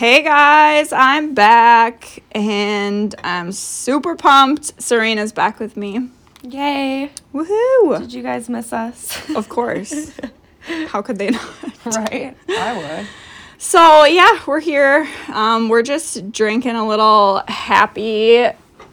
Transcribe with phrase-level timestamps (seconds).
[0.00, 4.80] Hey guys, I'm back and I'm super pumped.
[4.80, 6.08] Serena's back with me.
[6.40, 7.10] Yay.
[7.34, 7.98] Woohoo!
[7.98, 9.28] Did you guys miss us?
[9.36, 10.10] Of course.
[10.88, 11.52] How could they not?
[11.84, 12.34] right?
[12.48, 13.06] I would.
[13.58, 15.06] So, yeah, we're here.
[15.34, 18.46] Um, we're just drinking a little happy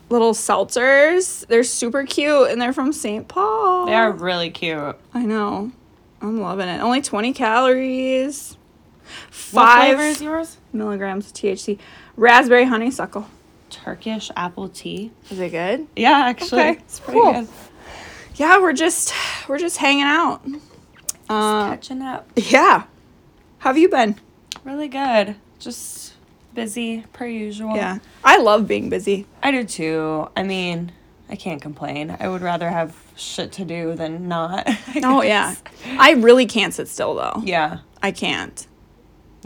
[0.10, 1.48] little seltzers.
[1.48, 3.30] They're super cute and they're from St.
[3.30, 3.86] Paul.
[3.86, 4.98] They are really cute.
[5.14, 5.72] I know.
[6.20, 6.82] I'm loving it.
[6.82, 8.57] Only 20 calories.
[9.52, 10.58] What Five flavor is yours?
[10.74, 11.80] milligrams of THC.
[12.16, 13.28] Raspberry honeysuckle.
[13.70, 15.12] Turkish apple tea.
[15.30, 15.88] Is it good?
[15.96, 16.62] Yeah, actually.
[16.62, 17.34] Okay, It's pretty cool.
[17.34, 17.48] good.
[18.36, 19.14] Yeah, we're just
[19.50, 20.42] we're just hanging out.
[21.30, 22.30] Uh, Catching up.
[22.36, 22.84] yeah.
[23.60, 24.16] How have you been?
[24.64, 25.36] Really good.
[25.60, 26.14] Just
[26.54, 27.76] busy per usual.
[27.76, 28.00] Yeah.
[28.24, 29.26] I love being busy.
[29.42, 30.30] I do too.
[30.38, 30.92] I mean,
[31.30, 32.16] I can't complain.
[32.20, 34.70] I would rather have shit to do than not.
[35.04, 35.56] Oh yeah.
[35.98, 37.42] I really can't sit still though.
[37.44, 37.80] Yeah.
[38.02, 38.67] I can't.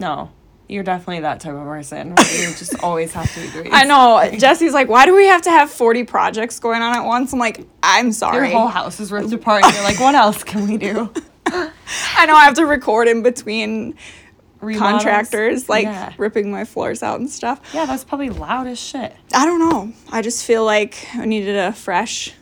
[0.02, 0.32] No.
[0.68, 3.84] You're definitely that type of person where you just always have to be doing I
[3.84, 4.30] know.
[4.38, 7.34] Jesse's like, why do we have to have 40 projects going on at once?
[7.34, 8.50] I'm like, I'm sorry.
[8.50, 9.64] Your whole house is ripped apart.
[9.66, 11.12] And you're like, what else can we do?
[11.48, 13.96] I know I have to record in between
[14.62, 14.92] Remodels?
[15.04, 16.14] contractors, like Yeah.
[16.18, 17.60] ripping my floors out and stuff.
[17.74, 19.14] Yeah, that's probably loud as shit.
[19.34, 19.92] I don't know.
[20.10, 22.34] I just feel like I needed a fresh,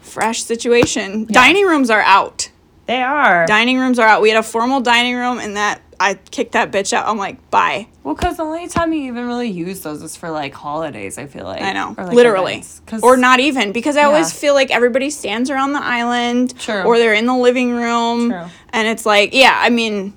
[0.00, 1.26] fresh situation.
[1.26, 2.50] Dining rooms are out.
[2.86, 3.46] They are.
[3.46, 4.22] Dining rooms are out.
[4.22, 7.06] We had a formal dining room, and that I kicked that bitch out.
[7.06, 7.86] I'm like, bye.
[8.04, 11.18] well, because the only time you even really use those is for like holidays.
[11.18, 12.64] I feel like I know, Or, like, literally,
[13.02, 16.82] or not even because I always feel like everybody stands around the island, True.
[16.84, 18.46] or they're in the living room, True.
[18.70, 20.14] and it's like, yeah, I mean,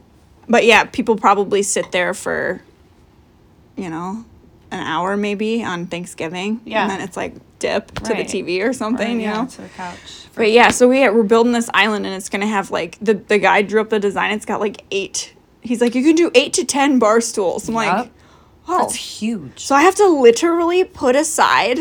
[0.48, 2.62] but yeah, people probably sit there for,
[3.76, 4.24] you know,
[4.72, 6.84] an hour maybe on Thanksgiving, Yeah.
[6.84, 8.26] and then it's like dip to Right.
[8.28, 9.46] the TV or something, Or, you yeah, know.
[9.48, 9.98] to the couch.
[10.36, 13.38] But yeah, so we we're building this island, and it's gonna have like the the
[13.38, 14.32] guy drew up the design.
[14.32, 15.33] It's got like eight.
[15.64, 17.68] He's like, you can do eight to ten bar stools.
[17.70, 18.10] I'm like, Yup.
[18.68, 19.60] oh, That's huge.
[19.60, 21.78] so I have to literally put aside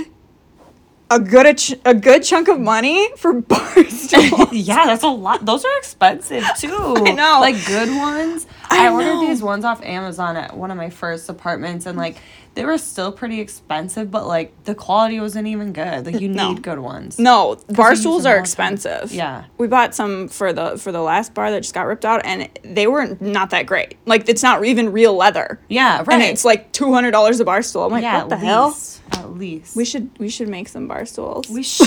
[1.11, 4.53] a good a, ch- a good chunk of money for bar stools.
[4.53, 5.45] yeah, that's a lot.
[5.45, 6.95] Those are expensive too.
[6.97, 7.39] I know.
[7.41, 8.47] Like good ones.
[8.71, 9.27] I I, ordered know.
[9.27, 12.17] these ones off Amazon at one of my first apartments, and like
[12.55, 16.05] they were still pretty expensive, but like the quality wasn't even good.
[16.07, 16.55] Like you need No.
[16.55, 17.19] good ones.
[17.19, 18.41] no, bar stools are the time.
[18.43, 19.13] expensive.
[19.13, 19.45] Yeah.
[19.59, 22.49] we bought some for the for the last bar that just got ripped out, and
[22.62, 23.97] they were not that great.
[24.07, 25.59] Like it's not even real leather.
[25.69, 26.11] Yeah, right.
[26.12, 27.85] And it's like two hundred dollars a bar stool.
[27.85, 28.77] I'm like, yeah, what the hell?
[29.12, 29.77] At least.
[29.77, 31.49] We should we should make some bar stools.
[31.51, 31.87] We should.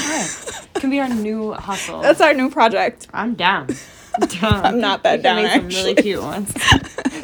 [0.76, 2.02] Can be our new hustle.
[2.02, 3.08] That's our new project.
[3.14, 3.68] I'm down.
[4.42, 6.54] I'm not that down, Make some really cute ones.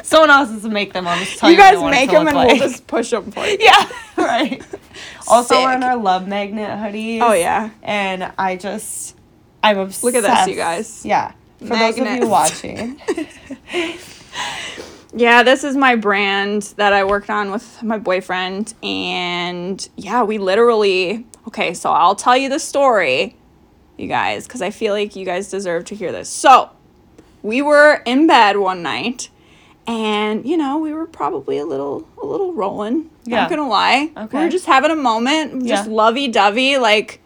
[0.02, 1.06] Someone else has to make them.
[1.06, 1.62] I'll just tell you you.
[1.62, 2.48] guys make them and like.
[2.48, 3.56] we'll just push them for you.
[3.60, 4.62] Yeah, right.
[5.28, 7.20] Also, we're in our love magnet hoodies.
[7.22, 7.70] Oh yeah.
[7.82, 9.16] And I just,
[9.62, 10.04] I'm obsessed.
[10.04, 11.04] Look at this, you guys.
[11.04, 11.32] Yeah.
[11.58, 13.00] For those of you watching.
[15.14, 18.72] Yeah, this is my brand that I worked on with my boyfriend.
[18.82, 21.26] And yeah, we literally.
[21.48, 23.36] Okay, so I'll tell you the story,
[23.98, 26.30] you guys, because I feel like you guys deserve to hear this.
[26.30, 26.70] So,
[27.42, 29.28] we were in bed one night.
[29.84, 33.10] And you know we were probably a little a little rolling.
[33.24, 33.42] Yeah.
[33.42, 34.12] Not gonna lie.
[34.16, 34.38] okay.
[34.38, 35.94] We were just having a moment, just Yeah.
[35.94, 37.20] lovey dovey, like.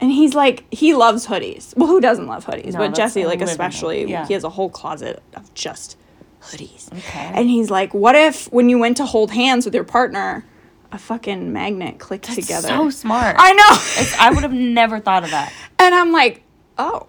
[0.00, 1.76] And he's like, he loves hoodies.
[1.76, 2.74] Well, who doesn't love hoodies?
[2.74, 4.26] No, but Jesse, like especially, yeah.
[4.28, 5.96] he has a whole closet of just
[6.40, 6.92] hoodies.
[6.92, 7.32] Okay.
[7.34, 10.44] And he's like, "What if when you went to hold hands with your partner,
[10.92, 13.36] a fucking magnet clicked That's together?" so smart.
[13.40, 14.24] I know.
[14.24, 15.52] I would have never thought of that.
[15.80, 16.42] and I'm like,
[16.78, 17.08] "Oh,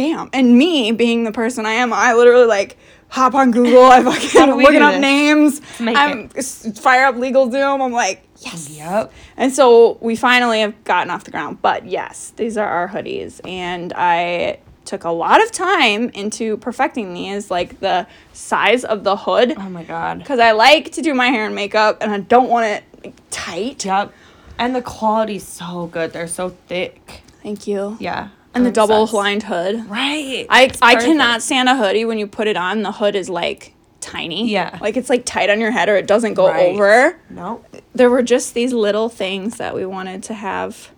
[0.00, 2.76] damn!" And me being the person I am, I literally like
[3.08, 3.84] hop on Google.
[3.84, 4.02] I
[4.32, 5.60] fucking looking up names.
[5.80, 7.84] I'm s- fire up LegalZoom.
[7.84, 8.70] I'm like, yes.
[8.70, 9.12] Yep.
[9.36, 11.60] And so we finally have gotten off the ground.
[11.60, 13.40] But yes, these are our hoodies.
[13.46, 19.16] And I took a lot of time into perfecting these, like the size of the
[19.16, 19.54] hood.
[19.56, 20.18] Oh my god.
[20.18, 23.14] Because I like to do my hair and makeup and I don't want it like,
[23.30, 23.84] tight.
[23.84, 24.12] Yep.
[24.58, 26.12] And the quality's so good.
[26.12, 27.22] They're so thick.
[27.42, 27.96] Thank you.
[27.98, 28.28] Yeah.
[28.54, 29.14] And the double obsessed.
[29.14, 29.88] lined hood.
[29.88, 30.46] Right.
[30.50, 31.10] I, It's I perfect.
[31.12, 32.82] cannot stand a hoodie when you put it on.
[32.82, 34.48] The hood is like tiny.
[34.50, 34.78] Yeah.
[34.80, 36.72] Like it's like tight on your head or it doesn't go Right.
[36.74, 37.16] over.
[37.30, 37.64] Nope.
[37.94, 40.90] There were just these little things that we wanted to have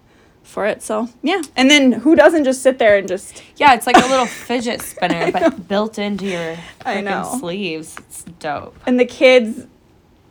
[0.42, 0.82] for it.
[0.82, 1.42] So yeah.
[1.56, 4.80] And then who doesn't just sit there and just Yeah, it's like a little fidget
[4.80, 6.56] spinner, but built into your
[6.86, 7.36] I know.
[7.38, 7.96] sleeves.
[7.98, 8.76] It's dope.
[8.86, 9.66] and the kids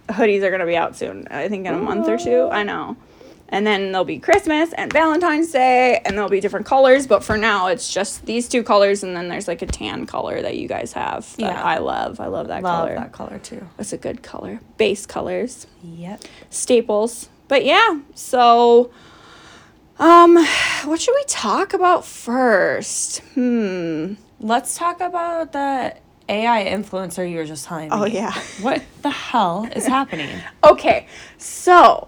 [0.09, 1.27] hoodies are gonna be out soon.
[1.29, 2.50] I think in a month or two.
[2.51, 2.97] I know.
[3.51, 7.38] And then there'll be Christmas and Valentine's Day and there'll be different colors, but for
[7.38, 10.68] now it's just these two colors and then there's like a tan color that you
[10.69, 11.62] guys have that Yeah.
[11.62, 12.19] I love.
[12.21, 12.95] I love that Love color.
[12.95, 13.68] Love that color too.
[13.77, 14.62] That's a good color.
[14.77, 15.68] Base colors.
[15.83, 16.24] Yep.
[16.50, 17.27] Staples.
[17.50, 18.92] But yeah, so
[20.00, 20.36] um
[20.86, 23.19] what should we talk about first?
[23.36, 24.13] Hmm.
[24.39, 25.95] Let's talk about the
[26.30, 27.95] AI influencer you were just telling me.
[27.95, 28.31] Oh, yeah.
[28.62, 30.30] What the hell is happening?
[30.63, 31.07] Okay,
[31.38, 32.07] so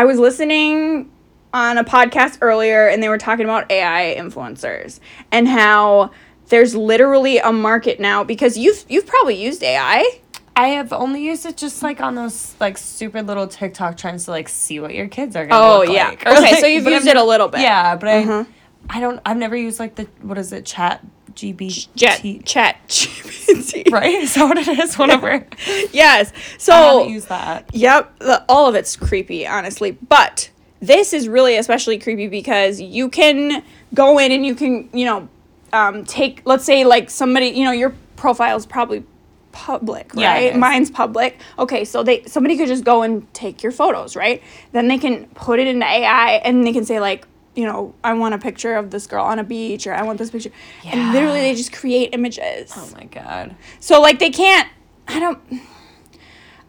[0.00, 1.10] I was listening
[1.52, 4.98] on a podcast earlier and they were talking about AI influencers
[5.30, 6.12] and how
[6.48, 10.20] there's literally a market now because you've you've probably used AI.
[10.56, 14.30] I have only used it just like on those like stupid little TikTok trends to
[14.30, 16.08] like see what your kids are gonna Oh yeah.
[16.08, 16.26] like.
[16.26, 17.60] Okay, like, so you've used I've it a little bit.
[17.60, 18.44] Yeah, but Uh-huh.
[18.48, 18.59] I
[18.92, 21.04] I don't I've never used like the what is it, chat
[21.34, 23.90] GB Jet T- chat GPT.
[23.92, 24.14] right?
[24.14, 24.98] Is that what it is?
[24.98, 25.46] Whatever.
[25.92, 26.32] Yes.
[26.34, 27.70] I So used that.
[27.72, 29.92] Yep, all of it's creepy, honestly.
[29.92, 30.50] But
[30.80, 33.62] this is really especially creepy because you can
[33.94, 35.28] go in and you can, you know,
[35.72, 39.04] um, take, let's say, like somebody, you know, your profile is probably
[39.52, 40.52] public, Yeah, right?
[40.52, 40.58] is.
[40.58, 41.38] Mine's public.
[41.58, 44.42] Okay, so they somebody could just go and take your photos, right?
[44.72, 48.14] Then they can put it into AI and they can say like, you know, I
[48.14, 50.50] want a picture of this girl on a beach or I want this picture.
[50.84, 52.72] And literally they just create images.
[52.76, 53.56] Oh my god.
[53.80, 54.68] So like they can't
[55.08, 55.38] I don't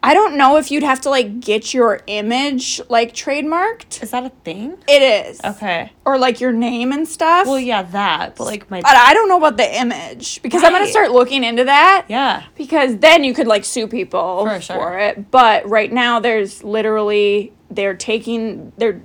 [0.04, 4.02] I don't know if you'd have to like get your image like trademarked.
[4.02, 4.76] Is that a thing?
[4.88, 5.40] It is.
[5.44, 5.92] Okay.
[6.04, 7.46] Or like your name and stuff.
[7.46, 8.34] Well, yeah, that.
[8.34, 11.12] But like my But I don't know about the image because I'm going to start
[11.12, 12.06] looking into that.
[12.08, 12.42] yeah.
[12.56, 15.30] Because then you could like sue people For for, it.
[15.30, 19.00] But right now there's literally they're taking they're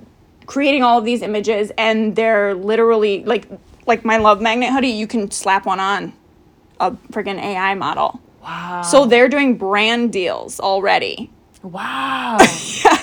[0.48, 3.46] creating all of these images and they're literally like
[3.86, 6.12] like my love magnet hoodie you can slap one on
[6.80, 8.20] a freaking AI model.
[8.42, 8.82] Wow.
[8.82, 11.30] So they're doing brand deals already.
[11.62, 12.38] wow.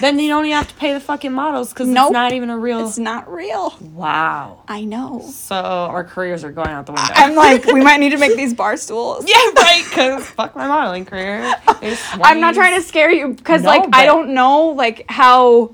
[0.02, 2.08] Then you don't even have to pay the fucking models because Nope.
[2.08, 2.86] it's not even a real.
[2.86, 3.74] It's not real.
[3.94, 4.64] wow.
[4.68, 5.22] I know.
[5.32, 7.14] So our careers are going out the window.
[7.16, 9.24] I'm like, we might need to make these bar stools.
[9.28, 9.84] yeah, right.
[9.88, 11.54] Because fuck my modeling career.
[11.68, 15.72] I'm not trying to scare you because, No, like, I don't know, like, how.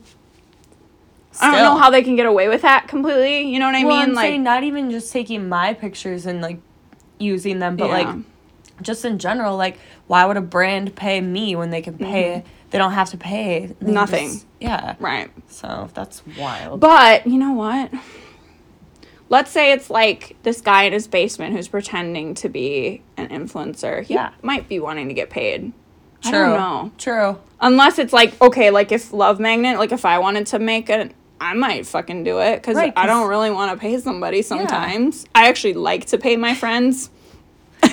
[1.42, 3.42] I don't know how they can get away with that completely.
[3.44, 4.10] You know what I Well, mean?
[4.10, 6.60] I'm like, saying not even just taking my pictures and like
[7.20, 7.94] using them, but Yeah.
[8.04, 8.16] like
[8.82, 9.78] just in general, like
[10.08, 12.44] why would a brand pay me when they can pay?
[12.72, 13.94] They don't have to pay They Mm-hmm.
[13.94, 14.28] Nothing.
[14.30, 14.96] just- yeah.
[15.00, 15.30] right.
[15.50, 16.80] So that's wild.
[16.80, 17.92] But you know what?
[19.30, 24.04] Let's say it's like this guy in his basement who's pretending to be an influencer.
[24.04, 24.32] He Yeah.
[24.42, 25.72] might be wanting to get paid.
[26.22, 26.32] True.
[26.32, 26.92] I don't know.
[26.98, 27.38] True.
[27.62, 31.14] Unless it's like okay, like if Love Magnet, like if I wanted to make it,
[31.42, 34.44] I might fucking do it because Right, I don't really want to pay somebody.
[34.44, 37.10] Sometimes I actually like to pay my friends.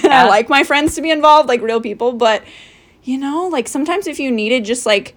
[0.04, 0.24] Yeah.
[0.24, 2.12] I like my friends to be involved, like real people.
[2.12, 2.44] But
[3.04, 5.16] you know, like sometimes if you needed just like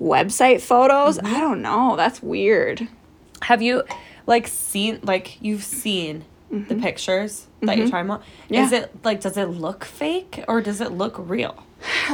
[0.00, 1.34] website photos, Mm-hmm.
[1.34, 1.94] I don't know.
[1.96, 2.88] That's weird.
[3.42, 3.82] Have you
[4.26, 8.22] like seen like you've seen the pictures that you're talking about?
[8.22, 8.54] Mm-hmm.
[8.54, 8.64] Yeah.
[8.64, 11.62] Is it like does it look fake or does it look real?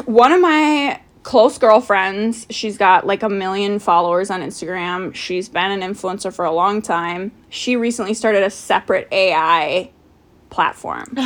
[0.07, 1.01] one of my
[1.31, 6.45] close girlfriends she's got like a million followers on instagram she's been an influencer for
[6.45, 9.89] a long time she recently started a separate ai
[10.51, 11.17] platform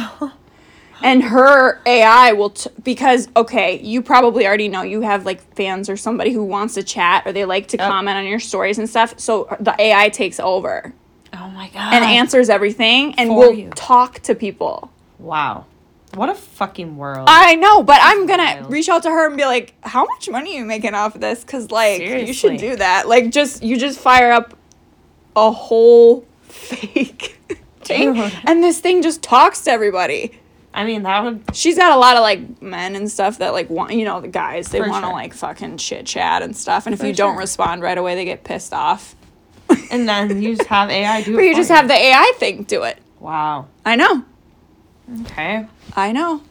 [1.02, 5.88] and her ai will t- because okay you probably already know you have like fans
[5.88, 7.88] or somebody who wants to chat or they like to Yep.
[7.88, 10.92] comment on your stories and stuff so uh, the ai takes over
[11.32, 11.94] Oh my god.
[11.94, 13.70] and answers everything and For will you.
[13.70, 15.64] talk to people Wow.
[16.14, 17.26] What a fucking world.
[17.30, 18.72] I know, but I'm gonna wild.
[18.72, 21.20] reach out to her and be like, "How much money are you making off of
[21.20, 21.40] this?
[21.42, 23.08] Because like, you should do that.
[23.08, 24.56] Like, just you just fire up
[25.36, 27.38] a whole fake
[27.80, 28.32] thing, Dude.
[28.44, 30.38] and this thing just talks to everybody.
[30.76, 33.70] I mean that would She's got a lot of like men and stuff that like
[33.70, 35.12] want, you know, the guys they want to sure.
[35.12, 36.86] like fucking chit chat and stuff.
[36.86, 39.14] And if For you don't respond right away, they get pissed off.
[39.92, 41.38] and then you just have AI do it.
[41.38, 42.98] Or you just have the AI thing do it.
[43.20, 43.68] Wow.
[43.84, 44.24] I know.
[45.20, 45.66] Okay.
[45.96, 46.42] I know.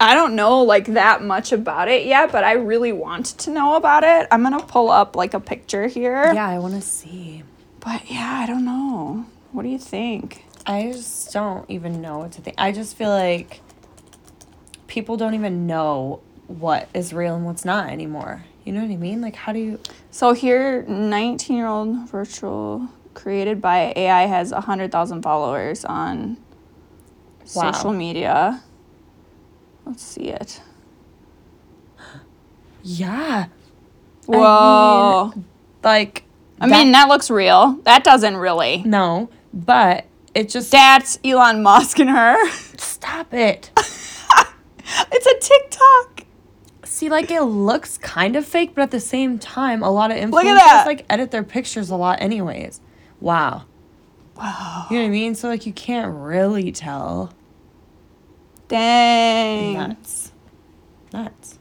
[0.00, 3.74] I don't know like that much about it yet, but I really want to know
[3.74, 4.28] about it.
[4.30, 6.32] I'm gonna pull up like a picture here.
[6.32, 7.42] Yeah, I want to see.
[7.80, 9.26] But yeah, I don't know.
[9.52, 10.44] What do you think?
[10.66, 12.56] I just don't even know what to think.
[12.58, 13.60] I just feel like
[14.86, 18.44] people don't even know what is real and what's not anymore.
[18.64, 19.20] You know what I mean?
[19.20, 19.80] Like, how do you?
[20.10, 26.36] So here, 19 year old virtual created by AI has 100,000 followers on
[27.54, 27.72] Wow.
[27.72, 28.62] social media.
[29.86, 30.60] Let's see it.
[32.82, 33.46] Yeah.
[34.26, 35.32] Whoa.
[35.82, 36.24] Like,
[36.60, 37.78] I mean, that looks real.
[37.84, 38.82] That doesn't really.
[38.84, 42.50] no, but it just That's Elon Musk and her.
[42.76, 43.70] stop it.
[45.12, 46.24] it's a TikTok.
[46.84, 50.16] See, like it looks kind of fake, but at the same time, a lot of
[50.16, 50.84] influencers that.
[50.86, 52.80] like edit their pictures a lot, anyways.
[53.20, 53.64] Wow.
[54.36, 54.86] Wow.
[54.90, 55.34] You know what I mean?
[55.34, 57.32] So like you can't really tell.
[58.68, 59.74] Dang.
[59.74, 60.32] Nuts.
[61.12, 61.58] Nuts.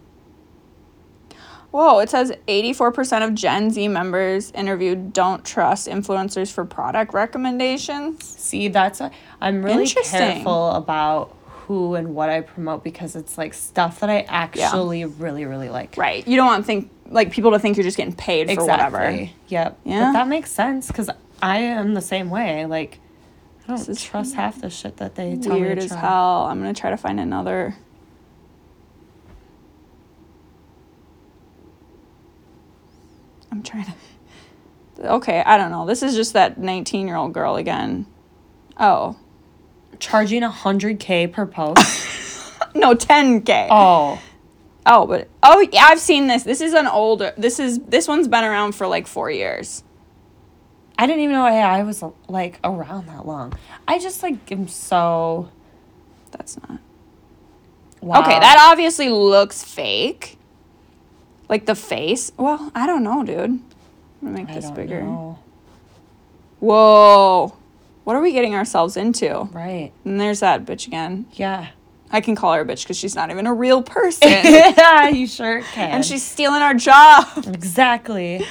[1.72, 8.26] Whoa, it says 84% of Gen Z members interviewed don't trust influencers for product recommendations.
[8.26, 9.02] See, that's
[9.42, 14.22] I'm really careful about who and what I promote because it's like stuff that I
[14.22, 15.98] actually really really like.
[15.98, 16.26] Right.
[16.26, 19.30] You don't want think like people to think you're just getting paid for whatever.
[19.48, 19.80] Yep.
[19.84, 20.00] Yeah.
[20.06, 21.10] But that makes sense because
[21.42, 22.66] I am the same way.
[22.66, 23.00] Like,
[23.68, 26.46] I don't This is trust half the shit that they tell Weird as hell.
[26.46, 27.76] I'm gonna try to find another.
[33.52, 35.12] I'm trying to.
[35.16, 35.86] Okay, I don't know.
[35.86, 38.06] This is just that 19 year old girl again.
[38.78, 39.18] Oh.
[40.00, 42.06] Charging a hundred k per post.
[42.76, 43.70] No, 10K.
[43.72, 44.22] oh,
[44.86, 46.44] Oh, but oh yeah, I've seen this.
[46.44, 47.34] This is an older.
[47.38, 49.84] This is this one's been around for like four years.
[50.98, 53.54] I didn't even know AI was like around that long.
[53.88, 55.50] I just like am so.
[56.32, 56.80] That's not.
[58.02, 58.22] Wow.
[58.22, 60.38] Okay, that obviously looks fake.
[61.50, 62.32] Like the face.
[62.38, 63.40] Well, I don't know, dude.
[63.40, 63.64] I'm
[64.22, 65.02] gonna make I this don't bigger.
[65.04, 65.40] know.
[66.60, 67.56] Whoa.
[68.04, 69.44] What are we getting ourselves into?
[69.52, 69.92] Right.
[70.06, 71.26] And there's that bitch again.
[71.34, 71.68] Yeah.
[72.10, 74.30] I can call her a bitch because she's not even a real person.
[74.30, 75.92] yeah, you sure can.
[75.92, 77.28] and she's stealing our job.
[77.48, 78.46] exactly.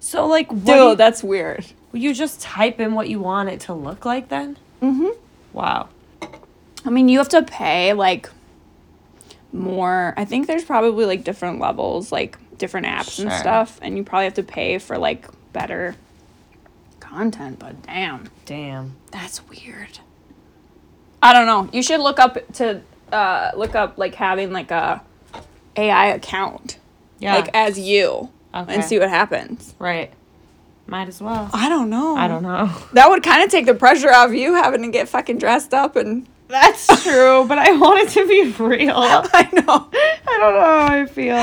[0.00, 1.64] So like, what Dude, do you, that's weird.
[1.92, 4.56] will you just type in what you want it to look like then?
[4.82, 5.08] Mm-hmm.
[5.52, 5.88] Wow.
[6.84, 8.28] I mean, you have to pay like
[9.52, 10.14] more.
[10.16, 13.38] I think there's probably like different levels, like different apps and Sure.
[13.38, 15.96] stuff, and you probably have to pay for like better
[17.00, 17.58] content.
[17.58, 18.96] But damn, Damn.
[19.10, 19.98] that's weird.
[21.22, 21.68] I don't know.
[21.72, 22.80] You should look up to
[23.12, 25.02] uh, look up like having like a
[25.76, 26.78] AI account,
[27.18, 27.34] Yeah.
[27.34, 28.74] like as you, Okay.
[28.74, 29.74] and see what happens.
[29.78, 30.12] Right.
[30.86, 31.48] Might as well.
[31.52, 32.16] I don't know.
[32.16, 32.68] I don't know.
[32.94, 35.96] That would kind of take the pressure off you having to get fucking dressed up
[35.96, 36.26] and.
[36.48, 38.94] That's true, but I want it to be real.
[38.96, 39.88] I know.
[39.92, 41.36] I don't know how I feel.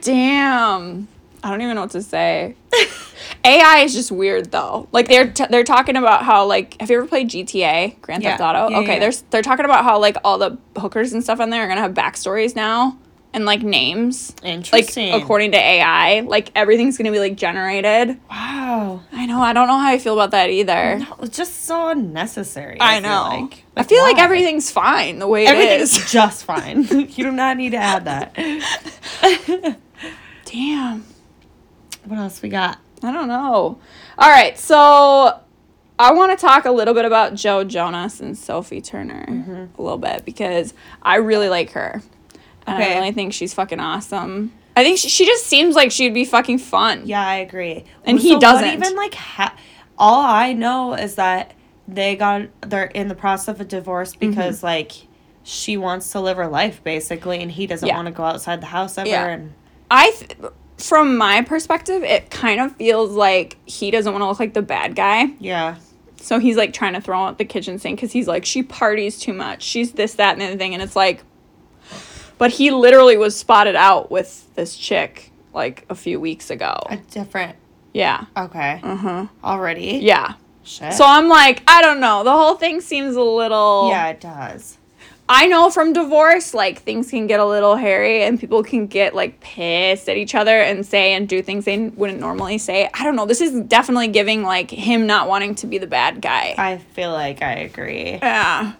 [0.00, 1.06] Damn.
[1.42, 2.56] I don't even know what to say.
[3.44, 4.88] AI is just weird though.
[4.92, 8.40] Like they're t- they're talking about how like have you ever played GTA Grand Theft
[8.40, 8.48] Yeah.
[8.50, 8.68] Auto?
[8.70, 8.98] Yeah, yeah, okay, yeah.
[8.98, 11.80] they're they're talking about how like all the hookers and stuff on there are gonna
[11.80, 12.98] have backstories now
[13.32, 14.34] and like names.
[14.42, 15.12] Like Interesting.
[15.12, 18.18] according to AI, like everything's gonna be like generated.
[18.30, 19.02] Wow.
[19.12, 19.40] I know.
[19.40, 20.98] I don't know how I feel about that either.
[20.98, 22.78] No, it's just so unnecessary.
[22.80, 23.22] I feel know.
[23.28, 23.64] Like.
[23.76, 24.24] I feel like why?
[24.24, 26.10] everything's fine the way it Everything's is.
[26.10, 26.82] just fine.
[26.90, 28.34] you do not need to add that.
[30.44, 31.04] Damn.
[32.04, 32.78] What else we got?
[33.02, 33.78] I don't know.
[34.18, 35.40] All right, so
[35.98, 39.80] I want to talk a little bit about Joe Jonas and Sophie Turner mm-hmm.
[39.80, 42.02] a little bit because I really like her.
[42.66, 44.52] And I really think she's fucking awesome.
[44.76, 47.02] I think she, she just seems like she'd be fucking fun.
[47.04, 47.84] Yeah, I agree.
[48.04, 48.68] And Well, he what doesn't.
[48.72, 49.56] even like ha-
[49.98, 51.54] all I know is that
[51.88, 54.30] they got they're in the process of a divorce Mm-hmm.
[54.30, 54.92] because like
[55.42, 57.96] she wants to live her life basically, and he doesn't Yeah.
[57.96, 59.08] want to go outside the house ever.
[59.08, 59.26] Yeah.
[59.26, 59.54] And
[59.90, 64.38] I, th- from my perspective, it kind of feels like he doesn't want to look
[64.38, 65.32] like the bad guy.
[65.40, 65.76] yeah,
[66.16, 69.18] So he's like trying to throw out the kitchen sink because he's like, she parties
[69.18, 69.62] too much.
[69.62, 70.72] She's this, that, and the other thing.
[70.74, 71.22] And it's like,
[72.40, 76.76] but he literally was spotted out with this chick like a few weeks ago.
[76.90, 77.54] a different.
[77.92, 78.24] Yeah.
[78.36, 79.26] Okay, Uh huh.
[79.44, 80.00] already.
[80.02, 80.34] Yeah.
[80.64, 80.92] Shit.
[80.94, 82.22] So I'm like, I don't know.
[82.24, 83.88] The whole thing seems a little.
[83.90, 84.76] yeah, it does.
[85.32, 89.14] I know from divorce, like things can get a little hairy and people can get
[89.14, 92.90] like pissed at each other and say and do things they wouldn't normally say.
[92.92, 93.26] I don't know.
[93.26, 96.54] This is definitely giving like him not wanting to be the bad guy.
[96.58, 98.18] I feel like I agree.
[98.20, 98.72] yeah.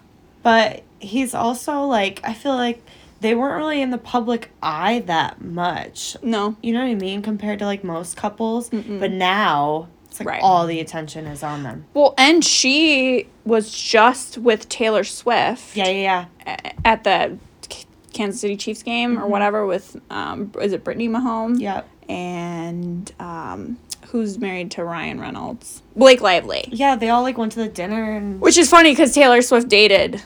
[0.43, 2.85] But he's also like I feel like
[3.21, 6.17] they weren't really in the public eye that much.
[6.21, 6.55] No.
[6.61, 7.21] You know what I mean?
[7.21, 8.69] Compared to like most couples.
[8.69, 10.41] But now it's like Right.
[10.43, 11.85] all the attention is on them.
[11.93, 16.71] Well, and she was just with Taylor Swift Yeah, yeah, yeah.
[16.83, 17.37] at the
[18.13, 21.59] Kansas City Chiefs game or whatever with um is it Brittany Mahomes?
[21.61, 21.87] Yep.
[22.09, 25.81] And um who's married to Ryan Reynolds?
[25.95, 26.65] Blake Lively.
[26.71, 29.69] Yeah, they all like went to the dinner and Which is funny cuz Taylor Swift
[29.69, 30.21] dated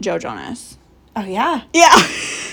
[0.00, 0.76] Joe Jonas.
[1.18, 1.62] Oh yeah.
[1.72, 1.94] Yeah.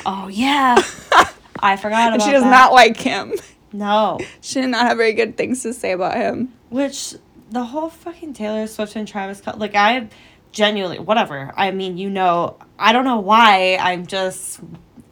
[0.07, 0.75] Oh yeah.
[1.59, 2.49] I forgot about and she does that.
[2.49, 3.33] not like him.
[3.71, 4.19] No.
[4.41, 6.53] She did not have very good things to say about him.
[6.69, 7.13] Which
[7.51, 10.07] the whole fucking Taylor Swift and Travis Scott like I
[10.51, 11.53] genuinely whatever.
[11.55, 13.77] I mean, you know, I don't know why.
[13.79, 14.59] I'm just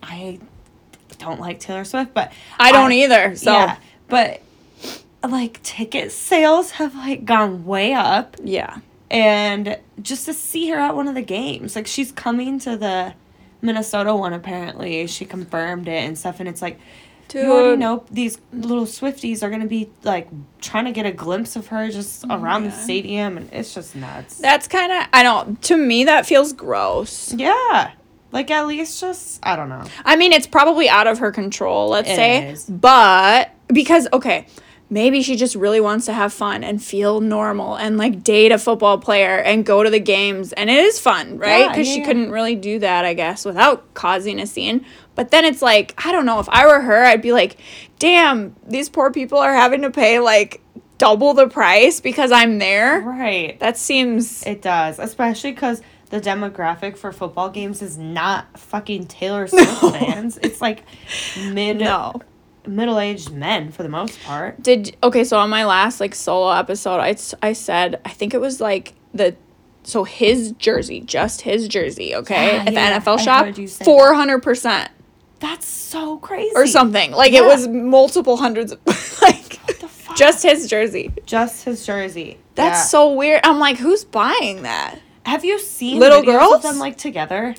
[0.02, 0.40] I
[1.20, 3.36] don't like Taylor Swift, but I don't either.
[3.36, 4.42] So Yeah, but
[5.24, 8.80] like ticket sales have like gone way up, yeah.
[9.12, 13.14] and just to see her at one of the games, like she's coming to the
[13.64, 14.34] Minnesota one.
[14.34, 16.80] Apparently, she confirmed it and stuff, and it's like.
[17.34, 20.28] You already know these little Swifties are gonna be like
[20.62, 23.96] trying to get a glimpse of her just oh around the stadium, and it's just
[23.96, 24.38] nuts.
[24.38, 27.34] That's kind of I don't to me that feels gross.
[27.34, 27.94] yeah,
[28.32, 29.84] like at least just I don't know.
[30.06, 32.50] I mean, it's probably out of her control, let's It say.
[32.52, 32.66] is.
[32.70, 34.46] But because okay,
[34.94, 38.60] maybe she just really wants to have fun and feel normal and like date a
[38.60, 41.62] football player and go to the games and it is fun, right?
[41.62, 42.06] Yeah, Because yeah, she yeah.
[42.06, 44.86] couldn't really do that, I guess, without causing a scene.
[45.16, 47.58] But then it's like, I don't know, if I were her, I'd be like,
[47.98, 50.62] damn, these poor people are having to pay like
[51.00, 53.00] double the price because I'm there.
[53.02, 53.60] Right.
[53.60, 55.82] That seems It does, especially because
[56.12, 59.92] the demographic for football games is not fucking Taylor Swift No.
[59.92, 60.38] fans.
[60.38, 60.84] It's like
[61.52, 62.14] mid no.
[62.68, 64.62] Middle aged men for the most part.
[64.62, 68.42] Did okay, so on my last like solo episode, I I said I think it
[68.42, 69.36] was like the
[69.84, 73.54] so his jersey, just his jersey, okay, Yeah, at the NFL shop,
[73.84, 74.90] four hundred percent
[75.40, 76.54] That's so crazy.
[76.56, 77.12] or something.
[77.12, 78.80] Like it was multiple hundreds, of,
[79.22, 80.16] like the fuck?
[80.16, 81.12] just his jersey.
[81.26, 82.38] Just his jersey.
[82.56, 82.84] That's Yeah.
[82.86, 83.42] so weird.
[83.44, 85.00] I'm like, who's buying that?
[85.26, 86.54] Have you seen Little girls?
[86.56, 87.56] of them like together?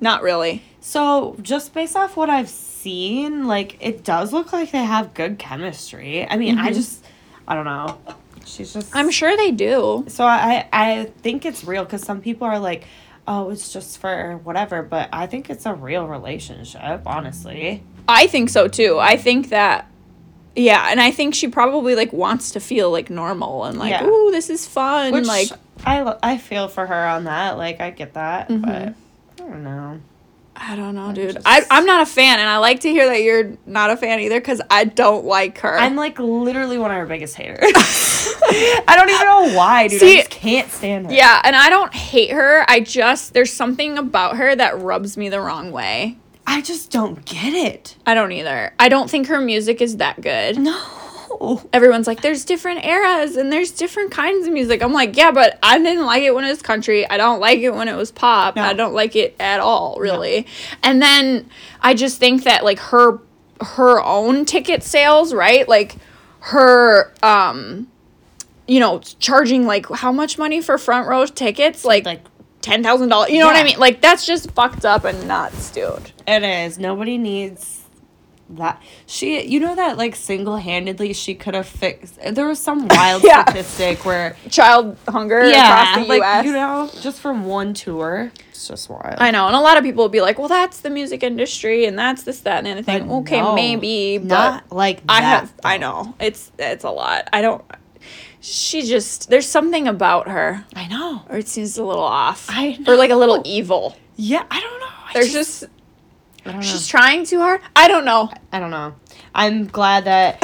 [0.00, 0.62] Not really.
[0.80, 5.38] So just based off what I've seen, like it does look like they have good
[5.38, 6.26] chemistry.
[6.28, 6.74] I mean, I Mhm.
[6.74, 7.04] just,
[7.46, 7.98] I don't know.
[8.46, 8.94] She's just.
[8.96, 10.04] I'm sure they do.
[10.08, 12.84] So I I think it's real because some people are like,
[13.28, 17.02] oh, it's just for whatever, but I think it's a real relationship.
[17.06, 17.82] Honestly.
[18.08, 18.98] I think so too.
[18.98, 19.86] I think that
[20.56, 24.04] yeah, and I think she probably like wants to feel like normal and like, Yeah.
[24.06, 25.12] ooh, this is fun.
[25.12, 25.48] Which like
[25.84, 27.58] I I feel for her on that.
[27.58, 28.62] Like I get that, Mhm.
[28.62, 28.94] but I
[29.50, 30.00] don't know.
[30.56, 31.34] I don't know, I'm dude.
[31.34, 33.96] just- I, I'm not a fan, and I like to hear that you're not a
[33.96, 35.78] fan either because I don't like her.
[35.78, 37.58] I'm like literally one of her biggest haters.
[37.64, 40.00] I don't even know why, dude.
[40.00, 41.12] See- I just can't stand her.
[41.12, 42.64] yeah, and I don't hate her.
[42.68, 46.18] I just, there's something about her that rubs me the wrong way.
[46.46, 47.96] I just don't get it.
[48.04, 48.74] I don't either.
[48.78, 50.58] I don't think her music is that good.
[50.58, 50.78] No.
[51.72, 54.82] Everyone's like, there's different eras and there's different kinds of music.
[54.82, 57.08] I'm like, yeah, but I didn't like it when it was country.
[57.08, 58.56] I don't like it when it was pop.
[58.56, 58.62] No.
[58.62, 60.46] I don't like it at all, really.
[60.82, 61.48] And then
[61.80, 63.18] I just think that like her
[63.62, 65.66] her own ticket sales, right?
[65.68, 65.96] Like
[66.40, 67.86] her um
[68.66, 71.84] you know, charging like how much money for front row tickets?
[71.84, 72.20] Like, Like
[72.60, 73.30] ten thousand dollars.
[73.30, 73.78] You know what I mean?
[73.78, 76.12] Like that's just fucked up and nuts, dude.
[76.26, 76.78] it is.
[76.78, 77.79] Nobody needs
[78.56, 78.82] that.
[79.06, 82.18] She, you know that like single handedly she could have fixed.
[82.32, 83.44] There was some wild Yeah.
[83.44, 86.44] statistic where Child hunger yeah, across the like US.
[86.44, 88.32] you know, just from one tour.
[88.50, 89.14] It's just wild.
[89.18, 91.86] I know, and a lot of people will be like, "Well, that's the music industry,
[91.86, 95.00] and that's this, that, and the other thing." But okay, no, maybe, but not like
[95.08, 97.28] I that, have, I know it's it's a lot.
[97.32, 97.64] I don't.
[98.42, 101.22] She just there's something about her, I know.
[101.28, 103.96] or it seems a little off, I or like a little evil.
[104.16, 104.86] Yeah, I don't know.
[105.08, 105.79] I There's just, I don't know.
[106.60, 107.60] She's trying too hard.
[107.74, 108.30] I don't know.
[108.52, 108.94] I don't know.
[109.34, 110.42] I'm glad that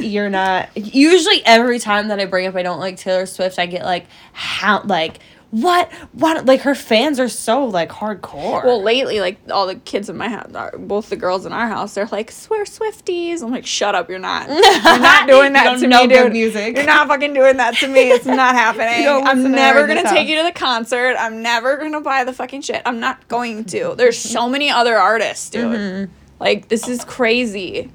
[0.00, 0.70] you're not.
[0.76, 4.06] Usually, every time that I bring up I don't like Taylor Swift, I get like
[4.32, 5.20] how like
[5.62, 8.64] what what like her fans are so like hardcore.
[8.64, 11.68] Well, lately, like all the kids in my house, are- both the girls in our
[11.68, 14.10] house, they're like, "We're Swifties." I'm like, "Shut up!
[14.10, 14.48] You're not.
[14.48, 14.60] You're
[14.98, 16.32] not doing You that don't to know me, dude.
[16.32, 16.76] music.
[16.76, 18.10] You're not fucking doing that to me.
[18.10, 19.06] It's not happening.
[19.06, 21.14] I'm never gonna take you to the concert.
[21.18, 22.82] I'm never gonna buy the fucking shit.
[22.84, 23.94] I'm not going to.
[23.96, 25.64] There's so many other artists, dude.
[25.78, 26.12] Mm-hmm.
[26.40, 27.90] Like this is crazy.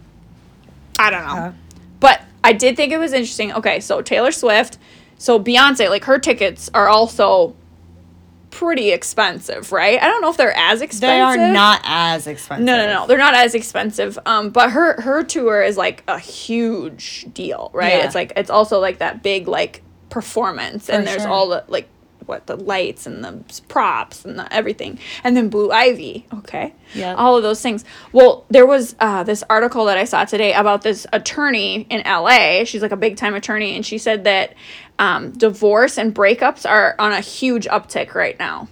[0.97, 1.33] I don't know.
[1.33, 1.53] Yeah.
[1.99, 3.51] But I did think it was interesting.
[3.53, 4.77] Okay, so Taylor Swift,
[5.19, 7.53] so Beyonce, like her tickets are also
[8.51, 10.01] pretty expensive, right?
[10.01, 11.09] I don't know if they're as expensive.
[11.09, 12.65] they are not as expensive.
[12.65, 13.05] No, no, no.
[13.05, 14.17] They're not as expensive.
[14.25, 17.95] Um, but her her tour is like a huge deal, right?
[17.95, 18.05] Yeah.
[18.05, 21.29] It's like it's also like that big like performance, and there's sure.
[21.29, 21.89] all the like
[22.29, 26.25] what the lights and the props and the everything, and then Blue Ivy.
[26.33, 27.17] Okay, Yep.
[27.17, 27.83] all of those things.
[28.13, 32.63] Well, there was uh, this article that I saw today about this attorney in L.A.
[32.65, 34.53] She's like a big time attorney, and she said that
[34.97, 38.69] um, divorce and breakups are on a huge uptick right now.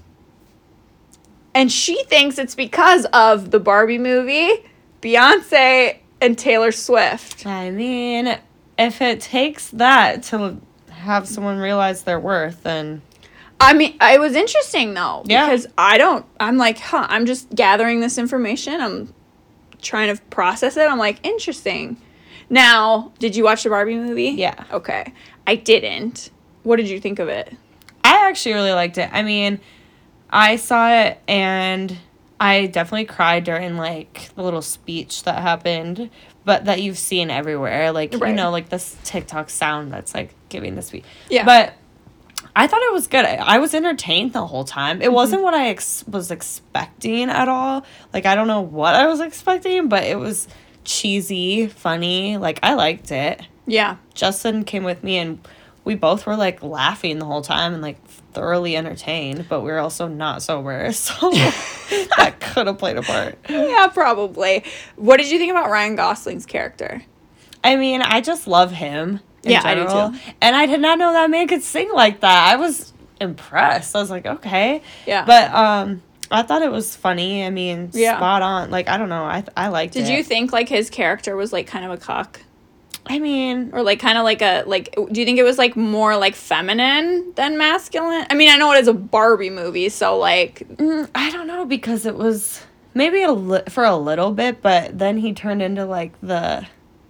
[1.54, 4.50] And she thinks it's because of the Barbie movie,
[5.02, 7.46] Beyonce, and Taylor Swift.
[7.48, 8.38] I mean,
[8.78, 10.58] if it takes that to
[10.92, 13.02] have someone realize their worth, then
[13.60, 15.46] I mean, it was interesting though Yeah.
[15.48, 16.26] because I don't.
[16.40, 17.08] I'm like, huh.
[17.10, 18.80] I'm just gathering this information.
[18.80, 19.14] I'm
[19.82, 20.88] trying to process it.
[20.90, 21.98] I'm like, interesting.
[22.50, 24.30] Now, did you watch the Barbie movie?
[24.30, 24.64] Yeah.
[24.72, 25.14] Okay,
[25.46, 26.30] I didn't.
[26.64, 27.54] What did you think of it?
[28.04, 29.10] I actually really liked it.
[29.12, 29.60] I mean,
[30.30, 31.98] I saw it and
[32.40, 36.10] I definitely cried during like the little speech that happened,
[36.46, 37.92] but that you've seen everywhere.
[37.92, 41.04] Like, you know, like this TikTok sound that's like giving the speech.
[41.30, 41.44] Yeah.
[41.44, 41.74] But
[42.58, 43.24] I thought it was good.
[43.24, 44.96] I, was entertained the whole time.
[44.96, 45.04] Mm-hmm.
[45.04, 47.86] It wasn't what I ex- was expecting at all.
[48.14, 50.48] Like, I don't know what I was expecting, but it was
[50.84, 52.38] cheesy, funny.
[52.38, 53.44] Like, I liked it.
[53.68, 53.98] Yeah.
[54.16, 55.40] Justin came with me and
[55.84, 59.80] we both were like laughing the whole time and like thoroughly entertained, but we were
[59.80, 60.92] also not sober.
[60.94, 61.30] So
[62.18, 63.38] that could have played a part.
[63.48, 64.64] Yeah, probably.
[64.96, 67.04] What did you think about Ryan Gosling's character?
[67.64, 69.20] I mean, I just love him.
[69.44, 70.20] Yeah, I do too.
[70.42, 72.54] And I did not know that man could sing like that.
[72.54, 73.96] I was impressed.
[73.96, 74.82] I was like, okay.
[75.06, 75.26] Yeah.
[75.26, 77.46] But um, I thought it was funny.
[77.46, 78.18] I mean, Yeah.
[78.18, 78.72] spot on.
[78.72, 79.24] Like I don't know.
[79.24, 80.02] I I liked it.
[80.04, 82.42] Did you think like his character was like kind of a cock?
[83.10, 85.78] I mean, Or like kind of like a like do you think it was like
[85.78, 88.26] more like feminine than masculine?
[88.30, 91.64] I mean, I know it is a Barbie movie, so like mm, I don't know
[91.64, 92.62] because it was
[92.94, 96.66] maybe a li- for a little bit, but then he turned into like the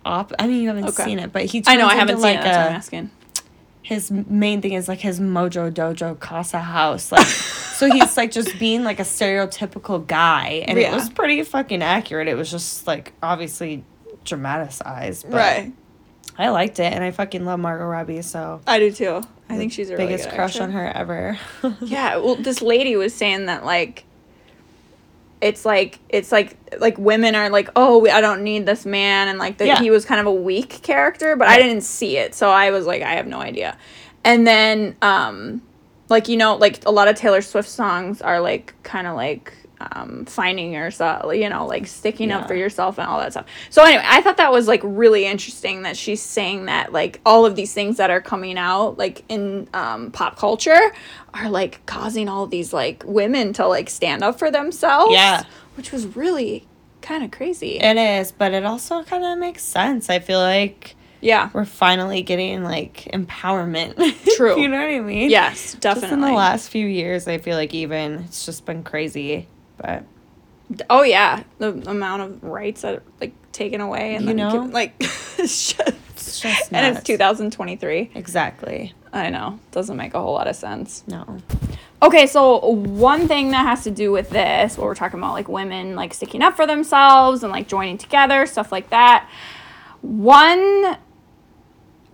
[0.08, 0.32] op.
[0.40, 1.04] I mean, you haven't Okay.
[1.04, 1.64] seen it, but he.
[1.68, 3.12] I know I haven't into, seen like it, that's why a- I'm asking.
[3.82, 8.58] his main thing is like his mojo dojo casa house like so he's like just
[8.66, 10.92] being like a stereotypical guy and Yeah.
[10.92, 13.86] it was pretty fucking accurate it was just like obviously
[14.26, 15.74] dramatized but Right.
[16.38, 19.22] i liked it and i fucking love margot robbie so I do too.
[19.50, 20.64] I think she's a really biggest good crush actor.
[20.66, 21.40] on her ever
[21.82, 24.04] Yeah, well, this lady was saying that like,
[25.42, 29.38] it's like it's like like women are like, oh, I don't need this man, and
[29.40, 29.80] like that Yeah.
[29.80, 32.86] he was kind of a weak character, but I didn't see it, so I was
[32.86, 33.78] like, I have no idea.
[34.24, 35.62] And then, um,
[36.10, 39.54] like you know, like a lot of Taylor Swift songs are like kind of like
[39.80, 43.46] um, finding yourself, you know, like sticking up for yourself and all that stuff.
[43.70, 47.46] So anyway, I thought that was like really interesting that she's saying that like all
[47.46, 50.92] of these things that are coming out like in um, pop culture
[51.34, 55.14] are like causing all these like women to like stand up for themselves.
[55.14, 55.44] Yeah.
[55.76, 56.68] which was really
[57.02, 57.78] kind of crazy.
[57.80, 61.50] it is but it also kind of makes sense i feel like yeah.
[61.54, 63.96] we're finally getting like empowerment
[64.36, 64.60] True.
[64.60, 65.80] you know what i mean Yes, definitely.
[65.80, 66.14] just definitely.
[66.16, 70.04] in the last few years i feel like even it's just been crazy but
[70.90, 74.52] Oh yeah, the amount of rights that are like taken away and You then know?
[74.52, 75.80] given- like it's just,
[76.12, 78.12] it's just and it's 2023.
[78.16, 81.04] exactly I know doesn't make a whole lot of sense.
[81.08, 81.38] no
[82.00, 85.48] Okay, so one thing that has to do with this, what we're talking about, like
[85.48, 89.28] women like sticking up for themselves and like joining together, stuff like that.
[90.02, 90.98] One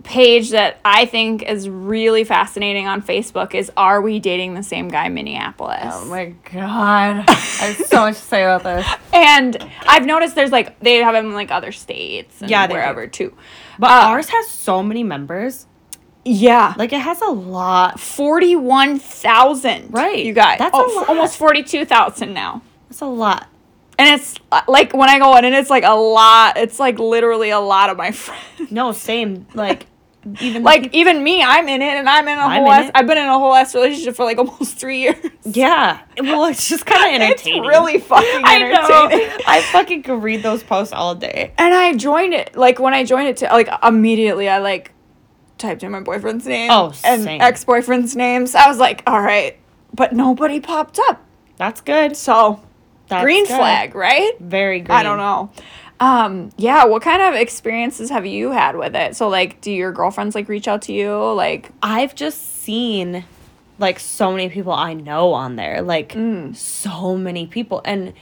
[0.03, 4.89] page that I think is really fascinating on Facebook is Are We Dating the Same
[4.89, 5.79] Guy Minneapolis?
[5.93, 7.23] Oh my god.
[7.27, 8.85] I have so much to say about this.
[9.13, 13.07] and I've noticed there's like, they have them in like other states and Yeah, wherever
[13.07, 13.33] too.
[13.79, 15.67] But Uh, ours has so many members.
[16.25, 16.73] Yeah.
[16.77, 17.99] Like it has a lot.
[17.99, 19.91] 41,000.
[19.93, 20.25] Right.
[20.25, 20.59] You guys.
[20.59, 21.09] That's a oh, lot.
[21.09, 22.61] almost 42,000 now.
[22.89, 23.47] That's a lot.
[23.99, 26.97] And it's uh, like when I go in and it's like a lot, it's like
[26.99, 28.71] literally a lot of my friends.
[28.71, 29.45] No, same.
[29.53, 29.85] Like
[30.41, 32.85] even Like even me, I'm in it and I'm in a I'm whole in ass,
[32.89, 32.91] it.
[32.95, 35.15] I've been in a whole ass relationship for like almost three years.
[35.43, 36.01] yeah.
[36.19, 37.63] Well, it's just kind of It's entertaining.
[37.63, 39.05] really fucking I know.
[39.05, 39.37] entertaining.
[39.47, 41.53] I fucking could read those posts all day.
[41.57, 44.91] And I joined it like when I joined it to like immediately I like
[45.57, 48.55] typed in my boyfriend's name Oh, and ex boyfriend's names.
[48.55, 49.57] I was like, all right,
[49.93, 51.23] but nobody popped up.
[51.57, 52.17] That's good.
[52.17, 52.61] So
[53.07, 53.55] That's green good.
[53.57, 54.33] flag, right?
[54.39, 54.97] Very green.
[54.97, 55.51] I don't know.
[56.03, 59.15] Um, yeah, what kind of experiences have you had with it?
[59.15, 61.15] So like do your girlfriends like reach out to you?
[61.33, 63.23] Like I've just seen
[63.79, 65.81] like so many people I know on there.
[65.81, 66.55] Like Mm.
[66.55, 67.81] so many people.
[67.85, 68.13] And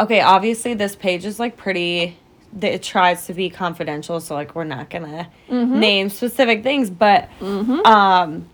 [0.00, 2.16] okay, obviously this page is like pretty
[2.62, 5.80] it tries to be confidential, so like we're not gonna Mm-hmm.
[5.80, 7.28] name specific things, but
[7.84, 8.48] um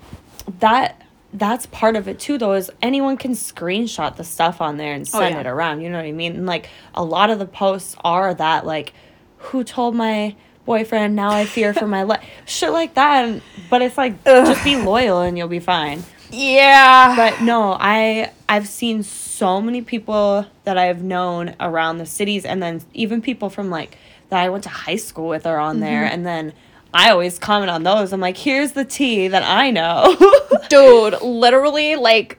[0.59, 1.01] that
[1.37, 5.03] that's part of it too though is anyone can screenshot the stuff on there and
[5.13, 5.41] Oh, send yeah.
[5.41, 8.33] it around you know what i mean and like a lot of the posts are
[8.35, 8.93] that like
[9.39, 13.83] who told my boyfriend now i fear for my life shit like that and, but
[13.83, 14.47] it's like Ugh.
[14.47, 17.15] just be loyal and you'll be fine Yeah.
[17.17, 22.63] but no i i've seen so many people that i've known around the cities and
[22.63, 26.05] then even people from like that i went to high school with are on there
[26.05, 26.15] Mm-hmm.
[26.15, 26.53] and then
[26.95, 30.17] i always comment on those i'm like here's the tea that i know
[30.69, 32.39] Dude, literally like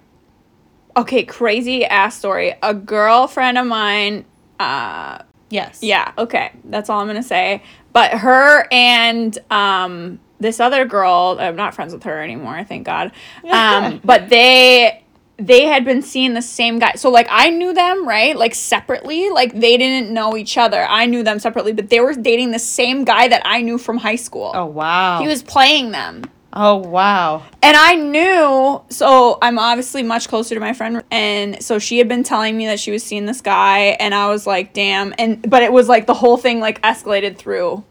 [0.97, 2.55] okay, crazy ass story.
[2.63, 4.25] A girlfriend of mine
[4.59, 6.51] uh yes yeah, okay.
[6.65, 7.61] That's all I'm going to say.
[7.93, 13.11] But her and um this other girl, I'm not friends with her anymore, thank God.
[13.49, 15.04] Um but they
[15.37, 16.93] they had been seeing the same guy.
[16.93, 18.35] So like I knew them, right?
[18.37, 19.29] Like separately.
[19.29, 20.85] Like they didn't know each other.
[20.87, 23.97] I knew them separately, but they were dating the same guy that I knew from
[23.97, 24.51] high school.
[24.55, 26.23] oh wow He was playing them.
[26.53, 31.03] oh wow And I knew, so I'm obviously much closer to my friend.
[31.11, 33.97] And so she had been telling me that she was seeing this guy.
[33.99, 35.13] And I was like, damn.
[35.17, 37.83] And, but it was like the whole thing like escalated through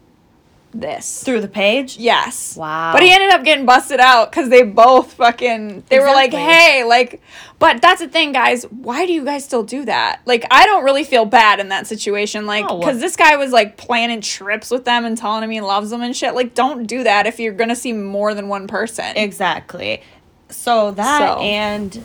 [0.75, 1.23] this.
[1.23, 2.57] through the page Yes.
[2.57, 2.93] Wow.
[2.93, 6.85] But he ended up getting busted out because they both fucking, they were like, hey,
[6.85, 7.23] like,
[7.59, 8.65] but that's the thing, guys.
[8.65, 10.21] Why do you guys still do that?
[10.27, 12.47] Like, I don't really feel bad in that situation.
[12.47, 12.79] Like, No.
[12.79, 16.03] because this guy was like planning trips with them and telling him he loves them
[16.03, 16.35] and shit.
[16.35, 19.17] Like, don't do that if you're going to see more than one person.
[19.17, 20.03] Exactly.
[20.51, 21.41] So that So.
[21.43, 22.03] and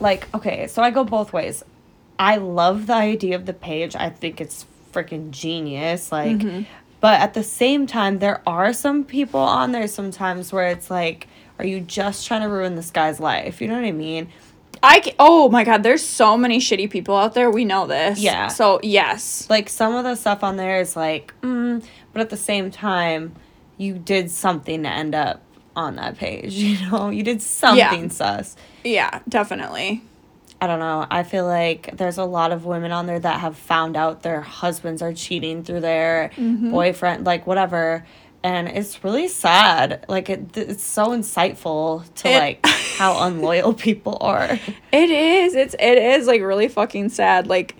[0.00, 1.62] like okay, so I go both ways.
[2.18, 3.94] I love the idea of the page.
[3.96, 6.10] I think it's freaking genius.
[6.12, 6.62] Like Mm-hmm.
[7.00, 11.28] But at the same time, there are some people on there sometimes where it's like,
[11.58, 13.60] are you just trying to ruin this guy's life?
[13.60, 14.28] You know what I mean?
[14.82, 17.50] I ca- oh my god, there's so many shitty people out there.
[17.50, 18.20] We know this.
[18.20, 18.48] Yeah.
[18.48, 19.48] So yes.
[19.50, 23.34] Like some of the stuff on there is like, mm, but at the same time,
[23.76, 25.42] you did something to end up
[25.74, 26.54] on that page.
[26.58, 28.56] You know, you did something sus.
[28.84, 30.02] Yeah, definitely.
[30.60, 31.06] I don't know.
[31.08, 34.40] I feel like there's a lot of women on there that have found out their
[34.40, 38.04] husbands are cheating through their boyfriend, like whatever.
[38.42, 40.04] And it's really sad.
[40.08, 42.66] Like it, it's so insightful to It- like
[42.96, 44.58] how unloyal people are.
[44.92, 45.54] It is.
[45.54, 47.46] It's it is like really fucking sad.
[47.46, 47.76] Like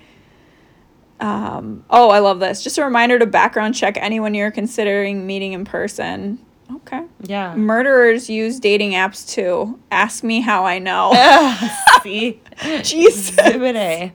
[1.20, 2.62] um oh, I love this.
[2.62, 6.38] Just a reminder to background check anyone you're considering meeting in person.
[6.76, 7.02] Okay.
[7.22, 7.54] Yeah.
[7.56, 9.78] Murderers use dating apps too.
[9.90, 11.12] Ask me how I know.
[12.02, 12.40] See,
[12.82, 14.12] Jesus.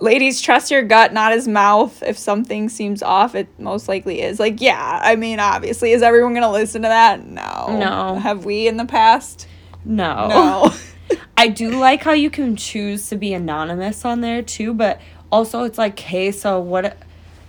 [0.00, 2.02] Ladies, trust your gut, not his mouth.
[2.02, 4.38] If something seems off, it most likely is.
[4.40, 7.24] Like, yeah, I mean, obviously, is everyone gonna listen to that?
[7.24, 7.78] No.
[7.78, 8.16] No.
[8.16, 9.46] Have we in the past?
[9.84, 10.28] No.
[10.28, 10.74] No.
[11.36, 15.00] I do like how you can choose to be anonymous on there too, but
[15.30, 16.96] also it's like, hey, so what?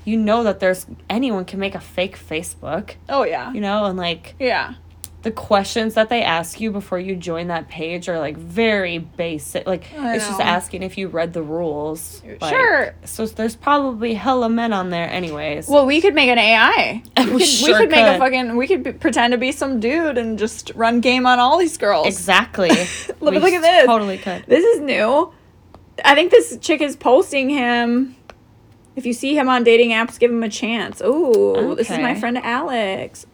[0.06, 3.52] You know that there's anyone can make a fake Facebook, oh yeah.
[3.54, 4.76] you know, and like Yeah.
[5.24, 9.66] the questions that they ask you before you join that page are like very basic.
[9.66, 12.22] Like it's just asking if you read the rules.
[12.40, 12.94] Like, Sure.
[13.06, 15.68] So there's probably hella men on there, anyways.
[15.68, 17.02] Well, we could make an AI.
[17.18, 18.56] We We could, we sure could make a fucking.
[18.56, 21.78] We could be, pretend to be some dude and just run game on all these
[21.78, 22.06] girls.
[22.06, 22.70] exactly.
[23.20, 23.88] Look, look at this.
[23.88, 24.46] Totally could.
[24.48, 25.34] This is new.
[26.04, 28.15] I think this chick is posting him.
[28.96, 31.02] If you see him on dating apps, give him a chance.
[31.02, 33.26] Ooh, this is my friend Alex.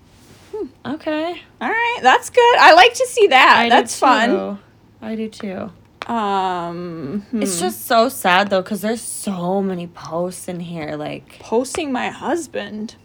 [0.86, 1.42] Okay.
[1.62, 2.58] All right, that's good.
[2.58, 3.58] I like to see that.
[3.58, 4.30] I that's fun.
[4.30, 4.60] too.
[5.02, 5.72] I do too.
[6.12, 7.66] Um, It's hmm.
[7.66, 10.96] just so sad though, because there's so many posts in here.
[10.96, 12.96] Like, posting my husband.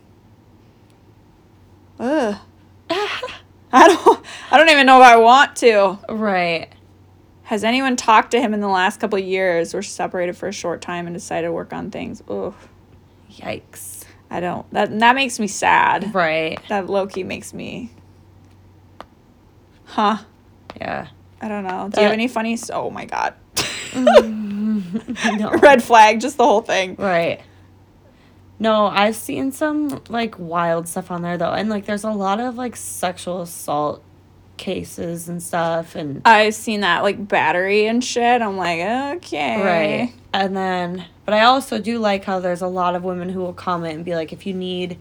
[1.99, 2.37] Ugh.
[2.90, 4.25] I don't.
[4.51, 5.99] I don't even know if I want to.
[6.09, 6.69] right.
[7.47, 9.73] Has anyone talked to him in the last couple of years?
[9.73, 12.21] We're separated for a short time and decided to work on things.
[12.29, 12.53] Ugh.
[13.31, 14.03] Yikes.
[14.29, 14.69] I don't.
[14.73, 16.13] That that makes me sad.
[16.13, 16.59] Right.
[16.69, 17.93] That lowkey makes me.
[19.85, 20.19] Huh.
[20.77, 21.07] Yeah.
[21.41, 21.89] I don't know.
[21.89, 22.59] Do you have any funny?
[22.73, 23.35] Oh my god.
[23.95, 25.51] no.
[25.63, 26.21] Red flag.
[26.21, 26.97] Just the whole thing.
[26.97, 27.41] Right.
[28.59, 32.41] No, I've seen some like wild stuff on there though, and like there's a lot
[32.41, 34.03] of like sexual assault
[34.57, 38.42] cases and stuff, and I've seen that like battery and shit.
[38.42, 38.81] I'm like,
[39.16, 39.62] okay.
[39.62, 40.12] right.
[40.33, 43.53] And then, but I also do like how there's a lot of women who will
[43.53, 44.99] comment and be like, if you need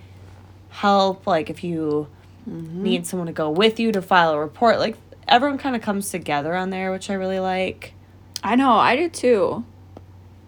[0.70, 2.08] help, like if you
[2.50, 2.84] mm-hmm.
[2.84, 6.10] need someone to go with you to file a report, like everyone kind of comes
[6.10, 7.94] together on there, which I really like.
[8.44, 8.74] I know.
[8.74, 9.66] I do too.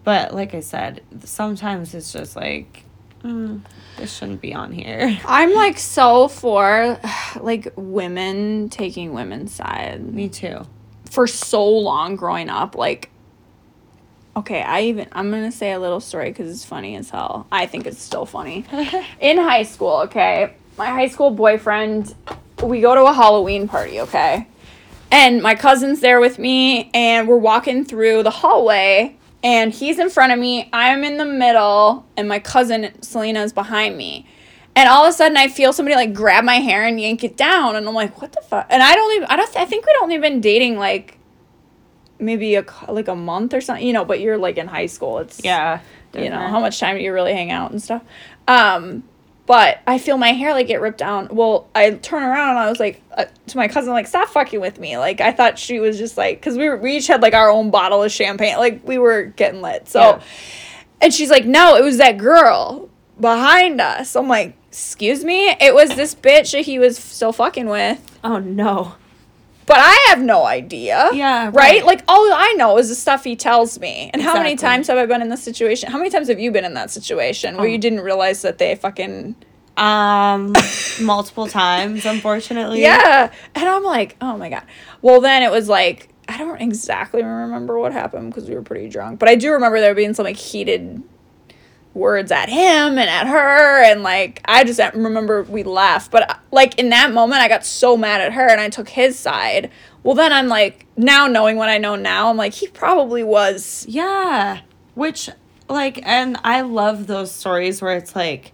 [0.04, 2.84] But like I said, sometimes it's just like,
[3.22, 3.60] mm,
[3.96, 5.18] this shouldn't be on here.
[5.26, 6.98] I'm like so for
[7.40, 10.66] like women taking women's side Me too.
[11.10, 12.74] for so long growing up.
[12.74, 13.10] Like,
[14.36, 17.46] okay, I even I'm gonna say a little story because it's funny as hell.
[17.50, 18.64] I think it's still funny.
[19.20, 22.14] In high school, okay, my high school boyfriend,
[22.62, 24.46] we go to a Halloween party, okay,
[25.10, 29.16] and my cousin's there with me, and we're walking through the hallway.
[29.42, 33.52] And he's in front of me, I'm in the middle, and my cousin Selena is
[33.52, 34.26] behind me.
[34.74, 37.36] And all of a sudden, I feel somebody like grab my hair and yank it
[37.36, 39.28] down, and I'm like, "What the fuck?" And I don't even.
[39.28, 39.56] I don't.
[39.56, 41.18] I think we'd only been dating like
[42.20, 44.04] maybe a like a month or something, you know.
[44.04, 45.18] But you're like in high school.
[45.18, 45.80] It's Yeah.
[46.14, 48.02] you know how much time do you really hang out and stuff.
[48.46, 49.02] Um,
[49.48, 51.26] but I feel my hair like get ripped down.
[51.32, 54.60] Well, I turn around and I was like uh, to my cousin, like, "Stop fucking
[54.60, 57.20] with me!" Like I thought she was just like, because we were, we each had
[57.22, 59.88] like our own bottle of champagne, like we were getting lit.
[59.88, 60.20] So, Yeah.
[61.00, 65.74] and she's like, "No, it was that girl behind us." I'm like, "Excuse me, it
[65.74, 68.94] was this bitch that he was still fucking with." Oh no.
[69.68, 71.10] But I have no idea.
[71.12, 71.54] Yeah, Right?
[71.54, 71.84] right.
[71.84, 74.10] Like all I know is the stuff he tells me.
[74.12, 75.90] And how many times have I been in this situation?
[75.92, 77.70] How many times have you been in that situation where Oh.
[77.70, 79.36] you didn't realize that they fucking
[79.76, 80.54] Um,
[81.00, 82.82] multiple times, unfortunately.
[82.82, 83.30] Yeah.
[83.54, 84.64] And I'm like, "Oh my god."
[85.02, 88.88] Well, then it was like I don't exactly remember what happened because we were pretty
[88.88, 91.02] drunk, but I do remember there being some like heated
[91.98, 96.78] words at him and at her and like I just remember we laughed but like
[96.78, 99.70] in that moment I got so mad at her and I took his side
[100.02, 103.84] well then I'm like now knowing what I know now I'm like he probably was
[103.88, 104.60] Yeah.
[104.94, 105.30] Which,
[105.68, 108.52] like, and I love those stories where it's like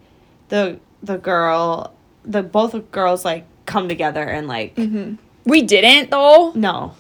[0.49, 5.15] the the girl, the both girls like come together and like mm-hmm.
[5.45, 6.95] we didn't though no.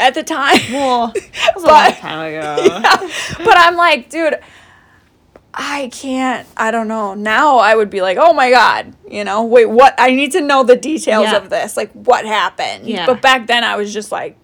[0.00, 2.56] at the time Well, that was a But- long time ago.
[2.82, 3.44] Yeah.
[3.44, 4.38] but I'm like dude
[5.54, 6.46] I can't.
[6.56, 7.14] I don't know.
[7.14, 9.94] Now I would be like, oh my god, you know, wait, what?
[9.98, 11.36] I need to know the details Yeah.
[11.36, 12.86] of this, like what happened.
[12.86, 13.06] Yeah.
[13.06, 14.36] But back then, I was just like,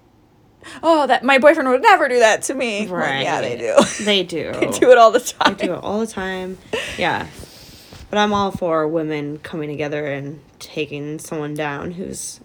[0.83, 2.87] oh, that my boyfriend would never do that to me.
[2.89, 3.77] Like, yeah, they do.
[4.05, 4.53] They do.
[4.61, 5.53] they do it all the time.
[5.53, 6.59] I do it all the time.
[6.99, 7.27] Yeah.
[8.11, 12.41] But I'm all for women coming together and taking someone down who's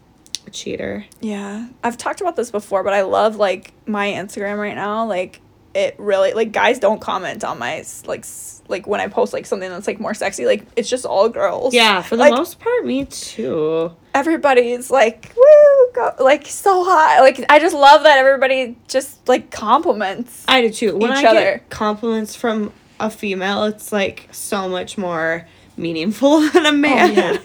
[0.47, 1.05] a cheater.
[1.21, 1.67] Yeah.
[1.83, 5.05] I've talked about this before, but I love like my Instagram right now.
[5.05, 5.41] Like
[5.79, 8.25] it really like guys don't comment on my like
[8.67, 10.45] like when I post like something that's like more sexy.
[10.45, 11.73] Like it's just all girls.
[11.73, 13.91] Yeah, for the Like, most part, me too.
[14.13, 17.21] everybody's like woo go like so hot.
[17.21, 20.43] Like I just love that everybody just like compliments.
[20.47, 20.97] I do too.
[20.97, 21.39] When Each I other.
[21.39, 27.11] get compliments from a female, it's like so much more meaningful than a man.
[27.11, 27.37] Oh, yeah.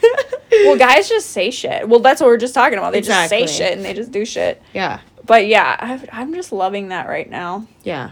[0.66, 1.88] well, guys just say shit.
[1.88, 2.92] Well, that's what we're just talking about.
[2.92, 4.60] They just say shit and they just do shit.
[4.72, 5.00] yeah.
[5.26, 7.66] But yeah, I've, I'm just loving that right now.
[7.82, 8.10] Yeah.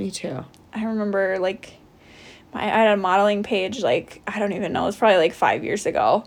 [0.00, 0.46] Me too.
[0.72, 1.74] I remember like
[2.54, 5.62] my, I had a modeling page like I don't even know, it's probably like 5
[5.62, 6.24] years ago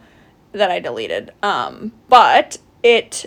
[0.52, 1.32] that I deleted.
[1.42, 3.26] Um but it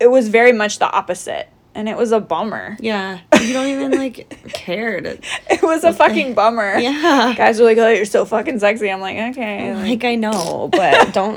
[0.00, 2.76] it was very much the opposite and it was a bummer.
[2.80, 3.18] Yeah.
[3.40, 5.18] You don't even like care to.
[5.50, 6.76] It was a fucking bummer.
[6.78, 7.34] Yeah.
[7.36, 10.68] Guys were like, "Oh, you're so fucking sexy." I'm like, "Okay." like, Like I know,
[10.72, 11.36] but don't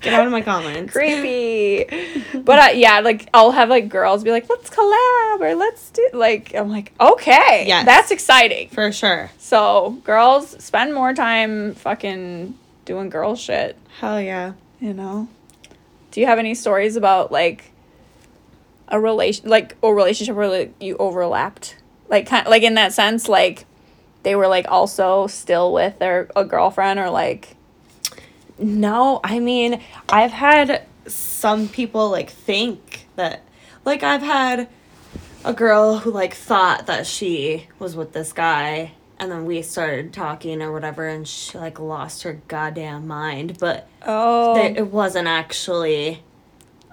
[0.00, 0.92] get out of my comments.
[0.92, 1.84] creepy.
[2.34, 6.08] but uh, yeah, like I'll have like girls be like, "Let's collab" or "Let's do."
[6.12, 7.84] Like I'm like, "Okay, Yeah.
[7.84, 9.30] that's exciting." For sure.
[9.38, 12.54] So girls spend more time fucking
[12.84, 13.76] doing girl shit.
[14.00, 14.52] Hell yeah.
[14.80, 15.28] You know.
[16.10, 17.71] Do you have any stories about like
[18.88, 21.76] a relation, like a relationship where like, you overlapped,
[22.08, 23.66] like kind, like in that sense, like
[24.22, 27.56] they were like also still with their a girlfriend or like?
[28.58, 33.42] No, I mean, I've had some people like think that
[33.84, 34.68] like I've had
[35.44, 40.12] a girl who like thought that she was with this guy and then we started
[40.12, 44.54] talking or whatever and she like lost her goddamn mind, but oh.
[44.54, 46.22] that it wasn't actually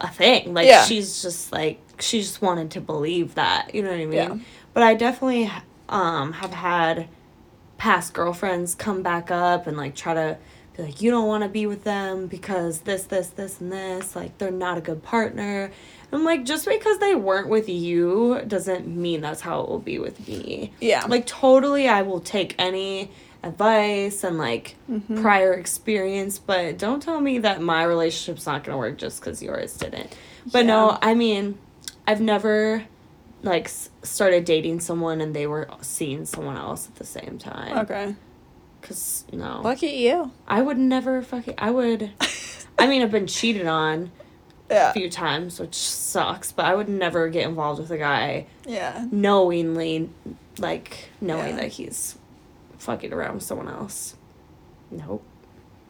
[0.01, 0.53] a thing.
[0.53, 0.83] Like Yeah.
[0.83, 4.13] she's just like she just wanted to believe that, you know what I mean?
[4.13, 4.38] Yeah.
[4.73, 5.51] But I definitely
[5.89, 7.07] um have had
[7.77, 10.38] past girlfriends come back up and like try to
[10.75, 14.15] be like you don't want to be with them because this this this and this
[14.15, 15.71] like they're not a good partner.
[16.12, 19.99] I'm like just because they weren't with you doesn't mean that's how it will be
[19.99, 20.73] with me.
[20.79, 23.12] yeah Like totally I will take any
[23.43, 25.21] advice and like Mm-hmm.
[25.21, 29.41] prior experience, but don't tell me that my relationship's not going to work just cuz
[29.41, 30.15] yours didn't.
[30.52, 31.58] But no, I mean,
[32.08, 32.86] I've never
[33.43, 33.69] like
[34.04, 37.78] started dating someone and they were seeing someone else at the same time.
[37.80, 38.15] okay.
[38.82, 39.62] Cuz no.
[39.63, 40.32] Lucky you.
[40.47, 42.12] I would never fucking I would
[42.78, 44.12] I mean, I've been cheated on
[44.69, 44.91] Yeah.
[44.91, 49.08] a few times, which sucks, but I would never get involved with a guy Yeah.
[49.12, 50.10] knowingly
[50.60, 51.62] like knowing Yeah.
[51.62, 52.17] that he's
[52.79, 54.15] fucking around with someone else.
[54.89, 55.23] Nope.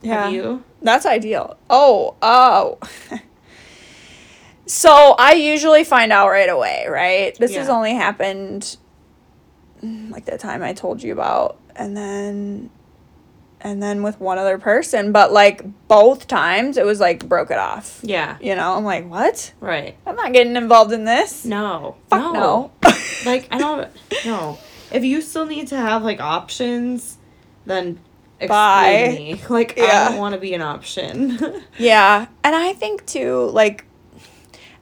[0.02, 0.26] Yeah.
[0.26, 0.64] Have you?
[0.82, 1.58] That's ideal.
[1.70, 2.78] Oh, oh.
[4.66, 7.36] so I usually find out right away, right?
[7.38, 8.78] This has only happened
[9.84, 12.70] mm, like the time I told you about and then
[13.62, 17.58] and then with one other person, but like both times it was like broke it
[17.58, 18.00] off.
[18.04, 18.38] Yeah.
[18.40, 19.54] You know, I'm like, "What?
[19.60, 19.98] Right.
[20.06, 21.98] I'm not getting involved in this." No.
[22.10, 22.72] Fuck no.
[23.26, 23.90] like I don't
[24.26, 24.58] no.
[24.92, 27.18] If you still need to have like options,
[27.66, 28.00] then
[28.48, 29.16] Bye.
[29.18, 29.42] me.
[29.50, 30.08] Like Yeah.
[30.08, 31.38] I don't want to be an option.
[31.78, 33.86] Yeah, and I think too, like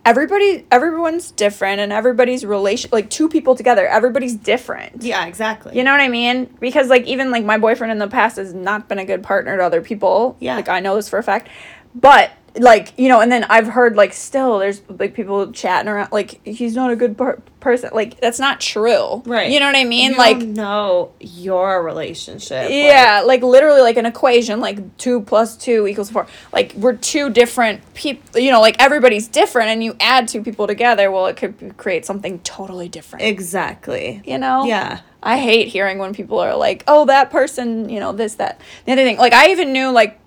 [0.05, 5.03] everybody, everyone's different, and everybody's relation, like two people together, everybody's different.
[5.03, 5.75] yeah, exactly.
[5.77, 6.45] You know what I mean?
[6.59, 9.57] Because like even like my boyfriend in the past has not been a good partner
[9.57, 10.37] to other people.
[10.39, 10.55] Yeah.
[10.55, 11.49] like I know this for a fact,
[11.93, 16.11] but like you know, and then I've heard like still there's like people chatting around
[16.11, 17.89] like he's not a good per- person.
[17.93, 19.21] Like that's not true.
[19.25, 19.51] Right.
[19.51, 20.11] You know what I mean?
[20.11, 22.69] You like don't your relationship.
[22.71, 26.27] yeah, like literally like an equation, like two plus two equals four.
[26.53, 30.67] Like we're two different people, you know, like everybody's different, and you add two people
[30.67, 33.25] together, well, it could create something totally different.
[33.25, 34.21] Exactly.
[34.25, 34.65] you know?
[34.65, 35.01] Yeah.
[35.23, 38.61] I hate hearing when people are like, oh, that person, you know, this, that.
[38.85, 40.19] The other thing, like, I even knew, like,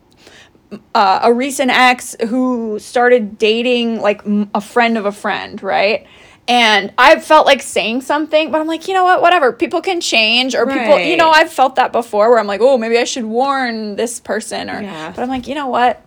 [0.94, 6.06] uh, a recent ex who started dating, like, m- a friend of a friend, right?
[6.48, 9.52] And I felt like saying something, but I'm like, you know what, whatever.
[9.52, 12.76] People can change, or people, you know, I've felt that before where I'm like, oh,
[12.76, 15.12] maybe I should warn this person, or, Yeah.
[15.14, 16.02] but I'm like, you know what?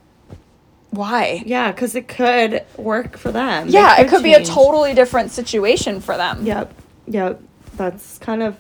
[0.91, 1.41] Why?
[1.45, 3.69] Yeah, because it could work for them.
[3.69, 6.45] Yeah, it could be a totally different situation for them.
[6.45, 6.73] Yep.
[7.07, 7.41] Yep.
[7.77, 8.57] That's kind of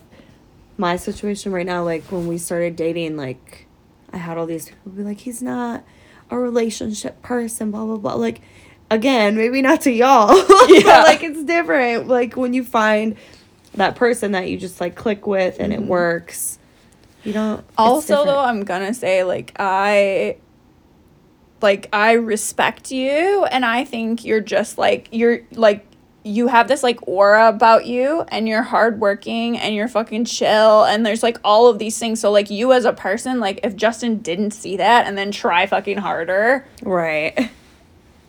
[0.77, 1.83] my situation right now.
[1.83, 3.62] Like when we started dating, like
[4.13, 5.83] I had all these people be like, he's not
[6.29, 8.13] a relationship person, blah blah blah.
[8.13, 8.41] Like
[8.91, 10.35] again, maybe not to y'all.
[10.69, 10.83] Yeah.
[10.83, 12.07] but like it's different.
[12.07, 13.17] Like when you find
[13.73, 15.83] that person that you just like click with and Mm-hmm.
[15.83, 16.59] it works.
[17.23, 17.65] You don't.
[17.77, 20.35] also though i'm gonna say like i
[21.61, 25.85] like i respect you and i think you're just like you're like
[26.25, 31.05] you have this like aura about you and you're hardworking and you're fucking chill and
[31.05, 34.17] there's like all of these things so like you as a person like if justin
[34.19, 37.33] didn't see that and then try fucking harder right.
[37.37, 37.45] you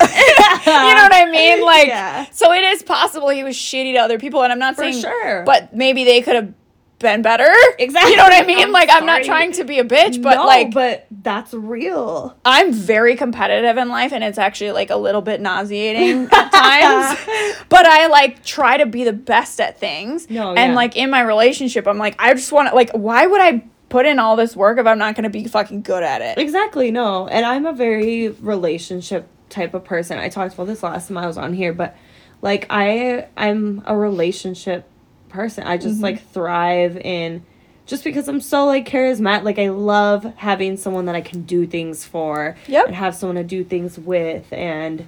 [0.01, 2.26] know what i mean like Yeah.
[2.32, 5.01] so it is possible he was shitty to other people and i'm not For saying
[5.01, 5.45] sure.
[5.45, 6.53] but maybe they could have
[6.99, 8.11] been better Exactly.
[8.12, 10.36] you know what i mean I'm like i'm not trying to be a bitch but
[10.36, 12.36] no, like but that's real.
[12.45, 17.18] I'm very competitive in life and it's actually like a little bit nauseating at times.
[17.68, 20.30] But I like try to be the best at things.
[20.30, 20.76] No, and yeah.
[20.76, 24.07] like in my relationship, I'm like, I just want to like why would I put
[24.07, 26.38] in all this work if I'm not gonna be fucking good at it?
[26.38, 27.26] Exactly, no.
[27.26, 30.18] And I'm a very relationship type of person.
[30.18, 31.97] I talked about this last time I was on here, but
[32.42, 34.88] like I I'm a relationship
[35.35, 35.64] person.
[35.64, 35.89] I Mm-hmm.
[35.89, 37.45] just like thrive in
[37.87, 39.43] just because I'm so like charismatic.
[39.43, 42.57] Like I love having someone that I can do things for.
[42.68, 42.87] Yep.
[42.87, 45.07] And have someone to do things with and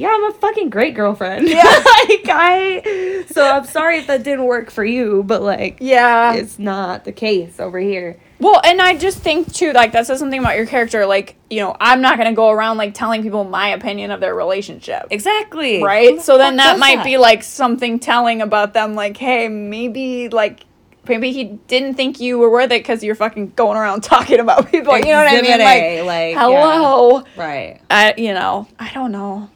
[0.00, 1.46] yeah, I'm a fucking great girlfriend.
[1.46, 1.62] Yeah.
[1.64, 6.32] like I so I'm sorry if that didn't work for you, but like Yeah.
[6.34, 8.18] it's not the case over here.
[8.38, 11.04] Well, and I just think too, like that says something about your character.
[11.04, 14.34] Like, you know, I'm not gonna go around like telling people my opinion of their
[14.34, 15.08] relationship.
[15.10, 15.82] Exactly.
[15.82, 16.18] right?
[16.22, 20.64] So then that might be like something telling about them, like, hey, maybe like
[21.06, 24.70] maybe he didn't think you were worth it because you're fucking going around talking about
[24.70, 24.96] people.
[24.96, 25.44] You know what I mean?
[25.44, 27.22] Exhibit Like, A, like, hello.
[27.36, 27.82] Right.
[27.90, 29.50] I, you know, I don't know.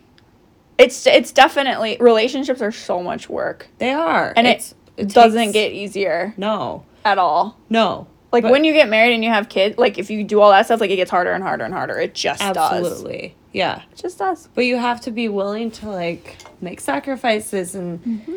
[0.79, 4.33] It's it's definitely relationships are so much work, They are.
[4.37, 6.85] and It's- it, it doesn't takes- get easier No.
[7.05, 7.57] at all.
[7.71, 8.07] No.
[8.33, 10.51] Like But- when you get married and you have kids, like if you do all
[10.51, 11.99] that stuff, like it gets harder and harder and harder.
[12.01, 12.57] It just does.
[12.57, 13.35] Absolutely.
[13.53, 13.83] Yeah.
[13.93, 14.49] It just does.
[14.55, 18.35] But you have to be willing to like make sacrifices and Mm-hmm.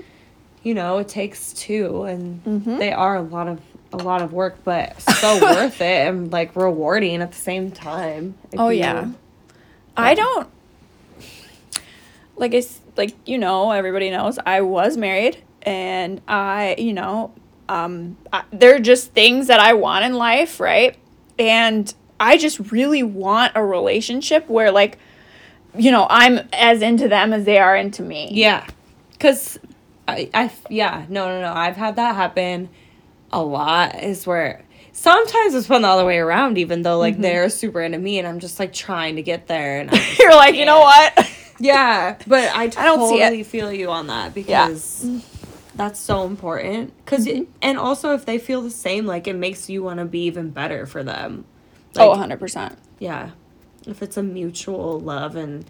[0.64, 2.78] you know, it takes two and Mhm.
[2.78, 3.60] they are a lot of
[3.94, 8.36] a lot of work, but so worth it and like rewarding at the same time.
[8.58, 9.06] Oh you- yeah.
[9.96, 10.48] I don't
[12.38, 17.34] like it's like you know everybody knows I was married and I you know
[17.68, 20.96] um I, they're just things that I want in life, right?
[21.38, 24.98] And I just really want a relationship where like
[25.78, 28.30] you know I'm as into them as they are into me.
[28.32, 28.66] Yeah.
[29.20, 29.60] Cause
[30.08, 31.54] I, I yeah, no no no.
[31.54, 32.70] I've had that happen
[33.32, 34.64] a lot is where
[34.94, 37.00] sometimes it's fun the other way around, even though Mm-hmm.
[37.02, 40.16] like they're super into me and I'm just like trying to get there and I
[40.20, 41.30] You're like, you know what?
[41.60, 43.24] Yeah, but I don't see it.
[43.24, 45.06] totally feel you on that because
[45.76, 46.94] that's so important.
[47.04, 47.52] because Mm-hmm.
[47.62, 50.50] and also if they feel the same, like it makes you want to be even
[50.52, 51.46] better for them.
[51.98, 52.76] oh, Like, 100%.
[53.00, 53.32] yeah.
[53.86, 55.66] If it's a mutual love and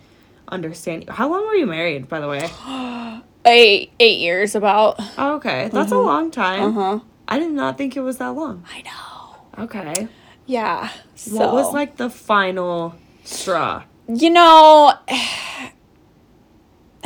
[0.47, 1.07] understanding.
[1.09, 2.49] How long were you married, by the way?
[3.45, 4.95] Eight, eight years about.
[5.17, 6.77] Oh, okay, that's a long time.
[6.77, 6.99] Uh huh.
[7.29, 8.65] I did not think it was that long.
[8.69, 9.63] I know.
[9.63, 10.07] Okay.
[10.45, 10.89] Yeah.
[11.15, 11.37] So.
[11.37, 13.83] What was like the final straw?
[14.09, 14.93] You know,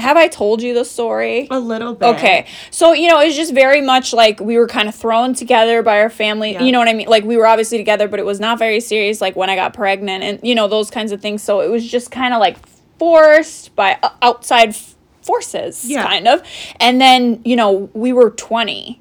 [0.02, 1.47] have I told you the story?
[1.49, 2.16] A little bit.
[2.16, 2.47] Okay.
[2.72, 5.82] So, you know, it was just very much like we were kind of thrown together
[5.84, 6.54] by our family.
[6.54, 6.64] Yeah.
[6.64, 7.08] You know what I mean?
[7.08, 9.74] Like we were obviously together, but it was not very serious like when I got
[9.74, 11.41] pregnant and you know those kinds of things.
[11.41, 12.58] So, it was just kind of like
[12.99, 14.76] forced by outside
[15.22, 16.06] forces Yeah.
[16.06, 16.41] kind of.
[16.80, 18.99] And then, you know, we were 20.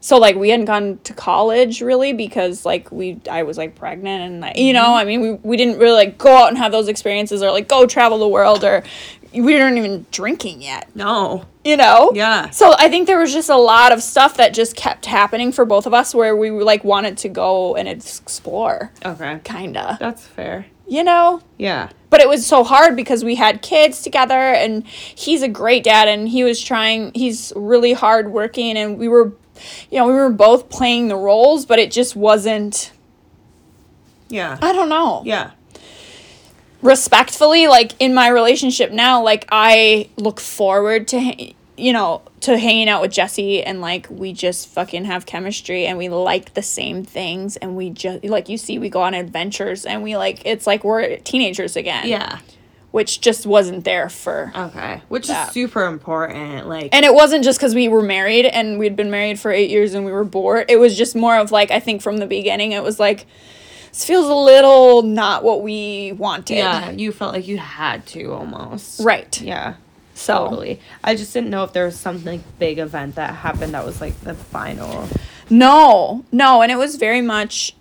[0.00, 4.22] So like we hadn't gone to college really because like we I was like pregnant
[4.22, 4.96] and like, you know Mm-hmm.
[4.96, 7.68] I mean we, we didn't really like go out and have those experiences or like
[7.68, 8.84] go travel the world or
[9.32, 11.44] we weren't even drinking yet No.
[11.64, 12.50] you know Yeah.
[12.50, 15.64] so i think there was just a lot of stuff that just kept happening for
[15.64, 19.40] both of us where we like wanted to go and explore Okay.
[19.44, 20.66] kinda That's fair.
[20.86, 21.90] you know Yeah.
[22.10, 26.08] but it was so hard because we had kids together and he's a great dad
[26.08, 29.32] and he was trying he's really hard working and we were
[29.90, 32.92] you know we were both playing the roles but it just wasn't
[34.28, 34.56] Yeah.
[34.62, 35.50] i don't know Yeah.
[36.82, 42.56] Respectfully like in my relationship now like i look forward to ha- you know to
[42.56, 46.62] hanging out with jesse and like we just fucking have chemistry and we like the
[46.62, 50.40] same things and we just like you see we go on adventures and we like
[50.46, 52.38] it's like we're teenagers again Yeah.
[52.92, 55.02] which just wasn't there for Okay.
[55.08, 55.48] Which That.
[55.48, 56.68] is super important.
[56.68, 59.68] Like and it wasn't just because we were married and we'd been married for eight
[59.70, 62.26] years and we were bored it was just more of like i think from the
[62.26, 63.26] beginning it was like
[63.92, 68.32] this feels a little not what we wanted yeah, you felt like you had to
[68.32, 69.00] almost.
[69.00, 69.74] right Yeah.
[70.14, 70.80] so Totally.
[71.04, 74.18] I just didn't know if there was something big event that happened that was like
[74.20, 75.08] the final.
[75.50, 77.74] No, no, and it was very much,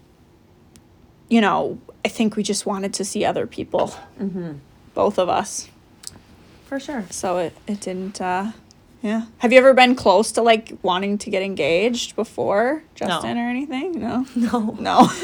[1.30, 4.54] you know, I think we just wanted to see other people, Mm-hmm.
[4.94, 5.70] both of us.
[6.66, 7.06] For sure.
[7.12, 8.52] So it, it didn't, uh,
[9.08, 9.22] Yeah.
[9.38, 14.02] Have you ever been close to like wanting to get engaged before, Justin, or anything?
[14.02, 14.26] No.
[14.36, 14.78] No.
[14.80, 15.10] No.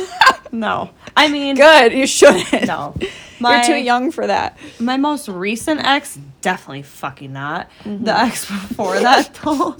[0.53, 0.91] No.
[1.17, 1.93] I mean, Good.
[1.93, 2.67] You shouldn't.
[2.67, 2.93] no.
[3.39, 4.55] You're too young for that.
[4.79, 7.71] My most recent ex, definitely fucking not.
[7.83, 9.75] The ex before that though.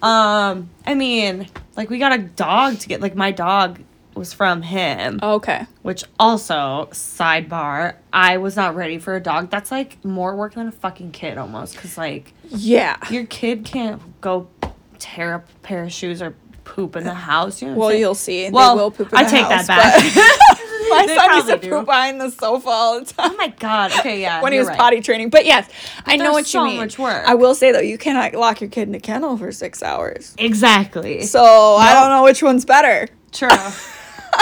[0.00, 3.80] Um, I mean, like we got a dog to get like my dog
[4.16, 5.66] was from him, oh, Okay.
[5.82, 9.50] which also sidebar, I was not ready for a dog.
[9.50, 12.96] That's like more work than a fucking kid almost cuz like Yeah.
[13.10, 14.48] your kid can't go
[14.98, 17.76] tear up a pair of shoes or poop in the uh, house, you know.
[17.76, 18.50] Well, you'll see.
[18.50, 20.58] Well, they will poop in I the take house, that back.
[20.88, 21.70] My They son used to do.
[21.70, 23.32] poop behind the sofa all the oh time.
[23.32, 23.92] Oh my god.
[23.98, 24.40] Okay, yeah.
[24.40, 24.78] when he was right.
[24.78, 25.30] potty training.
[25.30, 25.68] But yes,
[26.04, 26.76] I know what so you mean.
[26.78, 27.24] much work.
[27.26, 30.34] I will say though, you cannot lock your kid in a kennel for six hours.
[30.38, 31.22] Exactly.
[31.22, 33.08] So I don't know which one's better.
[33.32, 33.48] True.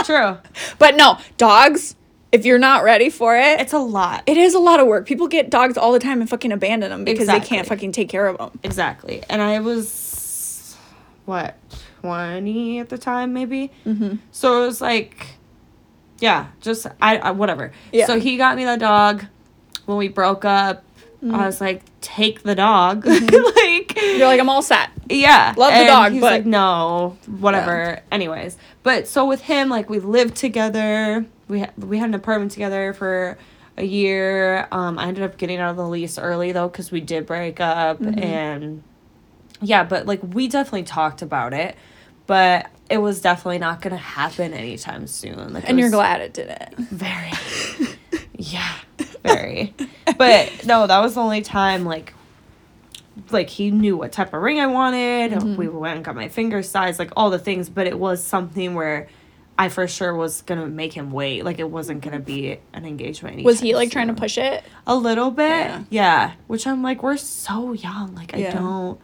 [0.05, 0.39] True.
[0.79, 1.97] But no, dogs.
[2.33, 4.25] If you're not ready for it, It's a lot.
[4.27, 5.07] it is a lot of work.
[5.07, 8.09] People get dogs all the time and fucking abandon them because they can't fucking take
[8.09, 8.59] care of them.
[8.65, 9.23] Exactly.
[9.31, 10.77] And I was,
[11.27, 11.57] what,
[12.01, 13.71] 20 at the time, maybe?
[13.87, 14.17] Mm-hmm.
[14.33, 15.29] So it was like,
[16.19, 17.71] yeah, just, I, I whatever.
[17.93, 18.07] Yeah.
[18.07, 19.25] So he got me the dog.
[19.87, 20.83] When we broke up,
[21.25, 21.35] Mm-hmm.
[21.35, 23.07] I was like, take the dog.
[23.07, 24.91] like, You're like, I'm all set.
[25.09, 25.55] yeah.
[25.57, 28.01] Love the dog, he's but- like, no, whatever.
[28.13, 28.59] Anyways.
[28.83, 31.25] But so with him, like, we lived together.
[31.49, 33.39] We, ha- we had an apartment together for
[33.79, 34.69] a year.
[34.71, 37.59] Um, I ended up getting out of the lease early, though, because we did break
[37.61, 38.01] up.
[38.01, 38.19] Mm-hmm.
[38.23, 38.83] And
[39.63, 41.75] yeah, but like, we definitely talked about it.
[42.27, 45.53] But it was definitely not going to happen anytime soon.
[45.55, 46.75] Like, And you're glad it didn't.
[46.77, 47.33] Very.
[48.37, 48.73] yeah,
[49.25, 49.75] very.
[50.17, 52.15] But no, that was the only time like
[53.31, 55.33] like he knew what type of ring I wanted.
[55.33, 55.57] Mm-hmm.
[55.57, 58.75] We went and got my finger size, like all the things, but it was something
[58.75, 59.09] where
[59.57, 61.45] I for sure was gonna make him wait.
[61.45, 63.45] Like it wasn't gonna be an engagement.
[63.45, 64.65] Was he like trying to push it?
[64.87, 65.47] a little bit?
[65.47, 65.85] Yeah.
[65.91, 66.33] Yeah.
[66.47, 68.15] Which I'm like, we're so young.
[68.15, 69.01] Like I don't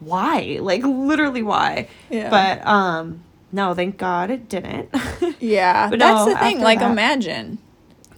[0.00, 0.58] why?
[0.60, 1.88] Like literally why?
[2.10, 2.30] Yeah.
[2.30, 4.90] But um no, thank God it didn't.
[5.40, 6.60] Yeah, But that's no, the thing.
[6.60, 7.58] Like, that- imagine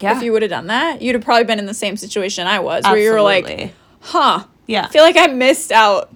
[0.04, 0.16] yeah.
[0.16, 2.60] if you would have done that, you'd have probably been in the same situation I
[2.60, 4.84] was, where you were like, "Huh, yeah.
[4.84, 6.12] I feel like I missed out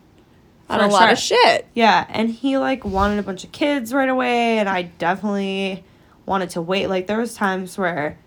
[0.70, 3.93] on For a lot of shit." Yeah, and he like wanted a bunch of kids
[3.93, 5.84] right away, and I definitely
[6.26, 6.89] wanted to wait.
[6.89, 8.18] Like there was times where,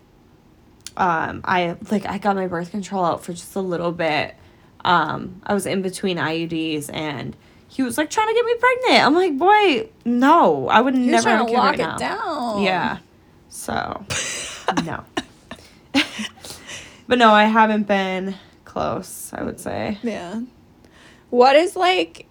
[0.96, 4.34] um, I like I got my birth control out for just a little bit.
[4.84, 7.36] Um, I was in between IUDs, and
[7.68, 9.06] he was like trying to get me pregnant.
[9.06, 11.82] I'm like, boy, no, I would He was never trying have to lock right it
[11.82, 11.96] now.
[11.98, 12.62] down.
[12.62, 12.98] Yeah,
[13.48, 14.04] so
[14.84, 15.04] no.
[17.06, 19.32] But no, I haven't been close.
[19.32, 19.98] I would say.
[20.02, 20.42] Yeah.
[21.30, 22.26] What is like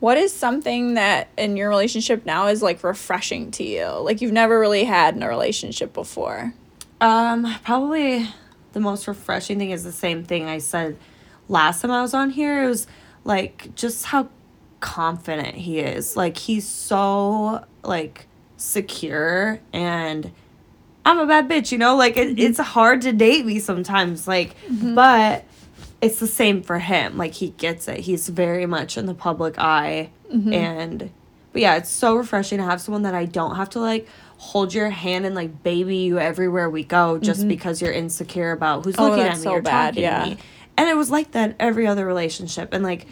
[0.00, 3.86] what is something that in your relationship now is like refreshing to you?
[3.86, 6.54] Like you've never really had in a relationship before.
[7.02, 8.26] Um, probably
[8.72, 10.96] the most refreshing thing is the same thing I said
[11.48, 12.64] last time I was on here.
[12.64, 12.86] It was
[13.24, 14.30] like just how
[14.80, 16.16] confident he is.
[16.16, 18.26] Like he's so like
[18.56, 20.32] secure and
[21.10, 21.96] I'm a bad bitch, you know?
[21.96, 22.38] Like it, mm-hmm.
[22.38, 24.94] it's hard to date me sometimes like mm-hmm.
[24.94, 25.44] but
[26.00, 27.16] it's the same for him.
[27.16, 28.00] Like he gets it.
[28.00, 30.52] He's very much in the public eye mm-hmm.
[30.52, 31.10] and
[31.52, 34.06] but yeah, it's so refreshing to have someone that I don't have to like
[34.36, 38.84] hold your hand and like baby you everywhere we go just because you're insecure about
[38.84, 40.24] who's Oh, looking at me so or bad, talking yeah.
[40.24, 40.36] to me.
[40.76, 43.06] And it was like that every other relationship and like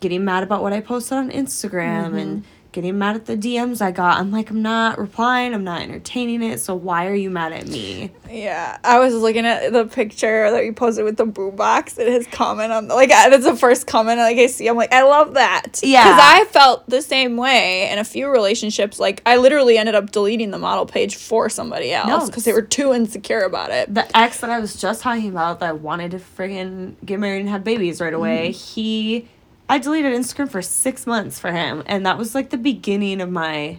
[0.00, 2.53] getting mad about what I posted on Instagram and Mm-hmm.
[2.74, 4.18] Getting mad at the DMs I got.
[4.18, 7.66] I'm like I'm not replying, I'm not entertaining it, so why are you mad at
[7.66, 8.10] me?
[8.30, 12.08] Yeah, I was looking at the picture that you posted with the boom box and
[12.08, 14.68] his comment on the, like that's the first comment like I see.
[14.68, 15.80] I'm like I love that.
[15.82, 16.02] Yeah.
[16.02, 18.98] because I felt the same way in a few relationships.
[18.98, 22.26] Like I literally ended up deleting the model page for somebody else No.
[22.26, 23.94] because they were too insecure about it.
[23.94, 27.48] the ex that I was just talking about that wanted to friggin' get married and
[27.48, 28.74] have babies right away, mm-hmm.
[28.74, 29.28] he
[29.68, 31.82] I deleted Instagram for six months for him.
[31.86, 33.78] And that was like the beginning of my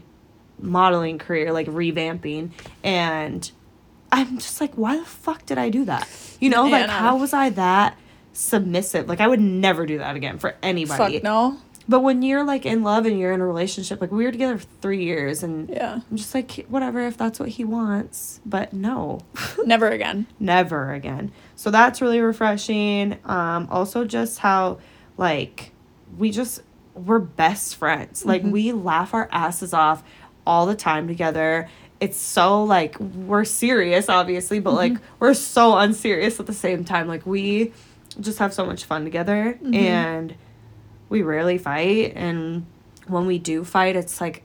[0.59, 2.51] modeling career, like revamping.
[2.83, 3.49] And
[4.11, 6.07] I'm just like, why the fuck did I do that?
[6.39, 6.91] You know, like Anna.
[6.91, 7.97] how was I that
[8.33, 9.07] submissive?
[9.07, 11.15] Like I would never do that again for anybody.
[11.15, 11.57] Fuck no.
[11.87, 14.57] But when you're like in love and you're in a relationship, like we were together
[14.57, 18.41] for three years and Yeah, I'm just like, whatever, if that's what he wants.
[18.43, 19.19] But no.
[19.65, 20.25] never again.
[20.39, 21.31] never again.
[21.55, 23.19] So that's really refreshing.
[23.23, 24.79] Um, also just how
[25.17, 25.73] like
[26.17, 26.61] we just
[26.93, 28.25] we're best friends.
[28.25, 28.51] Like mm-hmm.
[28.51, 30.03] we laugh our asses off
[30.47, 31.69] all the time together.
[31.99, 35.03] It's so like we're serious obviously, but like mm-hmm.
[35.19, 37.07] we're so unserious at the same time.
[37.07, 37.73] Like we
[38.19, 39.73] just have so much fun together mm-hmm.
[39.73, 40.35] and
[41.09, 42.65] we rarely fight and
[43.07, 44.43] when we do fight it's like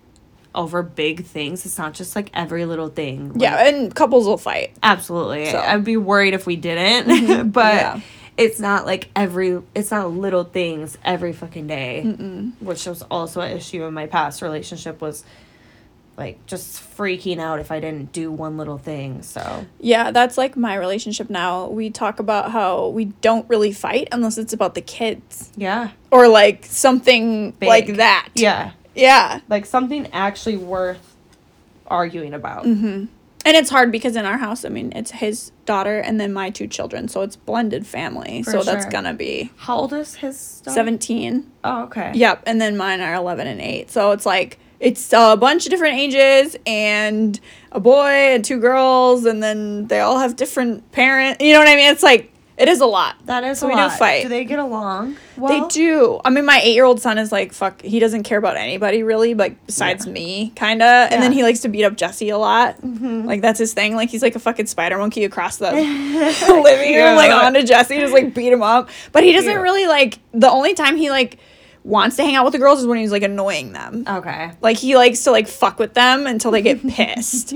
[0.55, 1.65] over big things.
[1.65, 3.33] It's not just like every little thing.
[3.35, 4.73] Like, Yeah, and couples will fight.
[4.83, 5.47] Absolutely.
[5.47, 8.01] So- I'd be worried if we didn't, but Yeah.
[8.41, 12.03] It's not like every it's not little things every fucking day.
[12.61, 15.25] Which was also an issue in my past relationship was
[16.17, 19.67] like just freaking out if i didn't do one little thing so.
[19.79, 21.69] Yeah, that's like my relationship now.
[21.69, 25.51] We talk about how we don't really fight unless it's about the kids.
[25.57, 25.91] Yeah.
[26.11, 28.29] Or like something like that.
[28.35, 28.73] yeah.
[28.95, 29.41] Yeah.
[29.49, 31.17] like something actually worth
[31.87, 33.07] arguing about mm-hmm.
[33.45, 36.51] And it's hard because in our house, I mean, it's his daughter and then my
[36.51, 37.09] two children.
[37.09, 38.43] So it's blended family.
[38.43, 39.03] For so that's sure.
[39.05, 40.75] to be how old is his daughter?
[40.75, 41.51] 17.
[41.65, 42.43] oh okay Yep.
[42.47, 43.91] And then mine are 11 and 8.
[43.91, 47.39] So it's like, it's a bunch of different ages and
[47.73, 49.25] a boy and two girls.
[49.25, 51.43] And then they all have different parents.
[51.43, 51.91] You know what I mean?
[51.91, 52.30] It's like,
[52.61, 53.17] it is a lot.
[53.27, 53.99] that is So a we do lot.
[53.99, 54.23] fight.
[54.23, 55.17] do they get along
[55.49, 56.21] they do.
[56.23, 59.03] I mean, my eight year old son is like, fuck, he doesn't care about anybody
[59.03, 60.13] really, like, besides Yeah.
[60.13, 61.11] me, kind of.
[61.11, 62.77] And then he likes to beat up Jesse a lot.
[62.83, 63.25] Mm-hmm.
[63.25, 63.95] Like, that's his thing.
[63.97, 68.13] Like, he's like a fucking spider monkey across the living room, like, onto Jesse, just
[68.13, 68.91] like beat him up.
[69.13, 69.63] But he doesn't Cute.
[69.63, 71.39] really like, the only time he like
[71.85, 74.05] wants to hang out with the girls is when he's like annoying them.
[74.07, 77.55] okay Like, he likes to like fuck with them until they get pissed.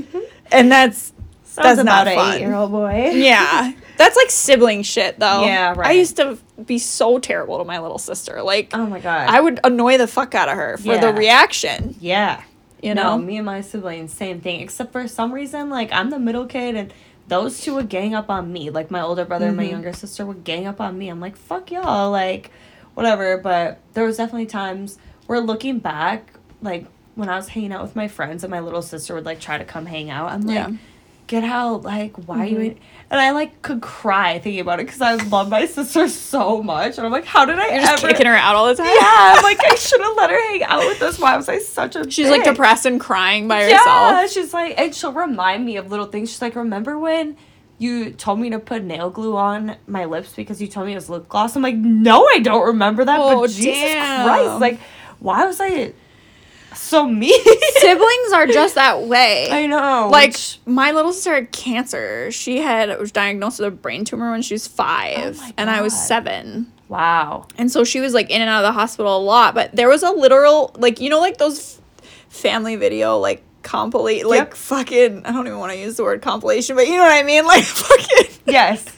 [0.50, 1.12] and that's,
[1.44, 2.34] Sounds That's not about an fun.
[2.34, 3.72] eight-year-old boy yeah.
[3.96, 5.44] That's like sibling shit, though.
[5.44, 5.86] Yeah, right.
[5.88, 8.42] I used to be so terrible to my little sister.
[8.42, 11.94] Like, oh my god I would annoy the fuck out of her for the reaction.
[12.00, 12.42] yeah
[12.82, 13.18] You no, know?
[13.18, 14.60] me and my siblings, same thing.
[14.60, 16.92] Except for some reason, like I'm the middle kid, and
[17.28, 18.68] those two would gang up on me.
[18.70, 19.70] Like my older brother and my Mhm.
[19.70, 21.08] younger sister would gang up on me.
[21.08, 22.50] I'm like, fuck y'all, like,
[22.94, 23.38] whatever.
[23.38, 27.96] But there was definitely times where looking back, like when I was hanging out with
[27.96, 30.30] my friends and my little sister would like try to come hang out.
[30.32, 30.70] I'm like, Yeah.
[31.26, 32.56] Get out, like, why are you?
[32.56, 32.64] Mm-hmm.
[32.72, 32.78] In-?
[33.10, 36.96] And I like could cry thinking about it because I love my sister so much,
[36.98, 38.12] and I'm like, how did I You're just ever?
[38.12, 38.86] kicking her out all the time.
[38.86, 41.18] Yeah, I'm like I should have let her hang out with us.
[41.18, 42.10] Why was I such a?
[42.10, 43.78] She's like depressed and crying by Yeah,
[44.18, 44.30] herself.
[44.32, 46.30] she's like, and she'll remind me of little things.
[46.30, 47.36] She's like, remember when
[47.78, 50.96] you told me to put nail glue on my lips because you told me it
[50.96, 51.54] was lip gloss?
[51.56, 53.18] I'm like, no, I don't remember that.
[53.20, 54.26] Oh, but Jesus damn.
[54.26, 54.80] Christ, like,
[55.18, 55.92] why was I
[56.74, 57.42] so mean?
[57.76, 59.48] Siblings are just that way.
[59.50, 60.08] I know.
[60.10, 62.30] like which- my little sister had cancer.
[62.30, 65.82] She had was diagnosed with a brain tumor when she was five, Oh and I
[65.82, 66.72] was seven.
[66.88, 67.46] wow.
[67.58, 69.54] And so she was like in and out of the hospital a lot.
[69.54, 74.26] But there was a literal like you know like those f- family video like compilate
[74.26, 74.54] like Yep.
[74.54, 77.22] fucking I don't even want to use the word compilation, but you know what I
[77.24, 78.84] mean like fucking Yes.
[78.86, 78.92] and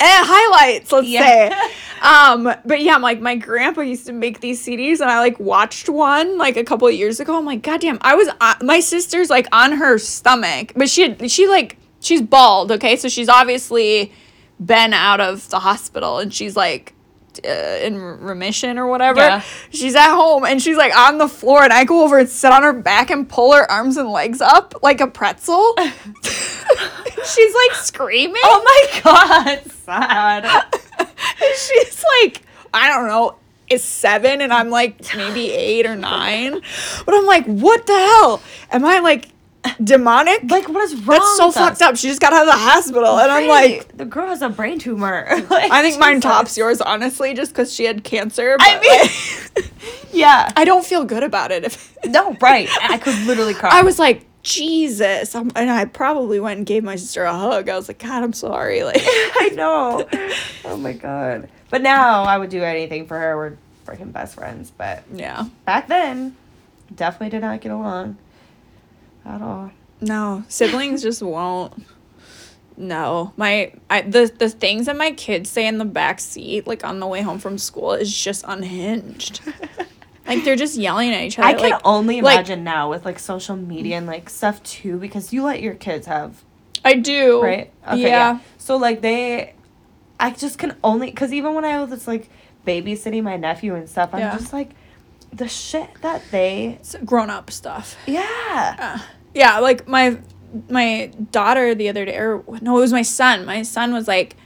[0.00, 1.50] highlights, let's Yeah.
[1.50, 1.70] say.
[2.00, 5.40] Um, but yeah, I'm like my grandpa used to make these CDs, and I like
[5.40, 7.36] watched one like a couple of years ago.
[7.36, 11.28] I'm like, goddamn, I was uh, my sister's like on her stomach, but she had,
[11.28, 14.12] she like she's bald, okay, so she's obviously
[14.64, 16.94] been out of the hospital, and she's like.
[17.44, 19.20] Uh, in remission or whatever.
[19.20, 19.42] Yeah.
[19.70, 22.52] She's at home and she's like on the floor, and I go over and sit
[22.52, 25.76] on her back and pull her arms and legs up like a pretzel.
[27.24, 28.42] she's like screaming.
[28.44, 29.72] Oh my god.
[29.72, 30.74] Sad.
[31.56, 33.36] She's like, I don't know,
[33.70, 36.60] is seven, and I'm like maybe eight or nine.
[37.04, 38.42] But I'm like, what the hell?
[38.70, 39.28] Am I like
[39.82, 40.50] demonic?
[40.50, 41.18] Like, what is wrong?
[41.18, 41.82] That's so fucked us?
[41.82, 41.96] up.
[41.96, 44.78] She just got out of the hospital, and I'm like, the girl has a brain
[44.78, 45.26] tumor.
[45.50, 46.24] Like, I think mine Jesus.
[46.30, 48.56] tops yours, honestly, just because she had cancer.
[48.60, 49.72] I mean- like,
[50.12, 50.50] Yeah.
[50.56, 51.64] I don't feel good about it.
[51.64, 52.68] If No, right.
[52.82, 53.70] I could literally cry.
[53.72, 57.68] I was like, Jesus, Um, and I probably went and gave my sister a hug.
[57.68, 58.82] I was like, God, I'm sorry.
[58.84, 60.08] Like, I know.
[60.64, 61.48] Oh my god.
[61.70, 63.36] But now I would do anything for her.
[63.36, 63.56] We're
[63.86, 64.70] freaking best friends.
[64.76, 66.36] But yeah, back then,
[66.94, 68.16] definitely did not get along
[69.28, 69.70] at all.
[70.00, 71.72] no, siblings just won't.
[72.76, 76.84] No, my I the the things that my kids say in the back seat, like
[76.84, 79.40] on the way home from school, is just unhinged.
[80.28, 81.48] like they're just yelling at each other.
[81.48, 84.96] I can like, only like- imagine now with like social media and like stuff too,
[84.98, 86.44] because you let your kids have
[86.84, 87.42] I do.
[87.42, 87.72] right?
[87.86, 88.00] Okay.
[88.02, 88.38] yeah.
[88.58, 89.54] So like they,
[90.20, 92.30] I just can only because even when I was like
[92.64, 94.36] babysitting my nephew and stuff, I'm Yeah.
[94.38, 94.70] just like
[95.32, 96.78] the shit that they.
[96.80, 97.96] It's grown up stuff.
[98.06, 98.76] Yeah.
[98.78, 98.98] Uh,
[99.38, 100.18] yeah, like my
[100.68, 103.46] my daughter the other day, or no, it was my son.
[103.46, 104.36] My son was like,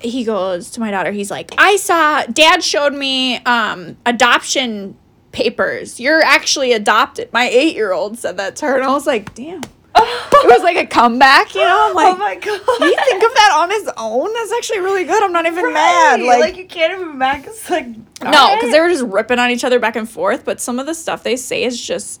[0.00, 1.12] he goes to my daughter.
[1.12, 4.96] He's like, I saw dad showed me um adoption
[5.32, 6.00] papers.
[6.00, 7.30] You're actually adopted.
[7.32, 9.60] My eight year old said that to her, and I was like, damn.
[9.94, 11.88] It was like a comeback, you know.
[11.90, 12.60] I'm like, oh my god.
[12.78, 14.32] he think of that on his own.
[14.32, 15.22] That's actually really good.
[15.22, 16.20] I'm not even mad.
[16.20, 17.46] Right, Like, you can't even back.
[17.46, 20.44] It's like no, because they were just ripping on each other back and forth.
[20.44, 22.20] But some of the stuff they say is just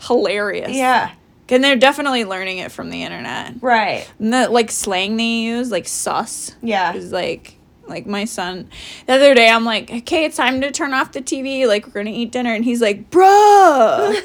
[0.00, 0.70] hilarious.
[0.70, 1.10] yeah
[1.50, 3.54] and they're definitely learning it from the internet.
[3.60, 7.54] right And the like slang they use, like sus, yeah is like
[7.88, 8.68] like my son.
[9.06, 11.66] The other day, I'm like, okay, it's time to turn off the TV.
[11.66, 14.22] Like we're gonna eat dinner, and he's like, bruh.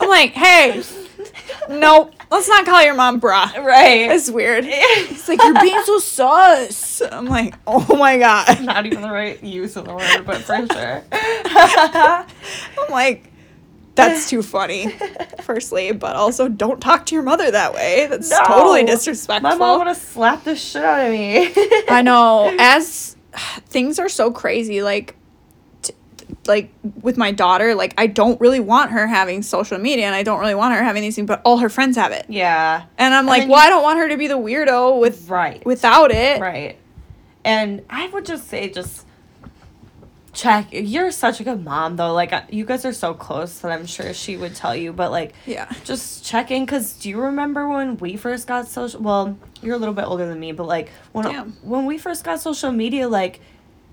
[0.00, 0.82] I'm like, hey,
[1.68, 2.14] nope.
[2.30, 3.50] Let's not call your mom bra.
[3.58, 4.10] right.
[4.10, 4.64] It's weird.
[4.66, 7.02] It's like you're being so sus.
[7.10, 8.62] I'm like, oh my god.
[8.62, 11.02] Not even the right use of the word, but for sure.
[11.12, 13.29] I'm like,
[13.94, 14.94] that's too funny.
[15.42, 18.06] Firstly, but also don't talk to your mother that way.
[18.08, 18.44] That's No.
[18.46, 19.50] totally disrespectful.
[19.50, 21.52] My mom would have slapped the shit out of me.
[21.88, 22.54] I know.
[22.58, 23.16] As
[23.66, 25.16] things are so crazy, like,
[25.82, 25.94] t-
[26.46, 26.70] like
[27.02, 30.40] with my daughter, like I don't really want her having social media, and I don't
[30.40, 32.84] really want her having these things, but all her friends have it, Yeah.
[32.98, 35.64] and I'm like, well, you- I don't want her to be the weirdo with Right.
[35.66, 36.40] without it.
[36.40, 36.76] Right.
[37.44, 39.06] And I would just say, just
[40.40, 40.68] check.
[40.72, 42.12] You're such a good mom, though.
[42.12, 44.92] Like, you guys are so close that I'm sure she would tell you.
[44.92, 45.70] But, like, Yeah.
[45.84, 46.64] just check in.
[46.64, 49.00] Because do you remember when we first got social?
[49.00, 51.26] Well, you're a little bit older than me, but, like, when,
[51.62, 53.40] when we first got social media, like,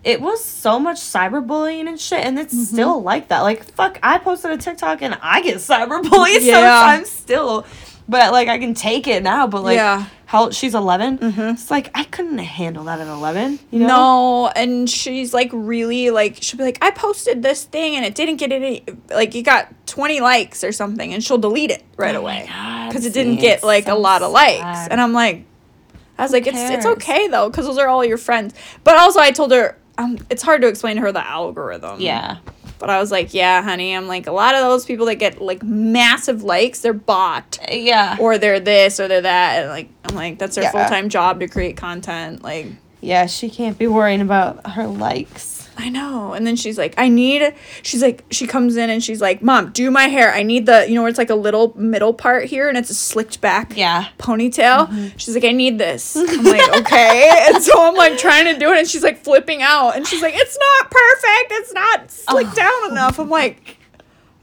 [0.04, 2.64] it was so much cyberbullying and shit, and it's Mm-hmm.
[2.76, 3.42] still like that.
[3.42, 6.54] Like, fuck, I posted a TikTok and I get cyberbullied Yeah.
[6.54, 7.66] sometimes still.
[8.10, 10.06] But, like, I can take it now, but, like, Yeah.
[10.28, 11.54] how she's 11 Mhm.
[11.54, 16.10] it's like i couldn't handle that at 11 you know No, and she's like really
[16.10, 19.44] like she'll be like, I posted this thing and it didn't get any like it
[19.44, 22.42] got twenty likes or something, and she'll delete it right Oh away
[22.90, 24.92] because it didn't get like a lot of likes, sad.
[24.92, 25.46] and I'm like,
[26.20, 28.54] I was like, it's it's okay though because those are all your friends.
[28.84, 32.02] But also, I told her um, it's hard to explain to her the algorithm.
[32.02, 32.38] yeah
[32.80, 35.42] But I was like, yeah, honey, I'm like a lot of those people that get
[35.42, 37.58] like massive likes, they're bot.
[37.72, 39.62] yeah Or they're this or they're that.
[39.62, 40.72] And like I'm like, that's their Yeah.
[40.72, 42.44] full time job to create content.
[42.44, 42.68] Like
[43.02, 46.34] yeah she can't be worrying about her likes I know.
[46.34, 47.54] And then she's like, I need,
[47.84, 50.34] she's like, she comes in and she's like, Mom, do my hair.
[50.34, 52.90] I need the, you know, where it's like a little middle part here and it's
[52.90, 54.88] a slicked back yeah ponytail.
[54.88, 55.18] Mm-hmm.
[55.18, 56.16] She's like, I need this.
[56.18, 57.46] I'm like, okay.
[57.48, 60.22] And so I'm like trying to do it and she's like flipping out and she's
[60.22, 61.52] like, it's not perfect.
[61.52, 63.20] It's not slicked down enough.
[63.20, 63.78] I'm like,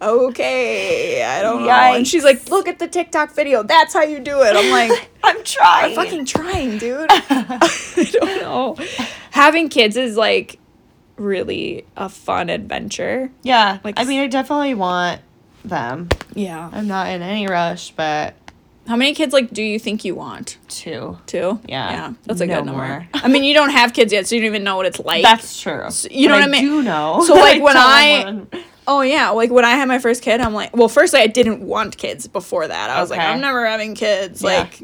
[0.00, 1.24] okay.
[1.24, 1.70] I don't know.
[1.70, 3.62] And she's like, look at the TikTok video.
[3.62, 4.54] That's how you do it.
[4.56, 7.06] I'm like, i'm trying I'm fucking trying, dude.
[7.10, 8.76] I don't know.
[9.30, 10.58] Having kids is like
[11.16, 13.30] really a fun adventure.
[13.42, 15.20] yeah Like I mean i definitely want
[15.64, 16.68] them Yeah.
[16.72, 18.34] i'm not in any rush but
[18.86, 20.58] How many kids like do you think you want?
[20.68, 21.60] two Two?
[21.66, 21.90] Yeah.
[21.90, 22.12] Yeah.
[22.24, 22.86] That's a No good number.
[22.86, 23.08] more.
[23.14, 25.22] I mean, you don't have kids yet, so you don't even know what it's like.
[25.22, 26.62] that's true you know But what I mean?
[26.64, 28.42] do know So, like, when I-
[28.86, 31.62] Oh yeah, like when I had my first kid, I'm like, well, firstly I didn't
[31.62, 32.90] want kids before that.
[32.90, 34.42] I was like, I'm never having kids.
[34.42, 34.48] Yeah.
[34.58, 34.78] Like,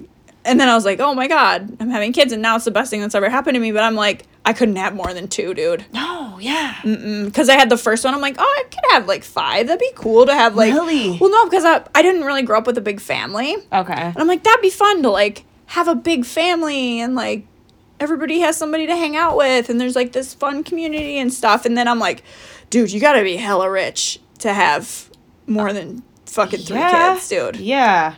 [0.46, 2.70] and then I was like, oh my god, I'm having kids, and now it's the
[2.70, 3.72] best thing that's ever happened to me.
[3.72, 5.84] But I'm like, I couldn't have more than two, dude.
[5.92, 8.14] no yeah because I had the first one.
[8.14, 9.68] I'm like, oh, I could have like five.
[9.68, 10.72] That'd be cool to have like.
[10.74, 11.16] Really?
[11.20, 14.16] Well, no, because I, I didn't really grow up with a big family, okay and
[14.16, 17.46] I'm like, that'd be fun to like have a big family and like
[18.00, 21.64] everybody has somebody to hang out with, and there's like this fun community and stuff.
[21.64, 22.22] And then I'm like,
[22.70, 25.10] dude, you gotta be hella rich to have
[25.46, 27.56] more than fucking three yeah kids, dude.
[27.56, 28.14] yeah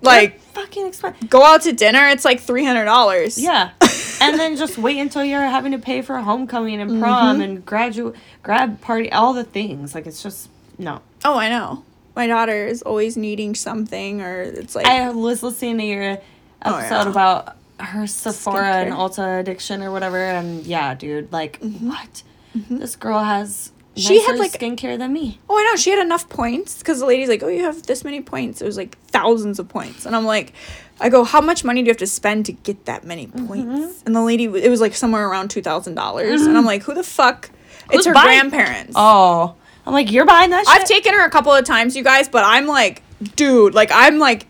[0.00, 3.36] Like, fucking expensive go out to dinner, it's like three hundred dollars.
[3.38, 3.70] Yeah.
[4.20, 8.14] and then just wait until you're having to pay for homecoming and prom and graduate
[8.42, 9.94] grad party, all the things.
[9.94, 11.00] Like it's just no.
[11.24, 11.84] Oh, I know.
[12.14, 14.86] My daughter is always needing something, or it's like.
[14.86, 16.18] I was listening to your
[16.64, 17.08] Oh, episode yeah.
[17.10, 18.96] about her Sephora and Skincare.
[18.96, 22.22] Ulta addiction or whatever, and yeah, dude, like what?
[22.54, 23.77] This girl has Mm-hmm.
[23.98, 25.38] She had, like- skincare than me.
[25.48, 25.76] Oh, I know.
[25.76, 28.64] She had enough points because the lady's like, "Oh, you have this many points." It
[28.64, 30.52] was like thousands of points, and I'm like,
[31.00, 33.46] I go, "How much money do you have to spend to get that many mm-hmm.
[33.46, 36.66] points?" And the lady, it was like somewhere around two thousand dollars, and I'm mm-hmm.
[36.66, 37.50] like, "Who the fuck?"
[37.90, 38.94] Who's it's her buying- grandparents.
[38.96, 39.54] Oh,
[39.86, 40.66] I'm like you're buying that.
[40.68, 43.02] I've taken her a couple of times, you guys, but I'm like,
[43.36, 44.46] dude, like I'm like.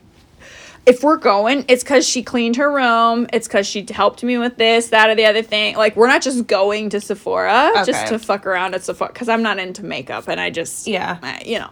[0.89, 3.26] If we're going, it's because she cleaned her room.
[3.32, 5.76] It's because she helped me with this, that, or the other thing.
[5.76, 9.43] Like, we're not just going to Sephora just to fuck around at Sephora because I'm
[9.43, 11.18] not into makeup and I just Yeah.
[11.22, 11.70] I- you know.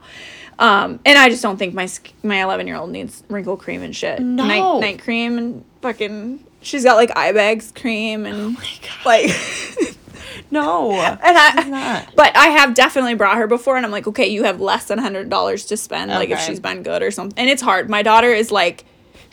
[0.59, 1.89] Um, and I just don't think my
[2.23, 4.21] my 11 year old needs wrinkle cream and shit.
[4.21, 4.47] No.
[4.47, 6.45] Night, night cream and fucking.
[6.63, 8.57] She's got like eye bags cream and
[9.05, 9.31] like.
[10.51, 10.93] no.
[10.93, 12.13] and I, not.
[12.17, 14.99] but I have definitely brought her before, and I'm like, okay, you have less than
[14.99, 17.39] hundred dollars to spend, like if she's been good or something.
[17.39, 17.91] And it's hard.
[17.91, 18.85] My daughter is like,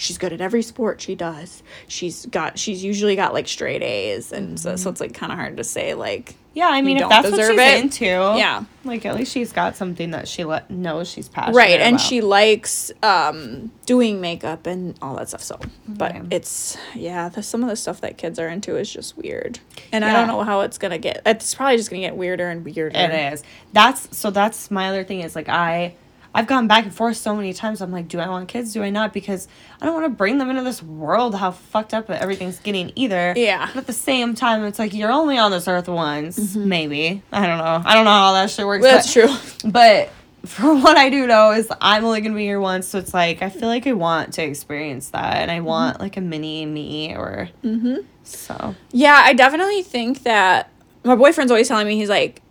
[0.03, 1.63] she's good at every sport she does.
[1.87, 5.37] She's got, she's usually got like straight A's, and so, so it's like kind of
[5.37, 7.83] hard to say like, Yeah, I mean, if that's what she's it.
[7.83, 11.79] into, yeah, like at least she's got something that she let knows she's passionate right.
[11.79, 12.05] And about.
[12.05, 15.41] she likes um doing makeup and all that stuff.
[15.41, 19.17] So, but it's yeah, the, some of the stuff that kids are into is just
[19.17, 19.59] weird,
[19.91, 21.21] and I don't know how it's gonna get.
[21.25, 22.95] It's probably just gonna get weirder and weirder.
[22.97, 23.43] It is.
[23.71, 24.29] That's so.
[24.29, 25.21] That's my other thing.
[25.21, 25.95] Is like I,
[26.35, 27.81] I've gone back and forth so many times.
[27.81, 28.73] I'm like, do I want kids?
[28.73, 29.13] Do I not?
[29.13, 29.47] Because
[29.79, 31.35] I don't want to bring them into this world.
[31.35, 33.33] How fucked up everything's getting either.
[33.37, 33.67] Yeah.
[33.67, 36.55] But at the same time, it's like you're only on this earth once.
[36.55, 37.81] Maybe I don't know.
[37.85, 38.83] I don't know how that shit works.
[38.83, 39.27] That's but,
[39.61, 39.71] true.
[39.71, 40.09] But
[40.45, 43.41] from what I do know is I'm only gonna be here once, so it's like
[43.41, 47.15] I feel like I want to experience that, and I want like a mini me
[47.15, 47.97] or Mm-hmm.
[48.23, 48.75] so.
[48.91, 50.69] Yeah, I definitely think that
[51.03, 52.41] my boyfriend's always telling me he's like,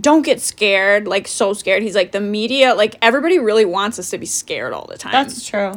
[0.00, 1.82] don't get scared, like so scared.
[1.82, 5.12] He's like the media, like everybody really wants us to be scared all the time.
[5.12, 5.76] That's true.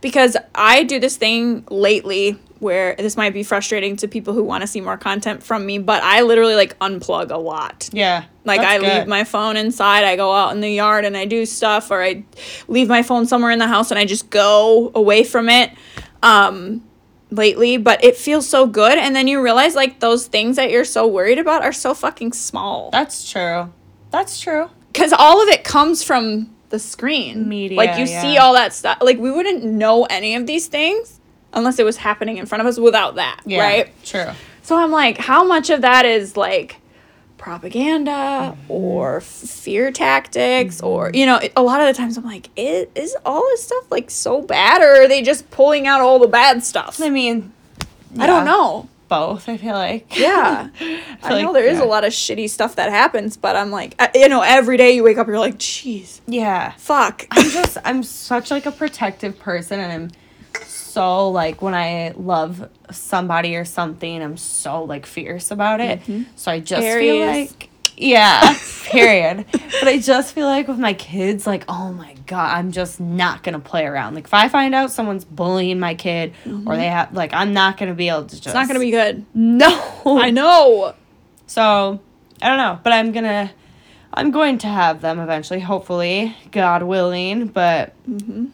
[0.00, 4.62] because I do this thing lately where this might be frustrating to people who want
[4.62, 7.90] to see more content from me, but I literally like unplug a lot.
[7.92, 8.24] Yeah.
[8.46, 8.98] Like I good.
[8.98, 12.02] leave my phone inside, I go out in the yard and I do stuff or
[12.02, 12.24] I
[12.66, 15.70] leave my phone somewhere in the house and I just go away from it.
[16.22, 16.82] Um
[17.30, 20.84] lately, but it feels so good and then you realize like those things that you're
[20.84, 22.90] so worried about are so fucking small.
[22.90, 23.72] That's true.
[24.10, 24.70] That's true.
[24.94, 27.48] Cuz all of it comes from the screen.
[27.48, 28.98] Media, Like you see all that stuff.
[29.00, 31.20] Like we wouldn't know any of these things
[31.52, 33.60] unless it was happening in front of us without that, Yeah.
[33.60, 34.04] right?
[34.04, 34.30] True.
[34.62, 36.76] So I'm like, how much of that is like
[37.38, 38.70] propaganda mm-hmm.
[38.70, 41.16] or fear tactics or mm-hmm.
[41.16, 44.10] you know, a lot of the times I'm like, is, is all this stuff like
[44.10, 47.00] so bad or are they just pulling out all the bad stuff?
[47.00, 47.52] I mean,
[48.18, 48.88] I don't know.
[49.08, 49.48] Both.
[49.48, 50.18] I feel like.
[50.18, 50.68] Yeah.
[50.80, 51.84] I, I know like- there is yeah.
[51.84, 54.96] a lot of shitty stuff that happens, but I'm like, I, you know, every day
[54.96, 56.72] you wake up, you're like, jeez, Yeah.
[56.72, 57.26] fuck.
[57.30, 60.10] I'm just I'm such like a protective person and I'm
[60.96, 66.00] so like when I love somebody or something, I'm so like fierce about it.
[66.00, 66.22] Mm-hmm.
[66.36, 67.68] So I just feel like
[67.98, 69.44] yeah, period.
[69.52, 73.42] but I just feel like with my kids, like, oh my god, I'm just not
[73.42, 74.14] gonna play around.
[74.14, 76.70] Like if I find out someone's bullying my kid or mm-hmm.
[76.70, 79.26] they have like I'm not gonna be able to just It's not gonna be good.
[79.34, 79.68] No.
[80.06, 80.94] I know.
[81.46, 82.00] So
[82.40, 83.52] I don't know, but I'm gonna
[84.14, 88.46] I'm going to have them eventually, hopefully, God willing, but mm-hmm.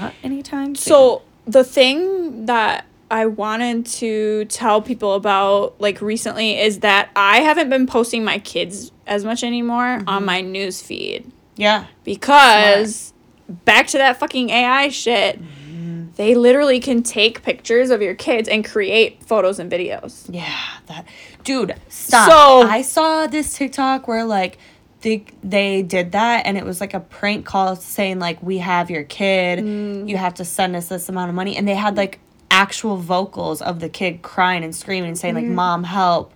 [0.00, 0.92] not anytime soon.
[0.92, 7.40] So the thing that I wanted to tell people about like recently is that I
[7.40, 10.24] haven't been posting my kids as much anymore on mm-hmm.
[10.24, 13.12] my news feed yeah, because
[13.48, 15.42] back to that fucking AI shit.
[15.42, 16.12] Mm-hmm.
[16.14, 20.32] They literally can take pictures of your kids and create photos and videos.
[20.32, 21.04] yeah, that
[21.44, 22.30] dude, stop.
[22.30, 24.58] So- I saw this TikTok where like
[25.02, 28.90] they they did that and it was like a prank call saying like we have
[28.90, 30.08] your kid, Mm.
[30.08, 32.18] you have to send us this amount of money, and they had like
[32.50, 35.42] actual vocals of the kid crying and screaming and saying Mm.
[35.42, 36.32] like mom help.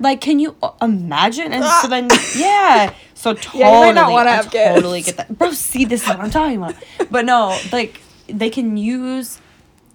[0.00, 1.52] Like, can you imagine?
[1.52, 2.92] And so then, yeah.
[3.14, 5.04] So totally, you might not wanna I have kids.
[5.06, 5.38] get that.
[5.38, 6.74] Bro, see, this is what I'm talking about.
[7.10, 9.38] But no, like they can use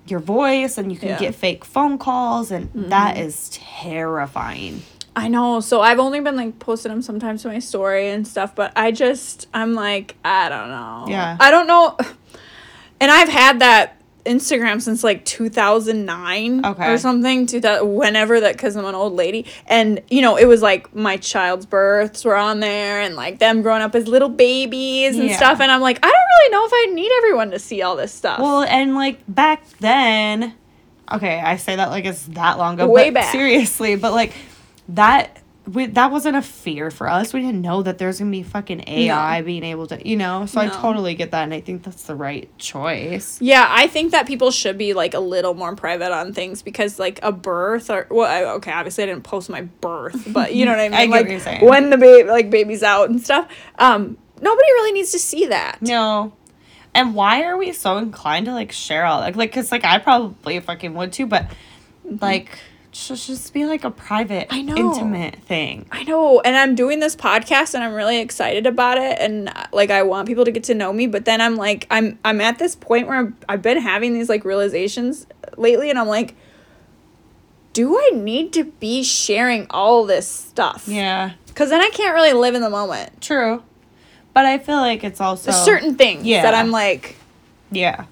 [0.07, 1.19] your voice, and you can Yeah.
[1.19, 4.81] get fake phone calls, and that is terrifying.
[5.17, 5.59] I know.
[5.61, 8.91] So I've only been like posting them sometimes to my story and stuff, but I
[8.91, 11.05] just I'm like I don't know.
[11.09, 11.35] Yeah.
[11.39, 11.97] I don't know.
[12.99, 16.91] And I've had that Instagram since like 2009 Okay.
[16.93, 17.45] or something.
[17.45, 21.17] 2000, whenever that because I'm an old lady, and you know it was like my
[21.17, 25.37] child's births were on there and like them growing up as little babies and Yeah.
[25.37, 25.59] stuff.
[25.61, 28.13] And I'm like I don't really know if I need everyone to see all this
[28.13, 28.39] stuff.
[28.39, 30.53] Well, and like back then,
[31.11, 33.31] okay, I say that like it's that long ago, Way but back.
[33.31, 34.33] seriously, but like
[34.89, 35.41] that.
[35.67, 37.33] We, that wasn't a fear for us.
[37.33, 40.45] We didn't know that there's gonna be fucking AI being able to, you know.
[40.45, 43.37] So I totally get that, and I think that's the right choice.
[43.41, 46.99] Yeah, I think that people should be like a little more private on things because
[46.99, 50.63] like a birth or well, I, okay, obviously I didn't post my birth, but you
[50.63, 50.99] know what I mean.
[50.99, 51.65] I like you're saying.
[51.65, 53.51] when the baby like baby's out and stuff.
[53.77, 55.81] Um, nobody really needs to see that.
[55.81, 56.31] No.
[56.93, 59.35] And why are we so inclined to like share all that?
[59.35, 61.51] Like, cause like I probably fucking would too, but
[62.05, 62.57] like,
[63.05, 64.75] just just be like a private, I know.
[64.75, 65.85] intimate thing.
[65.91, 69.65] I know, and I'm doing this podcast and I'm really excited about it and uh,
[69.71, 72.41] like I want people to get to know me, but then I'm like I'm I'm
[72.41, 75.27] at this point where I'm, I've been having these like realizations
[75.57, 76.35] lately and I'm like
[77.73, 80.85] do I need to be sharing all this stuff?
[80.87, 83.21] Yeah, Cuz then I can't really live in the moment.
[83.21, 83.61] true.
[84.33, 86.43] But I feel like it's also There's certain things Yeah.
[86.43, 87.15] that I'm like,
[87.71, 88.05] Yeah.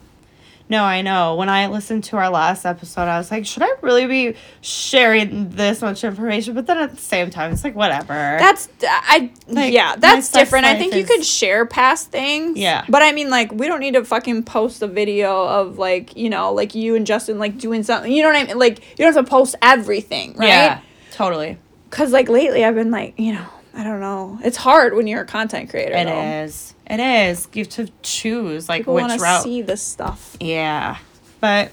[0.68, 1.36] No, I know.
[1.36, 5.49] When I listened to our last episode, I was like, should I really be sharing
[5.49, 6.55] this much information?
[6.55, 8.13] But then at the same time, it's like whatever.
[8.13, 10.66] that's I Like, yeah, that's different.
[10.66, 12.57] I think you could share past things.
[12.57, 12.84] Yeah.
[12.89, 16.30] But I mean like we don't need to fucking post a video of like, you
[16.30, 18.11] know, like you and Justin like doing something.
[18.11, 18.57] You know what I mean?
[18.57, 20.47] Like you don't have to post everything, right?
[20.47, 21.59] Yeah, totally.
[21.91, 23.45] Cuz like lately I've been like, you know,
[23.76, 24.39] I don't know.
[24.43, 25.95] It's hard when you're a content creator.
[25.95, 26.43] It though.
[26.43, 26.74] is.
[26.88, 27.47] It is.
[27.53, 29.43] You have to choose like People which want to route.
[29.43, 30.38] see this stuff.
[30.39, 30.97] Yeah.
[31.39, 31.71] But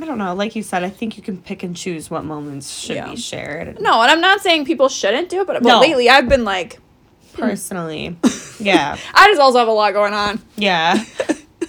[0.00, 0.34] I don't know.
[0.34, 3.10] Like you said, I think you can pick and choose what moments should Yeah.
[3.10, 3.80] be shared.
[3.80, 5.80] No, and I'm not saying people shouldn't do it, but, but No.
[5.80, 6.78] lately I've been like,
[7.34, 8.16] Personally.
[8.60, 8.96] yeah.
[9.14, 10.40] I just also have a lot going on.
[10.56, 10.98] Yeah.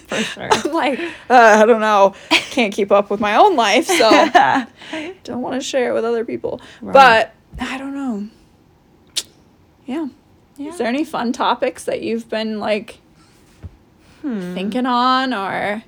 [0.08, 0.48] For sure.
[0.50, 0.98] I'm like,
[1.28, 4.66] uh, I don't know, can't keep up with my own life, so I
[5.24, 6.60] don't want to share it with other people.
[6.80, 6.92] Right.
[6.92, 8.28] But I don't know.
[9.86, 10.08] Yeah.
[10.60, 10.68] Yeah.
[10.70, 12.98] Is there any fun topics that you've been like
[14.20, 14.52] Hmm.
[14.54, 15.82] thinking on or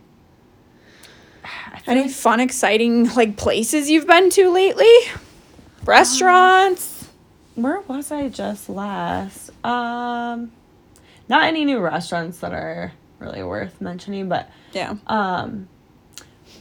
[1.86, 4.90] any like- fun, exciting like places you've been to lately?
[5.84, 6.90] Restaurants?
[7.54, 9.50] where was I just last?
[9.62, 10.52] Um,
[11.28, 14.94] not any new restaurants that are really worth mentioning, but yeah.
[15.06, 15.68] um,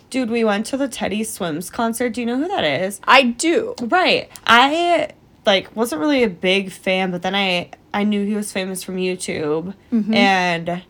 [0.10, 2.10] dude, we went to the Teddy Swims concert.
[2.10, 3.00] Do you know who that is?
[3.06, 3.74] I do.
[3.82, 4.30] Right.
[4.46, 5.12] I
[5.46, 8.96] like wasn't really a big fan, but then I I knew he was famous from
[8.98, 10.16] YouTube Mhm.
[10.16, 10.82] and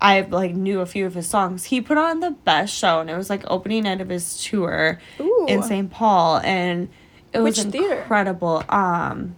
[0.00, 1.64] I like knew a few of his songs.
[1.64, 4.98] He put on the best show and it was like opening night of his tour
[5.20, 5.46] Ooh.
[5.48, 5.90] in St.
[5.90, 6.88] Paul and
[7.32, 7.94] it was Which theater?
[8.00, 8.64] incredible.
[8.68, 9.36] Um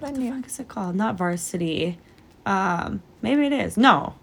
[0.00, 0.96] what the fuck is it called?
[0.96, 1.98] Not varsity.
[2.46, 3.76] Um maybe it is.
[3.76, 4.14] No.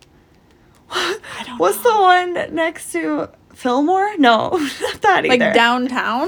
[0.92, 4.18] I don't What's the one next to Fillmore?
[4.18, 4.50] No,
[4.82, 6.28] not that either like downtown?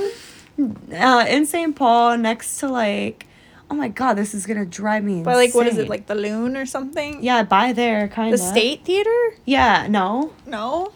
[0.94, 1.76] uh, in St.
[1.76, 3.26] Paul next to like,
[3.72, 5.24] oh my god, this is gonna drive me insane.
[5.24, 7.24] But like what is it, like the loon or something?
[7.24, 8.40] Yeah, by there, kind of.
[8.40, 9.36] The state theater?
[9.46, 10.92] Yeah, no, No.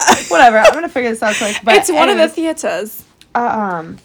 [0.28, 0.58] whatever.
[0.58, 1.56] I'm gonna figure this out quick.
[1.64, 3.04] But it's one of the theaters.
[3.34, 3.98] uh, um.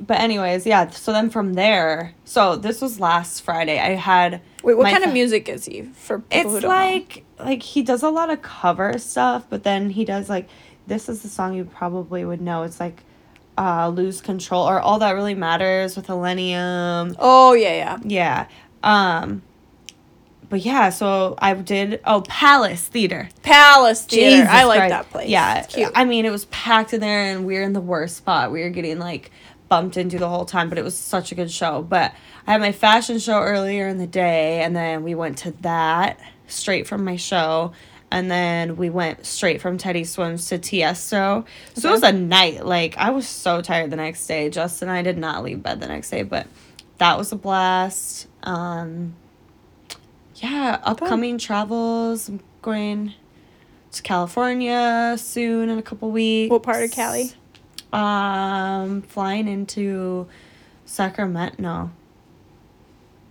[0.00, 0.90] But anyways, yeah.
[0.90, 3.78] So then from there, so this was last Friday.
[3.78, 4.42] I had.
[4.62, 6.68] Wait, what kind of music is he for people It's don't know?
[6.68, 10.48] like like he does a lot of cover stuff, but then he does like
[10.86, 12.62] this is the song you probably would know.
[12.64, 13.02] It's like
[13.58, 17.14] uh lose control or all that really matters with Illenium.
[17.18, 17.98] Oh yeah, yeah.
[18.04, 18.46] Yeah.
[18.82, 19.42] Um
[20.48, 23.28] but yeah, so I did oh Palace Theater.
[23.42, 24.36] Palace Theater.
[24.42, 24.90] Jesus I like Christ.
[24.90, 25.28] that place.
[25.28, 25.60] Yeah.
[25.60, 25.92] It's cute.
[25.94, 28.52] I mean it was packed in there and we were in the worst spot.
[28.52, 29.30] We were getting like
[29.68, 31.82] bumped into the whole time, but it was such a good show.
[31.82, 32.14] But
[32.46, 36.20] I had my fashion show earlier in the day and then we went to that
[36.46, 37.72] straight from my show.
[38.10, 41.44] And then we went straight from Teddy Swims to Tiesto.
[41.74, 42.64] So it was a night.
[42.64, 44.48] Like I was so tired the next day.
[44.48, 46.46] Justin and I did not leave bed the next day, but
[46.98, 48.28] that was a blast.
[48.42, 49.14] Um
[50.36, 52.28] yeah, upcoming travels.
[52.28, 53.14] I'm going
[53.92, 56.50] to California soon in a couple weeks.
[56.50, 57.32] What part of Cali?
[57.92, 60.28] Um, flying into
[60.84, 61.90] Sacramento, no,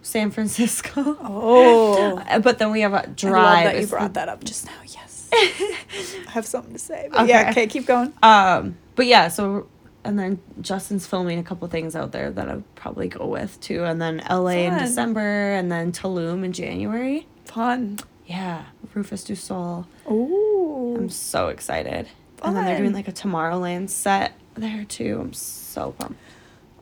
[0.05, 1.17] San Francisco.
[1.19, 2.21] Oh.
[2.43, 3.33] But then we have a I drive.
[3.65, 4.71] love that you brought that up just now.
[4.87, 5.29] Yes.
[5.33, 7.09] I have something to say.
[7.11, 7.49] But yeah, Okay.
[7.51, 8.13] okay, keep going.
[8.21, 9.67] Um, but yeah, so
[10.03, 13.83] and then Justin's filming a couple things out there that I'll probably go with too,
[13.83, 17.25] and then LA in December, and then Tulum in January.
[17.45, 17.97] Fun.
[18.27, 19.87] Yeah, Rufus Du Sol.
[20.09, 20.95] Ooh.
[20.97, 22.07] I'm so excited.
[22.43, 25.17] And then they're doing like a Tomorrowland set there too.
[25.19, 26.19] I'm so pumped.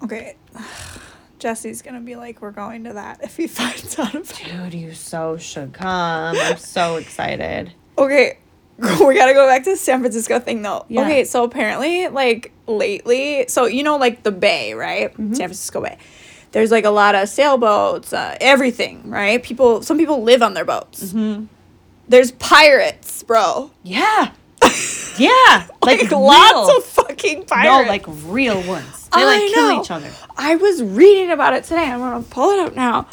[0.04, 0.36] Okay.
[1.44, 4.72] Jesse's gonna be like, we're going to that if he finds out about it.
[4.72, 6.38] Dude, you so should come.
[6.38, 7.74] I'm so excited.
[7.98, 8.38] Okay.
[8.80, 10.86] We gotta go back to the San Francisco thing though.
[10.88, 11.02] Yeah.
[11.02, 15.12] Okay, so apparently, like lately, so you know, like the Bay, right?
[15.12, 15.34] Mm-hmm.
[15.34, 15.98] San Francisco Bay.
[16.54, 19.42] There's like a lot of sailboats, uh, everything, right?
[19.44, 21.04] People, some people live on their boats.
[21.14, 21.46] Mm-hmm.
[22.08, 23.70] There's pirates, bro.
[23.84, 24.32] Yeah.
[25.18, 25.68] Yeah.
[25.84, 26.78] Like, Like, lots real.
[26.78, 27.90] of fucking No, pirates.
[27.90, 29.10] like real ones.
[29.14, 29.82] They I like kill know.
[29.82, 30.10] each other.
[30.38, 31.84] I was reading about it today.
[31.92, 33.08] I'm gonna pull it up now.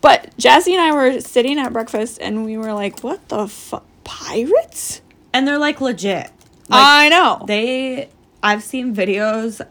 [0.00, 3.84] But Jesse and I were sitting at breakfast and we were like, "What the fuck?
[4.04, 5.00] Pirates?"
[5.32, 6.30] And they're like legit.
[6.68, 7.44] Like, I know.
[7.46, 8.08] they
[8.42, 9.64] I've seen videos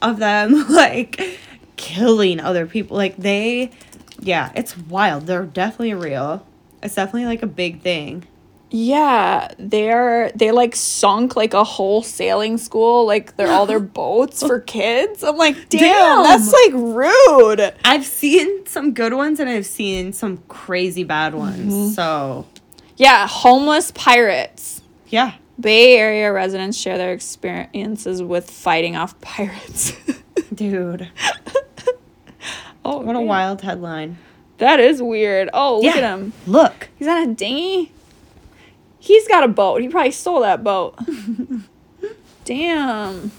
[0.00, 1.38] of them like
[1.76, 2.96] killing other people.
[2.96, 3.70] Like they
[4.20, 5.26] yeah, it's wild.
[5.26, 6.44] They're definitely real.
[6.82, 8.24] It's definitely like a big thing.
[8.70, 13.06] Yeah, they're they like sunk like a whole sailing school.
[13.06, 15.22] Like they're all their boats for kids.
[15.24, 16.22] I'm like, damn, Damn.
[16.24, 17.74] that's like rude.
[17.84, 21.72] I've seen some good ones and I've seen some crazy bad ones.
[21.72, 21.88] Mm-hmm.
[21.92, 22.46] So
[22.96, 24.82] Yeah, homeless pirates.
[25.08, 25.34] yeah.
[25.60, 29.92] Bay Area residents share their experiences with fighting off pirates.
[30.54, 31.10] Dude.
[32.84, 34.18] oh, What a wild headline.
[34.58, 35.50] That is weird.
[35.52, 36.00] Oh, look Yeah.
[36.00, 36.32] at him.
[36.46, 36.88] Look.
[36.96, 37.92] He's on a dinghy.
[38.98, 39.80] He's got a boat.
[39.80, 40.98] He probably stole that boat.
[42.44, 43.30] Damn.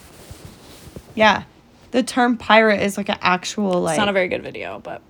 [1.16, 1.44] Yeah.
[1.92, 5.02] The term pirate is like an actual like It's not a very good video, but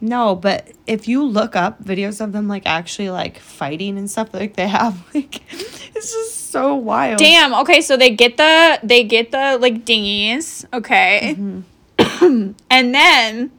[0.00, 4.32] No, but if you look up videos of them like actually like fighting and stuff
[4.32, 7.18] like they have like it's just so wild.
[7.18, 7.52] damn.
[7.54, 12.52] Okay, so they get the they get the like dinghies, okay, Mm-hmm.
[12.70, 13.50] and then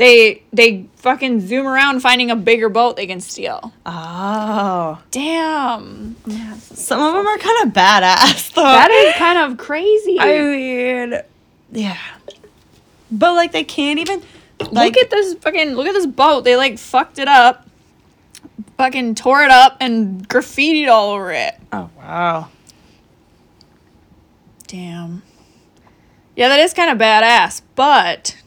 [0.00, 3.70] they they fucking zoom around finding a bigger boat they can steal.
[3.84, 4.98] Oh.
[5.10, 6.16] Damn,
[6.58, 8.62] Some of them are kind of badass though.
[8.62, 10.18] that is kind of crazy.
[10.18, 11.20] I mean,
[11.70, 11.98] yeah.
[13.10, 14.22] But like they can't even
[14.72, 16.44] like look at this fucking look at this boat.
[16.44, 17.68] They like fucked it up.
[18.78, 21.56] Fucking tore it up and graffitied all over it.
[21.74, 22.48] Oh wow.
[24.66, 25.22] Damn.
[26.36, 28.39] Yeah, that is kind of badass, but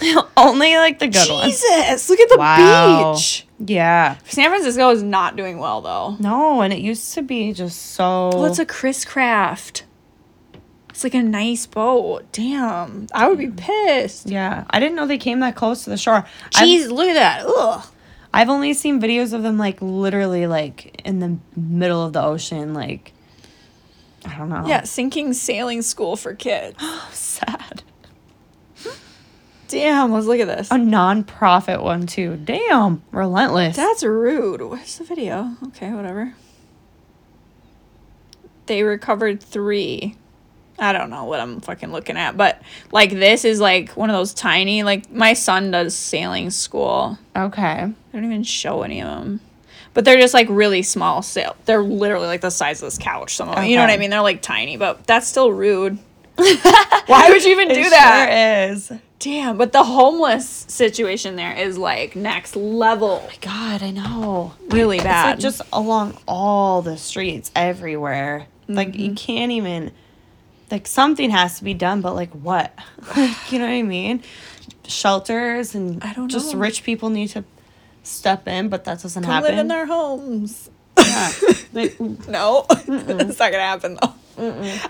[0.36, 1.44] Only like the good ones.
[1.60, 3.14] Jesus, look at the Wow.
[3.14, 3.46] beach.
[3.58, 4.16] Yeah.
[4.28, 6.16] San Francisco is not doing well though.
[6.20, 8.30] No, and it used to be just so.
[8.34, 9.84] Well, it's a Chris Craft.
[10.90, 12.24] It's like a nice boat.
[12.32, 14.28] Damn, I would be pissed.
[14.28, 16.26] yeah, I didn't know they came that close to the shore.
[16.54, 17.44] I've- Jeez, look at that.
[17.46, 17.84] Ugh.
[18.34, 22.74] I've only seen videos of them like literally like in the middle of the ocean,
[22.74, 23.12] like
[24.26, 24.64] I don't know.
[24.66, 26.76] Yeah, sinking sailing school for kids.
[27.12, 27.82] sad.
[29.68, 30.70] Damn, let's look at this.
[30.70, 32.36] A non-profit one too.
[32.36, 33.76] Damn, relentless.
[33.76, 34.62] That's rude.
[34.62, 35.56] Where's the video?
[35.68, 36.34] Okay, whatever.
[38.66, 40.16] They recovered three.
[40.78, 42.60] I don't know what I'm fucking looking at, but
[42.92, 44.82] like this is like one of those tiny.
[44.82, 47.18] Like my son does sailing school.
[47.34, 47.86] okay.
[48.12, 49.40] They don't even show any of them.
[49.94, 51.56] But they're just like really small sail.
[51.64, 53.34] They're literally like the size of this couch.
[53.36, 54.10] Some of them, you know what I mean?
[54.10, 55.98] They're like tiny, but that's still rude.
[56.36, 58.68] Why would you even do that?
[58.68, 59.00] Sure is.
[59.18, 63.24] Damn, but the homeless situation there is like next level.
[63.26, 64.52] My God, I know.
[64.68, 65.30] Really bad.
[65.30, 68.46] like just along all the streets everywhere.
[68.68, 69.14] Like you Mm-hmm.
[69.14, 69.92] can't even
[70.70, 72.78] like something has to be done, but like what?
[73.16, 74.22] like, you know what I mean?
[74.86, 76.60] Shelters and I don't just know.
[76.60, 77.44] rich people need to
[78.02, 79.50] step in, but that doesn't Come happen.
[79.50, 80.70] live in their homes.
[80.98, 81.32] yeah.
[81.72, 84.14] Like, No, it's not gonna happen though.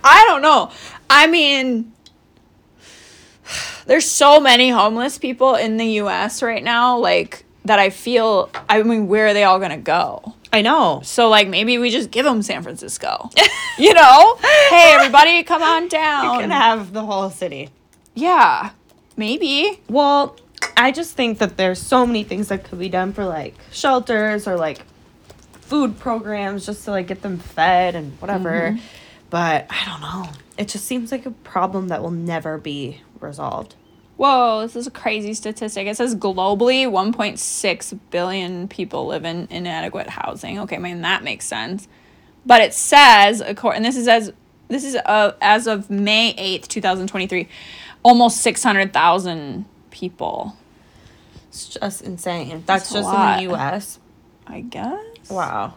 [0.05, 0.71] I don't know.
[1.09, 1.93] I mean,
[3.87, 6.43] there's so many homeless people in the U.S.
[6.43, 7.79] right now, like that.
[7.79, 8.51] I feel.
[8.69, 10.35] I mean, where are they all gonna go?
[10.53, 11.01] I know.
[11.05, 13.31] So like maybe we just give them San Francisco.
[13.79, 14.37] you know?
[14.71, 16.35] Hey, everybody, come on down.
[16.35, 17.71] You can have the whole city.
[18.15, 18.71] yeah,
[19.17, 19.81] maybe.
[19.89, 20.37] Well,
[20.77, 24.47] I just think that there's so many things that could be done for like shelters
[24.49, 24.79] or like
[25.53, 28.71] food programs just to like get them fed and whatever.
[28.71, 28.81] Mm-hmm.
[29.31, 30.31] But I don't know.
[30.57, 33.75] It just seems like a problem that will never be resolved.
[34.17, 35.87] Whoa, this is a crazy statistic.
[35.87, 40.59] It says globally 1.6 billion people live in inadequate housing.
[40.61, 41.87] Okay, I mean that makes sense.
[42.47, 44.33] But it says according and this is as
[44.69, 47.49] this is uh, as of May 8th, 2023,
[48.03, 50.57] almost 600,000 people,
[51.49, 52.65] It's just insane.
[52.67, 53.41] That's, That's just lot.
[53.41, 54.01] in the US.
[54.47, 55.31] I guess.
[55.31, 55.75] Wow.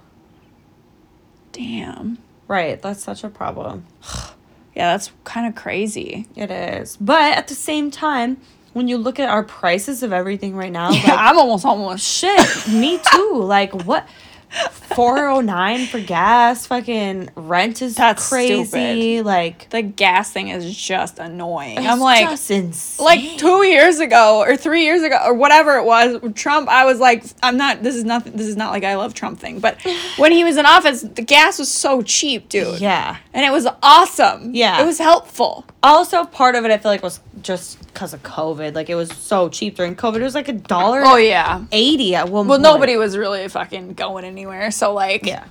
[1.51, 2.17] Damn.
[2.47, 2.81] Right.
[2.81, 3.85] That's such a problem.
[4.75, 6.27] Yeah, that's kind of crazy.
[6.35, 6.97] It is.
[6.97, 8.37] But at the same time,
[8.73, 12.05] when you look at our prices of everything right now, Yeah, like I'm almost almost
[12.05, 13.41] shit, me too.
[13.43, 14.07] Like what?
[14.51, 18.65] 409 for gas, fucking rent is That's crazy.
[18.65, 19.25] stupid.
[19.25, 21.77] Like The gas thing is just annoying.
[21.77, 23.05] it's I'm like just insane.
[23.05, 26.99] like two years ago or three years ago or whatever it was trump i was
[26.99, 29.77] like i'm not this is not this is not like i love trump thing but
[30.17, 33.17] when he was in office the gas was so cheap dude yeah.
[33.33, 34.81] and it was awesome Yeah.
[34.81, 38.75] it was helpful Also, part of it I feel like was just because of COVID.
[38.75, 40.17] Like it was so cheap during COVID.
[40.17, 42.63] It was like a dollar oh yeah eighty at one well point.
[42.63, 45.45] nobody was really fucking going anywhere so like Yeah.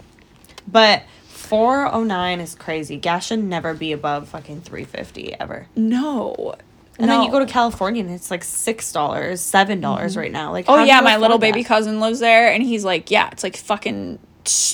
[0.67, 2.99] But 409 is crazy.
[2.99, 5.67] Gas should never be above fucking 350 ever.
[5.75, 6.55] no
[6.99, 10.19] And then you go to California and it's like $6, $7 mm-hmm.
[10.19, 10.51] right now.
[10.53, 11.53] Like oh yeah my little that?
[11.53, 14.19] baby cousin lives there and he's like yeah it's like fucking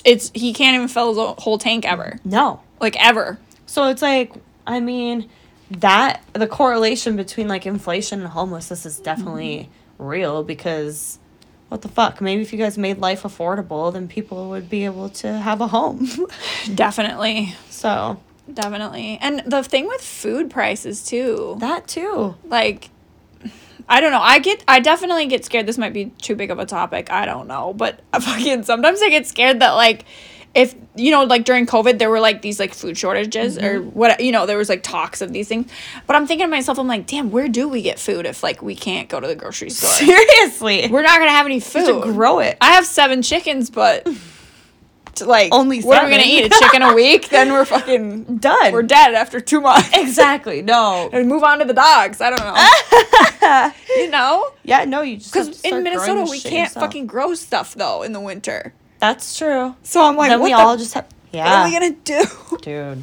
[0.05, 2.61] it's he can't even fill his whole tank ever No.
[2.81, 4.33] like ever So it's like,
[4.67, 5.29] I mean,
[5.71, 10.05] that the correlation between like inflation and homelessness is definitely mm-hmm.
[10.05, 11.19] real because
[11.69, 12.21] what the fuck?
[12.21, 15.69] Maybe if you guys made life affordable, then people would be able to have a
[15.69, 16.09] home.
[16.75, 18.21] definitely so
[18.53, 19.19] Definitely.
[19.23, 21.57] And the thing with food prices too.
[21.61, 22.37] that too.
[22.45, 22.91] Like
[23.89, 24.21] I don't know.
[24.21, 27.11] I get I definitely get scared this might be too big of a topic.
[27.11, 30.05] I don't know, but I fucking sometimes I get scared that like
[30.55, 33.89] if you know like during covid there were like these like food shortages or mm-hmm.
[33.91, 35.71] what you know there was like talks of these things
[36.07, 38.63] but i'm thinking to myself i'm like damn where do we get food if like
[38.63, 40.89] we can't go to the grocery store Seriously.
[40.91, 42.57] we're not gonna have any food should grow it.
[42.61, 44.07] i have seven chickens but
[45.17, 48.39] to, like Only what are we gonna eat a chicken a week then we're fucking
[48.39, 48.73] Done.
[48.73, 50.63] we're dead after two months Exactly.
[50.63, 51.09] No.
[51.13, 52.21] and move on to the dogs.
[52.21, 53.73] I don't know.
[53.97, 56.87] you know, yeah, no, you just because in Minnesota we can't yourself.
[56.87, 58.73] fucking grow stuff though in the winter.
[59.05, 59.77] That's true.
[59.83, 62.25] So I'm like, then what we the, all just have what are we gonna do?
[62.63, 63.03] Dude.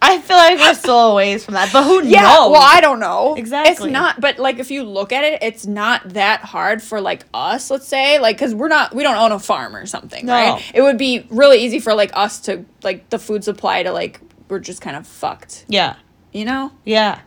[0.00, 2.52] I feel like we're still a ways from that, but who Yeah, knows?
[2.52, 3.34] well, I don't know.
[3.34, 3.72] Exactly.
[3.72, 7.24] It's not, but like if you look at it, it's not that hard for like
[7.34, 10.34] us, let's say, like because we're not, we don't own a farm or something, No.
[10.34, 10.70] right?
[10.74, 14.20] It would be really easy for like us to like the food supply to like
[14.48, 15.96] we're just kind of fucked, yeah.
[16.32, 16.70] you know?
[16.84, 17.20] Yeah.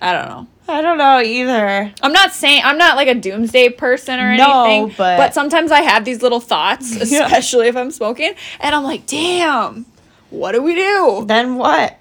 [0.00, 0.46] I don't know.
[0.70, 1.92] I don't know either.
[2.02, 5.80] I'm not saying I'm not like a doomsday person or No, anything, but- sometimes I
[5.82, 7.26] have these little thoughts, Yeah.
[7.26, 9.86] especially if I'm smoking, and I'm like, damn,
[10.30, 11.24] what do we do?
[11.26, 11.96] Then what?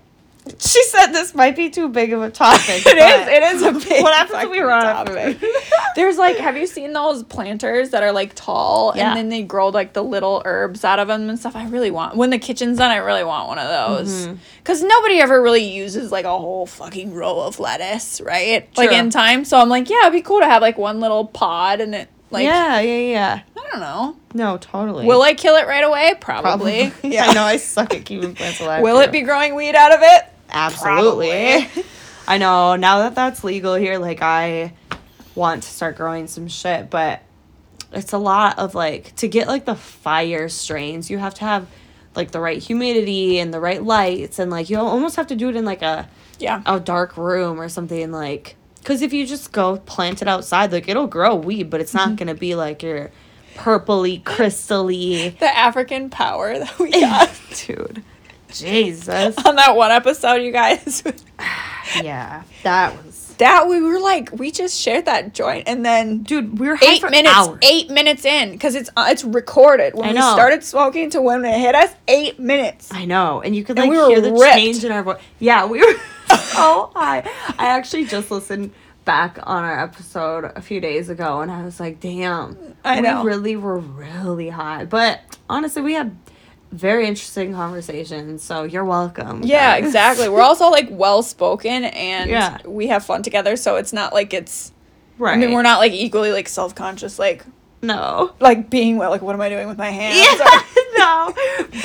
[0.60, 2.86] she said this might be too big of a topic.
[2.86, 3.28] It is.
[3.28, 4.02] It is a big.
[4.04, 5.38] What happens if we run out of topic.
[5.38, 5.52] food?
[5.96, 9.10] There's like, have you seen those planters that are like tall Yeah.
[9.10, 11.56] and then they grow like the little herbs out of them and stuff?
[11.56, 12.16] I really want.
[12.16, 14.28] When the kitchen's done, I really want one of those.
[14.28, 14.36] Mm-hmm.
[14.58, 18.68] Because nobody ever really uses like a whole fucking row of lettuce, right?
[18.78, 19.46] Like in time.
[19.46, 22.10] So I'm like, yeah, it'd be cool to have like one little pod and it
[22.32, 22.44] like.
[22.44, 23.42] yeah, yeah, yeah.
[23.58, 24.16] I don't know.
[24.34, 25.06] No, totally.
[25.06, 26.14] Will I kill it right away?
[26.22, 26.92] Probably.
[27.04, 27.44] Yeah, I know.
[27.44, 28.84] I suck at keeping plants alive.
[28.84, 29.04] Will too.
[29.04, 30.24] it be growing weed out of it?
[30.50, 31.70] Absolutely.
[32.28, 32.76] I know.
[32.76, 34.74] Now that that's legal here, like I
[35.36, 37.22] want to start growing some shit, but
[37.92, 41.68] it's a lot of like to get like the fire strains, you have to have
[42.16, 45.50] like the right humidity and the right lights and like you almost have to do
[45.50, 46.08] it in like a
[46.38, 46.62] Yeah.
[46.66, 50.88] a dark room or something like cuz if you just go plant it outside, like
[50.88, 52.16] it'll grow weed, but it's not mm-hmm.
[52.16, 53.12] going to be like your
[53.56, 58.04] purpley crystally The African power that we got dude.
[58.54, 59.38] Jesus.
[59.46, 61.04] on that one episode, you guys.
[62.04, 62.44] Yeah.
[62.62, 66.68] That was that we were like, we just shared that joint, and then Dude, we
[66.68, 67.60] were high eight minutes, hours.
[67.64, 69.96] eight minutes in, because it's uh, it's recorded.
[69.96, 70.34] When I we know.
[70.34, 72.90] started smoking to when it hit us, eight minutes.
[72.94, 74.54] I know, and you could like we hear the ripped.
[74.56, 75.22] change in our voice.
[75.40, 76.00] Yeah, we were
[76.38, 77.28] so high.
[77.58, 78.72] I actually just listened
[79.06, 83.24] back on our episode a few days ago, and I was like, "Damn, I know.
[83.24, 86.16] we really were really high." But honestly, we had
[86.72, 88.38] very interesting conversation.
[88.40, 89.42] So you're welcome.
[89.44, 89.86] Yeah, guys.
[89.88, 90.30] exactly.
[90.30, 92.58] We're also like well spoken, and Yeah.
[92.66, 93.56] we have fun together.
[93.56, 94.72] So it's not like it's.
[95.18, 95.34] right.
[95.34, 97.44] I mean, we're not like equally like self conscious, like
[97.82, 98.34] no.
[98.40, 100.18] like being well, like what am I doing with my hands?
[100.18, 100.62] Yeah,
[100.98, 101.34] no.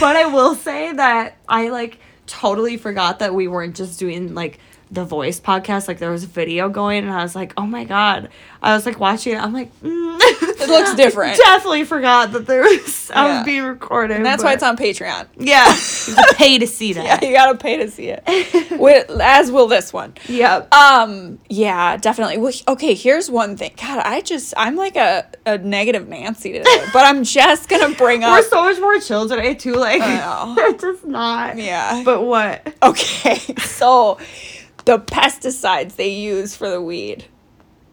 [0.00, 4.58] But I will say that I like totally forgot that we weren't just doing like
[4.94, 5.88] the voice podcast.
[5.88, 8.28] Like there was a video going, and I was like, oh my god.
[8.62, 9.42] I was like watching it.
[9.42, 10.18] I'm like, mm.
[10.64, 11.36] It looks different.
[11.36, 13.36] Definitely forgot that there was I Yeah.
[13.38, 14.16] was being recorded.
[14.16, 15.26] And that's why it's on Patreon.
[15.36, 15.66] Yeah,
[16.08, 17.22] you have to pay to see Yeah, that.
[17.22, 18.22] you gotta pay to see it.
[18.80, 20.14] With, as will this one.
[20.28, 22.38] yeah Um, yeah, definitely.
[22.38, 23.72] Well, okay, here's one thing.
[23.76, 28.24] God, I just I'm like a, a negative Nancy today, but I'm just gonna bring
[28.24, 29.74] up We're so much more chill today too.
[29.74, 30.54] Like I know.
[30.56, 31.58] we're just not.
[31.58, 32.02] Yeah.
[32.04, 32.72] But what?
[32.82, 34.18] Okay, so
[34.84, 37.24] the pesticides they use for the weed.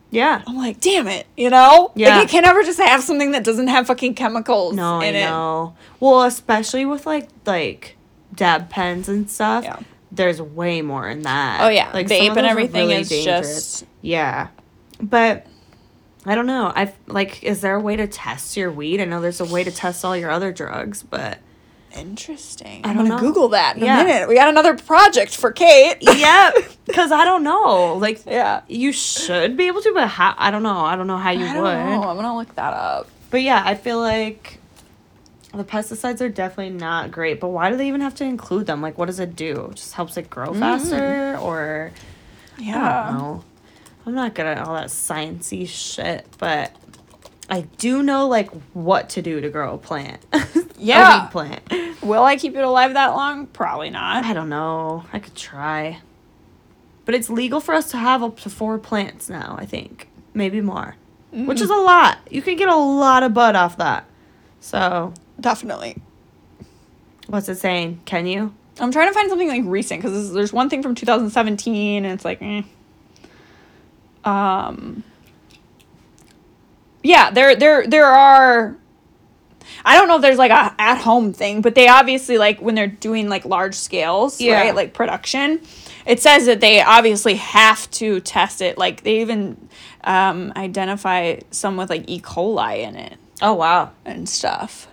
[0.09, 0.41] Yeah.
[0.45, 1.91] I'm like, damn it, you know?
[1.95, 2.17] Yeah.
[2.17, 5.15] Like, I can never just have something that doesn't have fucking chemicals No, I in
[5.15, 5.23] it.
[5.25, 5.73] know.
[6.01, 7.95] Well, especially with like like
[8.35, 9.63] dab pens and stuff.
[9.63, 9.79] Yeah.
[10.11, 11.61] There's way more in that.
[11.61, 11.89] Oh, yeah.
[11.93, 13.47] like Vape and everything really is dangerous.
[13.79, 14.49] just- yeah.
[14.99, 15.47] But
[16.25, 16.73] I don't know.
[16.75, 17.41] I like.
[17.43, 18.99] Is there a way to test your weed?
[19.01, 21.39] I know there's a way to test all your other drugs, but
[21.95, 22.81] Interesting.
[22.83, 23.19] I I'm gonna know.
[23.19, 24.01] Google that in Yeah.
[24.01, 24.29] a minute.
[24.29, 25.97] We got another project for Kate.
[26.01, 26.51] yeah,
[26.87, 27.95] because I don't know.
[27.95, 28.61] Like, yeah.
[28.67, 30.33] you should be able to, but how?
[30.37, 30.79] I don't know.
[30.79, 31.73] I don't know how you I would.
[31.75, 32.03] know.
[32.03, 33.07] I'm gonna look that up.
[33.29, 34.59] But yeah, I feel like
[35.53, 37.39] the pesticides are definitely not great.
[37.41, 38.81] But why do they even have to include them?
[38.81, 39.67] Like, what does it do?
[39.71, 40.59] It just helps it grow mm-hmm.
[40.59, 41.91] faster, or
[42.57, 43.03] I Yeah.
[43.09, 43.43] don't know.
[44.05, 46.75] I'm not good at all that sciencey shit, but
[47.49, 50.25] I do know like what to do to grow a plant.
[50.81, 51.21] Yeah.
[51.21, 52.01] a weed plant.
[52.03, 53.47] Will I keep it alive that long?
[53.47, 54.25] Probably not.
[54.25, 55.05] I don't know.
[55.13, 55.99] I could try,
[57.05, 59.55] but it's legal for us to have up to four plants now.
[59.57, 60.95] I think maybe more,
[61.31, 62.17] which is a lot.
[62.29, 64.05] You can get a lot of bud off that.
[64.59, 65.97] So Definitely.
[67.27, 68.01] What's it saying?
[68.05, 68.53] Can you?
[68.79, 72.23] I'm trying to find something like recent because there's one thing from 2017 and it's
[72.23, 72.61] like, eh.
[74.23, 75.03] um,
[77.03, 78.77] yeah, there there there are.
[79.85, 82.75] I don't know if there's like a at home thing, but they obviously like when
[82.75, 84.59] they're doing like large scales, Yeah.
[84.61, 84.75] right?
[84.75, 85.61] Like production,
[86.05, 88.77] it says that they obviously have to test it.
[88.77, 89.69] Like they even
[90.03, 92.19] um, identify some with like E.
[92.21, 93.91] coli in it Oh wow.
[94.05, 94.87] and stuff.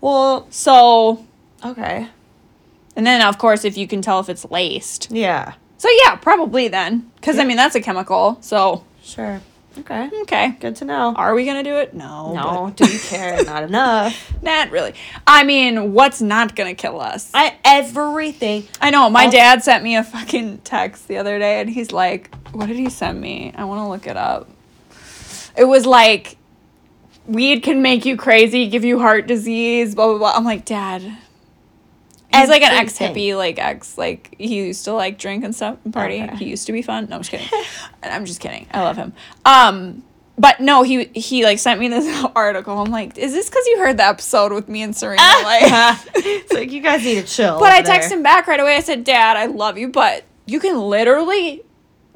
[0.00, 1.24] Well, So,
[1.64, 2.08] okay.
[2.94, 5.10] and then of course, if you can tell if it's laced.
[5.10, 5.54] Yeah.
[5.78, 8.38] So yeah, probably then, because I mean that's a chemical.
[8.40, 9.40] So Sure.
[9.78, 10.08] Okay.
[10.22, 11.12] okay, Good to know.
[11.16, 11.92] are we gonna do it?
[11.94, 13.42] No, No, do you care?
[13.44, 14.32] Not enough.
[14.42, 14.94] not really.
[15.26, 17.30] I mean, what's not gonna kill us?
[17.34, 18.66] I, everything.
[18.80, 19.10] I know.
[19.10, 22.66] My I'll- dad sent me a fucking text the other day, and he's like, "What
[22.66, 23.52] did he send me?
[23.56, 24.48] I want to look it up."
[25.56, 26.36] It was like,
[27.26, 30.32] weed can make you crazy, give you heart disease, blah blah blah.
[30.34, 31.18] I'm like, Dad.
[32.40, 35.78] He's like an ex hippie, like ex, like he used to like drink and stuff
[35.84, 36.22] and party.
[36.22, 36.36] Okay.
[36.36, 37.08] He used to be fun.
[37.08, 37.48] No, I'm just kidding.
[38.02, 38.66] I'm just kidding.
[38.72, 39.12] I love him.
[39.44, 40.02] Um,
[40.38, 42.78] but no, he he like sent me this article.
[42.78, 45.22] I'm like, is this because you heard the episode with me and Serena?
[45.42, 47.58] Like, it's like you guys need to chill.
[47.58, 48.76] but I texted him back right away.
[48.76, 51.62] I said, Dad, I love you, but you can literally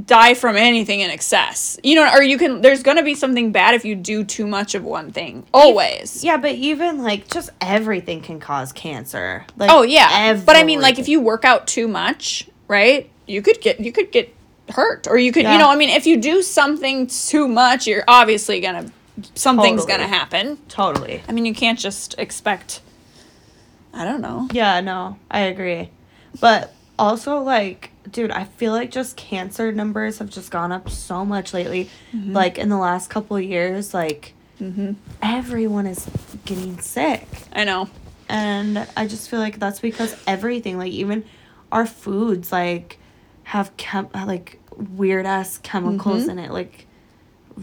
[0.06, 1.78] die from anything in excess.
[1.82, 2.60] You know, or you can.
[2.60, 5.46] There's gonna be something bad if you do too much of one thing.
[5.52, 6.24] Always.
[6.24, 9.44] Yeah, but even like just everything can cause cancer.
[9.56, 10.40] Like Oh yeah.
[10.44, 13.10] But I mean, like if you work out too much, right?
[13.26, 14.34] You could get you could get
[14.70, 15.52] hurt or you could Yeah.
[15.54, 18.92] you know, I mean if you do something too much, you're obviously going to
[19.34, 19.98] something's Totally.
[19.98, 20.56] going to happen.
[20.68, 21.22] Totally.
[21.28, 22.80] I mean, you can't just expect
[23.92, 24.48] I don't know.
[24.52, 25.90] Yeah, no, I agree.
[26.40, 31.24] But also, like, dude, I feel like just cancer numbers have just gone up so
[31.24, 31.90] much lately.
[32.14, 32.32] Mm-hmm.
[32.32, 34.34] Like, in the last couple of years, like,
[35.22, 36.08] everyone is
[36.44, 37.26] getting sick.
[37.52, 37.88] I know.
[38.28, 41.24] And I just feel like that's because everything, like, even
[41.72, 42.98] our foods, like,
[43.44, 46.30] have chem- like weird ass chemicals Mm-hmm.
[46.30, 46.50] in it.
[46.52, 46.86] Like,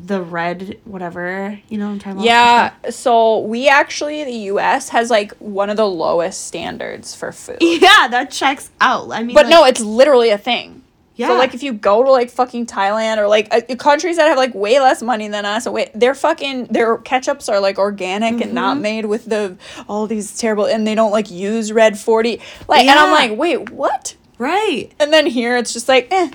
[0.05, 2.25] the red, whatever, you know what I'm talking about?
[2.25, 7.57] Yeah, so we actually the US has like one of the lowest standards for food.
[7.61, 9.11] Yeah, that checks out.
[9.11, 10.83] I mean, But like, no, it's literally a thing.
[11.15, 11.29] yeah.
[11.29, 14.37] So like if you go to like fucking Thailand or like uh, countries that have
[14.37, 18.41] like way less money than us, way their fucking their ketchups are like organic and
[18.43, 18.53] Mm-hmm.
[18.53, 19.57] not made with the
[19.89, 22.39] all these terrible and they don't like use red 40.
[22.67, 24.91] Like and I'm like, "Wait, what?" right.
[24.99, 26.29] And then here it's just like, "Eh,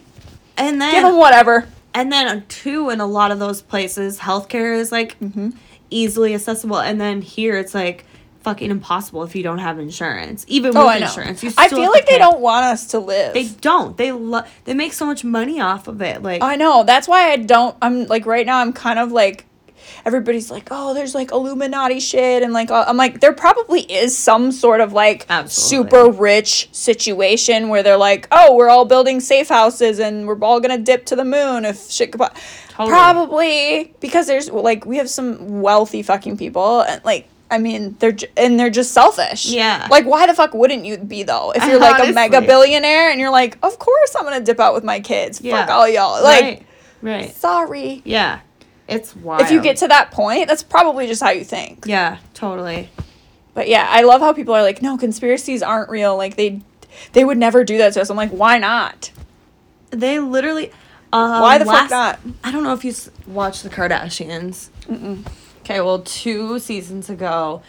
[0.56, 4.76] And then give them whatever." And then two in a lot of those places, healthcare
[4.78, 5.50] is like Mm-hmm.
[5.90, 6.78] easily accessible.
[6.78, 8.04] And then here it's like
[8.40, 10.44] fucking impossible if you don't have insurance.
[10.48, 13.34] Even with Oh, I insurance, you I feel like they don't want us to live.
[13.34, 13.96] They don't.
[13.96, 16.22] They lo- They make so much money off of it.
[16.22, 16.82] Like I know.
[16.82, 17.76] That's why I don't.
[17.82, 18.58] I'm like right now.
[18.58, 19.44] I'm kind of like
[20.04, 24.52] everybody's like, oh, there's like Illuminati shit, and like I'm like, there probably is some
[24.52, 25.90] sort of like Absolutely.
[25.90, 30.60] super rich situation where they're like, oh, we're all building safe houses and we're all
[30.60, 32.10] gonna dip to the moon if shit.
[32.12, 32.28] Go-
[32.70, 32.88] Totally.
[32.90, 37.28] Probably because there's like we have some wealthy fucking people and like.
[37.50, 39.44] I mean, they're j- and they're just selfish.
[39.50, 39.86] Yeah.
[39.90, 41.52] Like, why the fuck wouldn't you be though?
[41.54, 44.72] If you're like a mega billionaire and you're like, of course I'm gonna dip out
[44.72, 45.38] with my kids.
[45.42, 45.66] Yeah.
[45.66, 46.22] Fuck all y'all.
[46.22, 46.66] Like, right.
[47.02, 47.36] Right.
[47.36, 48.00] sorry.
[48.06, 48.40] Yeah.
[48.94, 49.42] It's wild.
[49.42, 51.84] If you get to that point, that's probably just how you think.
[51.86, 52.18] Yeah.
[52.34, 52.88] Totally.
[53.54, 56.16] But yeah, I love how people are like, no, conspiracies aren't real.
[56.16, 56.60] Like they,
[57.12, 58.08] they would never do that to us.
[58.10, 59.10] I'm like, why not?
[59.90, 60.72] They literally.
[61.12, 62.20] Um, why the last- fuck not?
[62.42, 64.68] I don't know if you s- watched the Kardashians.
[65.60, 67.62] Okay, well, two seasons ago,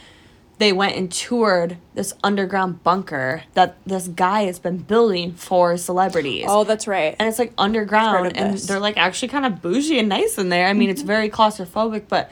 [0.60, 6.46] they went and toured this underground bunker that this guy has been building for celebrities.
[6.48, 7.16] Oh, that's right.
[7.20, 8.68] And it's like underground, and this.
[8.68, 10.68] they're like actually kind of bougie and nice in there.
[10.68, 11.08] I mean, it's mm-hmm.
[11.08, 12.32] very claustrophobic, but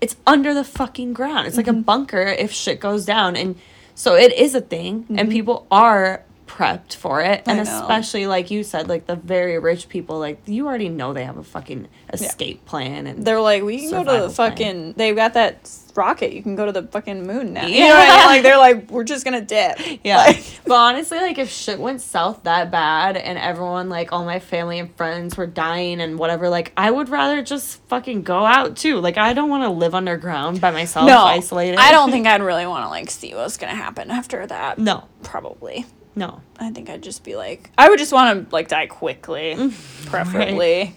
[0.00, 1.46] it's under the fucking ground.
[1.46, 1.82] It's like a mm-hmm.
[1.82, 3.34] bunker if shit goes down.
[3.34, 3.56] And
[3.94, 5.30] so it is a thing, and mm-hmm.
[5.30, 6.22] people are
[6.58, 7.42] prepped for it.
[7.46, 7.80] I And know.
[7.80, 11.36] especially, like you said, like the very rich people, like you already know they have
[11.36, 13.06] a fucking escape plan.
[13.06, 14.50] And They're like, we can go to the plan.
[14.50, 14.92] fucking.
[14.94, 16.32] They've got that rocket.
[16.32, 17.66] You can go to the fucking moon now.
[17.66, 18.26] You know what I mean?
[18.26, 19.78] Like they're like, we're just gonna dip.
[20.04, 20.18] Yeah.
[20.18, 24.38] Like, but honestly, like if shit went south that bad and everyone, like all my
[24.38, 28.76] family and friends were dying and whatever, like I would rather just fucking go out
[28.76, 29.00] too.
[29.00, 31.78] Like I don't want to live underground by myself, no, isolated.
[31.78, 34.78] I don't think I'd really want to like see what's gonna happen after that.
[34.78, 35.84] No, Probably.
[36.18, 36.40] No.
[36.58, 39.54] I think I'd just be like, I would just want to like die quickly,
[40.06, 40.94] preferably.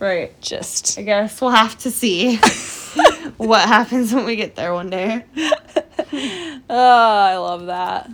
[0.00, 0.38] Right.
[0.40, 2.36] Just I guess we'll have to see
[3.36, 5.24] what happens when we get there one day.
[6.68, 8.12] Oh, I love that.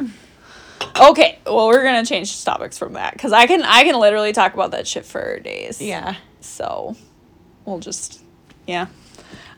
[1.01, 4.53] Okay, well, we're gonna change topics from that because I can I can literally talk
[4.53, 5.81] about that shit for days.
[5.81, 6.17] Yeah.
[6.41, 6.97] So,
[7.65, 8.23] we'll just
[8.67, 8.87] yeah.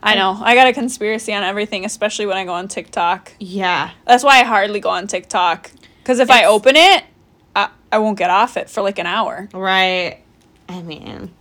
[0.01, 3.33] I know I got a conspiracy on everything, especially when I go on TikTok.
[3.39, 3.91] Yeah.
[4.05, 5.71] That's why I hardly go on TikTok
[6.03, 7.05] because if I open it,
[7.55, 9.47] I I won't get off it for like an hour.
[9.53, 10.19] Right.
[10.67, 11.31] I mean,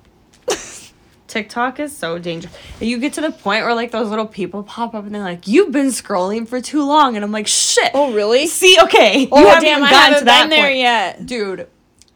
[1.26, 2.54] TikTok is so dangerous.
[2.80, 5.48] You get to the point where like those little people pop up and they're like,
[5.48, 8.46] "You've been scrolling for too long," and I'm like, "Shit." Oh really?
[8.46, 9.28] See, okay.
[9.32, 9.82] Oh you haven't damn!
[9.82, 10.78] I haven't to that been there point.
[10.78, 11.26] yet.
[11.26, 11.68] dude.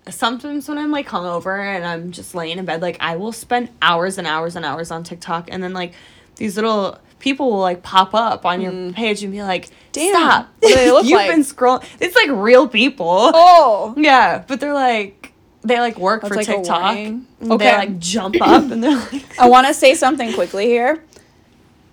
[0.09, 3.71] Sometimes when I'm like hungover and I'm just laying in bed, like I will spend
[3.83, 5.95] hours and hours and hours on TikTok, and then like
[6.37, 9.73] these little people will like pop up on your page and be like, Mm.
[9.93, 10.49] Damn, "Stop!
[10.61, 13.31] what do they look You've like?" been scrolling." It's like real people.
[13.35, 13.95] Oh.
[13.99, 15.33] Yeah, but they're like
[15.63, 16.93] they like work That's for like TikTok.
[16.93, 17.19] Okay.
[17.41, 21.03] They like jump up and they're like, I want to say something quickly here.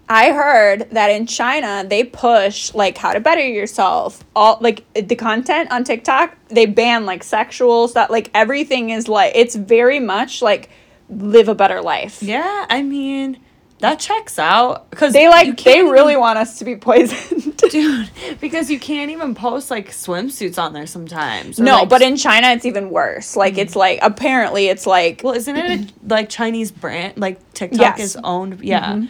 [0.09, 4.23] I heard that in China they push like how to better yourself.
[4.35, 8.09] All like the content on TikTok, they ban like sexual stuff.
[8.09, 10.69] Like everything is like it's very much like
[11.09, 12.21] live a better life.
[12.21, 13.39] "Yeah, I mean,
[13.83, 17.57] that checks out." Because They like they really want us to be poisoned.
[17.69, 18.09] dude,
[18.41, 21.59] because you can't even post like swimsuits on there sometimes.
[21.59, 23.35] no, like, but in China it's even worse.
[23.35, 23.77] Like it's mm.
[23.77, 27.17] like apparently it's like Well, isn't it a, like Chinese brand?
[27.17, 27.99] Like TikTok Yes.
[27.99, 28.61] is owned.
[28.63, 28.93] Yeah.
[28.93, 29.05] Mm-hmm.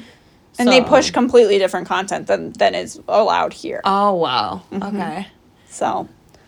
[0.60, 3.82] and they push completely different content than than is allowed here.
[3.86, 4.64] Oh wow.
[4.72, 4.96] Mm-hmm.
[4.96, 5.28] Okay.
[5.70, 6.08] So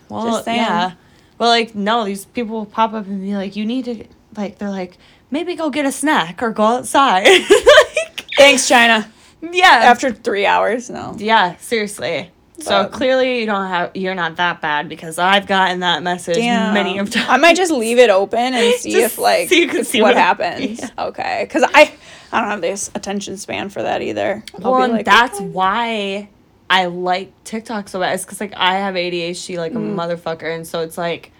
[0.09, 0.59] Well, Just saying.
[0.59, 0.91] yeah.
[1.37, 4.05] But like, no, these people will pop up and be like, "You need to
[4.37, 4.97] like." They're like,
[5.31, 7.25] maybe go get a snack or go outside.
[7.49, 9.09] like, thanks China.
[9.41, 9.81] yeah.
[9.83, 11.15] After three hours, no.
[11.17, 11.55] yeah.
[11.57, 12.31] Seriously.
[12.57, 16.97] So clearly you don't have you're not that bad because I've gotten that message many
[16.99, 17.27] of times.
[17.29, 20.15] I might just leave it open and see if like so you can see what,
[20.15, 20.79] what- happens.
[20.79, 20.89] yeah.
[21.07, 21.93] Okay, because I
[22.31, 24.41] I don't have this attention span for that either.
[24.63, 25.47] I'll Well, like, that's okay.
[25.49, 26.29] why
[26.69, 28.15] I like TikTok so bad.
[28.15, 29.95] It's because like I have ADHD like a Mm.
[29.95, 31.31] motherfucker, and so it's like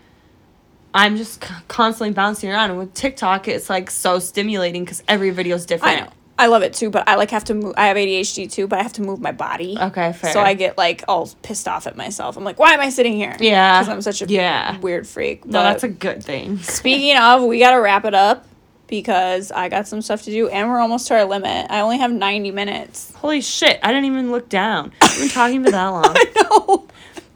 [0.94, 2.72] I'm just c- constantly bouncing around.
[2.72, 6.10] And with TikTok, it's like so stimulating because every video's I different.
[6.38, 6.44] Know.
[6.44, 7.74] I love it too, but I like have to move.
[7.78, 9.78] I have ADHD too, but I have to move my body.
[9.80, 10.34] Okay, fair.
[10.34, 12.38] So I get like all pissed off at myself.
[12.38, 13.36] I'm like, why am I sitting here?
[13.40, 13.80] Yeah.
[13.82, 14.78] because I'm such a Yeah.
[14.80, 15.46] weird freak.
[15.46, 16.58] no, that's a good thing.
[16.64, 18.46] Speaking of, we got to wrap it up
[18.88, 21.68] because I got some stuff to do and we're almost to our limit.
[21.72, 23.12] I only have 90 minutes.
[23.16, 23.80] Holy shit!
[23.82, 24.92] I didn't even look down.
[25.02, 26.85] We've been talking for that long, No.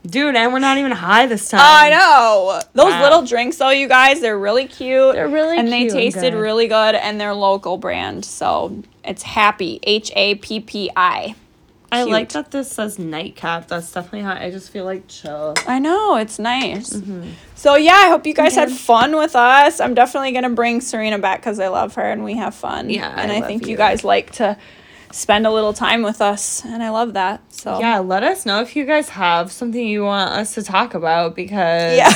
[0.10, 1.61] Dude, and we're not even high this time.
[1.64, 2.61] I know.
[2.73, 3.03] Those Wow.
[3.03, 5.14] little drinks though, you guys, they're really cute.
[5.15, 6.40] They're really and they tasted good.
[6.40, 8.26] really good and they're local brand.
[8.26, 11.36] So, it's Happy, H A P P I.
[11.91, 13.68] I like that this says nightcap.
[13.68, 15.56] That's definitely how I just feel like chill.
[15.65, 16.91] I know, it's nice.
[16.94, 17.31] Mm-hmm.
[17.56, 19.80] So, yeah, I hope you guys had fun with us.
[19.80, 22.91] I'm definitely going to bring Serena back cuz I love her and we have fun.
[22.91, 23.77] Yeah, and I I, think you you.
[23.77, 24.56] guys like to
[25.11, 27.41] spend a little time with us and I love that.
[27.52, 30.94] So, Yeah, let us know if you guys have something you want us to talk
[30.94, 32.14] about because Yeah.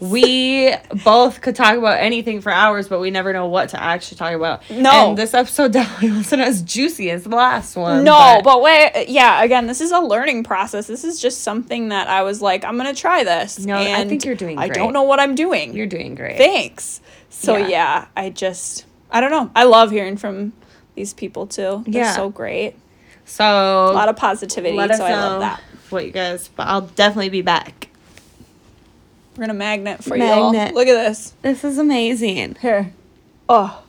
[0.00, 0.74] we
[1.04, 4.32] both could talk about anything for hours, but we never know what to actually talk
[4.34, 4.68] about.
[4.70, 5.10] No.
[5.10, 8.04] And this episode definitely wasn't as juicy as the last one.
[8.04, 10.86] No, but wait, yeah, again, this is a learning process.
[10.88, 13.60] This is just something that I was like, I'm to try this.
[13.60, 15.74] No, I think you're doing I don't know what I'm doing.
[15.74, 16.36] you're doing great.
[16.38, 17.00] Thanks.
[17.30, 17.68] So, Yeah.
[17.68, 18.06] yeah.
[18.16, 19.50] I just, I don't know.
[19.54, 20.52] I love hearing from
[20.94, 21.82] these people too.
[21.86, 22.12] They're Yeah.
[22.16, 22.74] so great.
[23.24, 24.76] so A lot of positivity.
[24.76, 25.60] let us so, I know love that.
[25.90, 26.48] what you guys.
[26.48, 27.88] But I'll definitely be back.
[29.36, 30.52] We're to magnet for you all.
[30.52, 30.74] Magnet.
[30.74, 31.32] Look at this.
[31.42, 32.56] This is amazing.
[32.60, 32.92] Here.
[33.48, 33.82] Oh.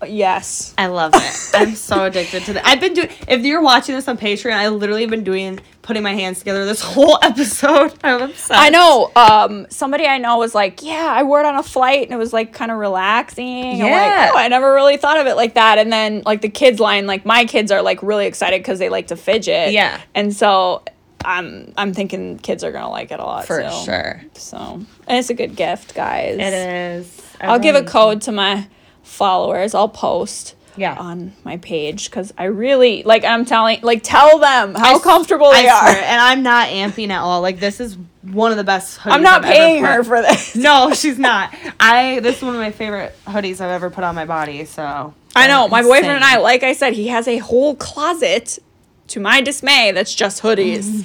[0.00, 0.74] Uh, yes.
[0.76, 1.50] I love it.
[1.54, 2.66] I'm so addicted to that.
[2.66, 3.08] I've been doing.
[3.28, 6.64] If you're watching this on Patreon, I literally have been doing putting my hands together
[6.64, 7.92] this whole episode.
[8.02, 8.52] I'm obsessed.
[8.52, 9.10] I know.
[9.16, 12.16] Um, somebody I know was like, "Yeah, I wore it on a flight, and it
[12.18, 13.84] was like kind of relaxing." Yeah.
[14.26, 15.78] like, oh, I never really thought of it like that.
[15.78, 18.88] And then like the kids line, like my kids are like really excited because they
[18.88, 19.72] like to fidget.
[19.72, 20.00] Yeah.
[20.14, 20.82] And so
[21.24, 23.84] I'm I'm thinking kids are gonna like it a lot for too.
[23.84, 24.22] sure.
[24.34, 24.56] So
[25.06, 26.36] and it's a good gift, guys.
[26.38, 27.22] It is.
[27.40, 28.68] I'll give a code to my
[29.02, 29.74] followers.
[29.74, 30.54] I'll post.
[30.76, 30.96] Yeah.
[30.98, 35.02] On my page because I really like I'm telling like tell them how I s-
[35.02, 35.92] comfortable they I are.
[35.92, 37.40] swear, and I'm not amping at all.
[37.42, 38.98] Like this is one of the best.
[39.00, 40.54] Hoodies I'm not I've paying her for this.
[40.56, 41.54] No, she's not.
[41.78, 42.20] I.
[42.20, 44.64] This is one of my favorite hoodies I've ever put on my body.
[44.64, 45.68] So I know.
[45.68, 45.90] My Insane.
[45.92, 48.58] boyfriend and I, like I said, he has a whole closet.
[49.12, 51.04] To my dismay, that's just hoodies.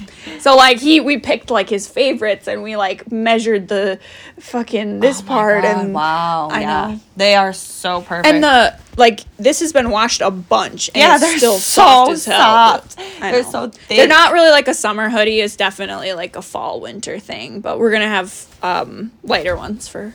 [0.40, 3.98] so like he, we picked like his favorites, and we like measured the
[4.38, 6.66] fucking this Oh part, God, and wow, I yeah.
[6.92, 7.00] know.
[7.16, 8.32] they are so perfect.
[8.32, 11.82] and the like this has been washed a bunch, and yeah, it's they're still so
[11.82, 12.38] soft as hell.
[12.38, 12.96] soft.
[13.20, 13.50] They're know.
[13.50, 13.96] so thick.
[13.96, 15.40] They're not really like a summer hoodie.
[15.40, 17.60] It's definitely like a fall winter thing.
[17.60, 20.14] But we're gonna have um lighter ones for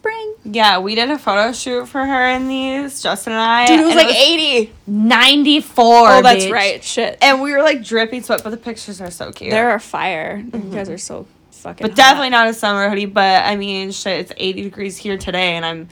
[0.00, 0.34] spring.
[0.44, 3.66] Yeah, we did a photo shoot for her in these, Justin and I.
[3.66, 4.72] Dude, it was like eighty.
[4.86, 5.84] 94.
[5.84, 6.52] Oh, that's bitch.
[6.52, 6.82] right.
[6.82, 7.18] Shit.
[7.22, 9.50] And we were like dripping sweat, but the pictures are so cute.
[9.50, 10.38] They are a fire.
[10.38, 10.74] You mm-hmm.
[10.74, 11.84] guys are so fucking.
[11.84, 11.96] but hot.
[11.96, 13.06] definitely not a summer hoodie.
[13.06, 15.88] But I mean, shit, it's 80 degrees here today, and I'm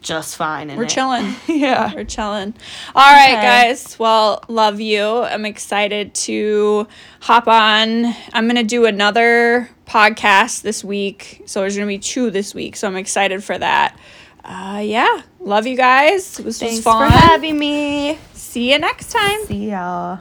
[0.00, 0.74] just fine.
[0.76, 0.88] We're it.
[0.88, 1.34] chilling.
[1.48, 1.94] yeah.
[1.94, 2.54] We're chilling.
[2.94, 3.34] All okay.
[3.34, 3.98] right, guys.
[3.98, 5.04] Well, love you.
[5.04, 6.86] I'm excited to
[7.20, 8.14] hop on.
[8.32, 11.42] I'm going to do another podcast this week.
[11.46, 12.76] So there's going to be two this week.
[12.76, 13.98] So I'm excited for that.
[14.44, 15.22] Uh, yeah.
[15.38, 16.36] Love you guys.
[16.36, 17.10] This Thanks was fun.
[17.10, 18.18] for having me.
[18.32, 19.44] See you next time.
[19.46, 20.20] See y'all.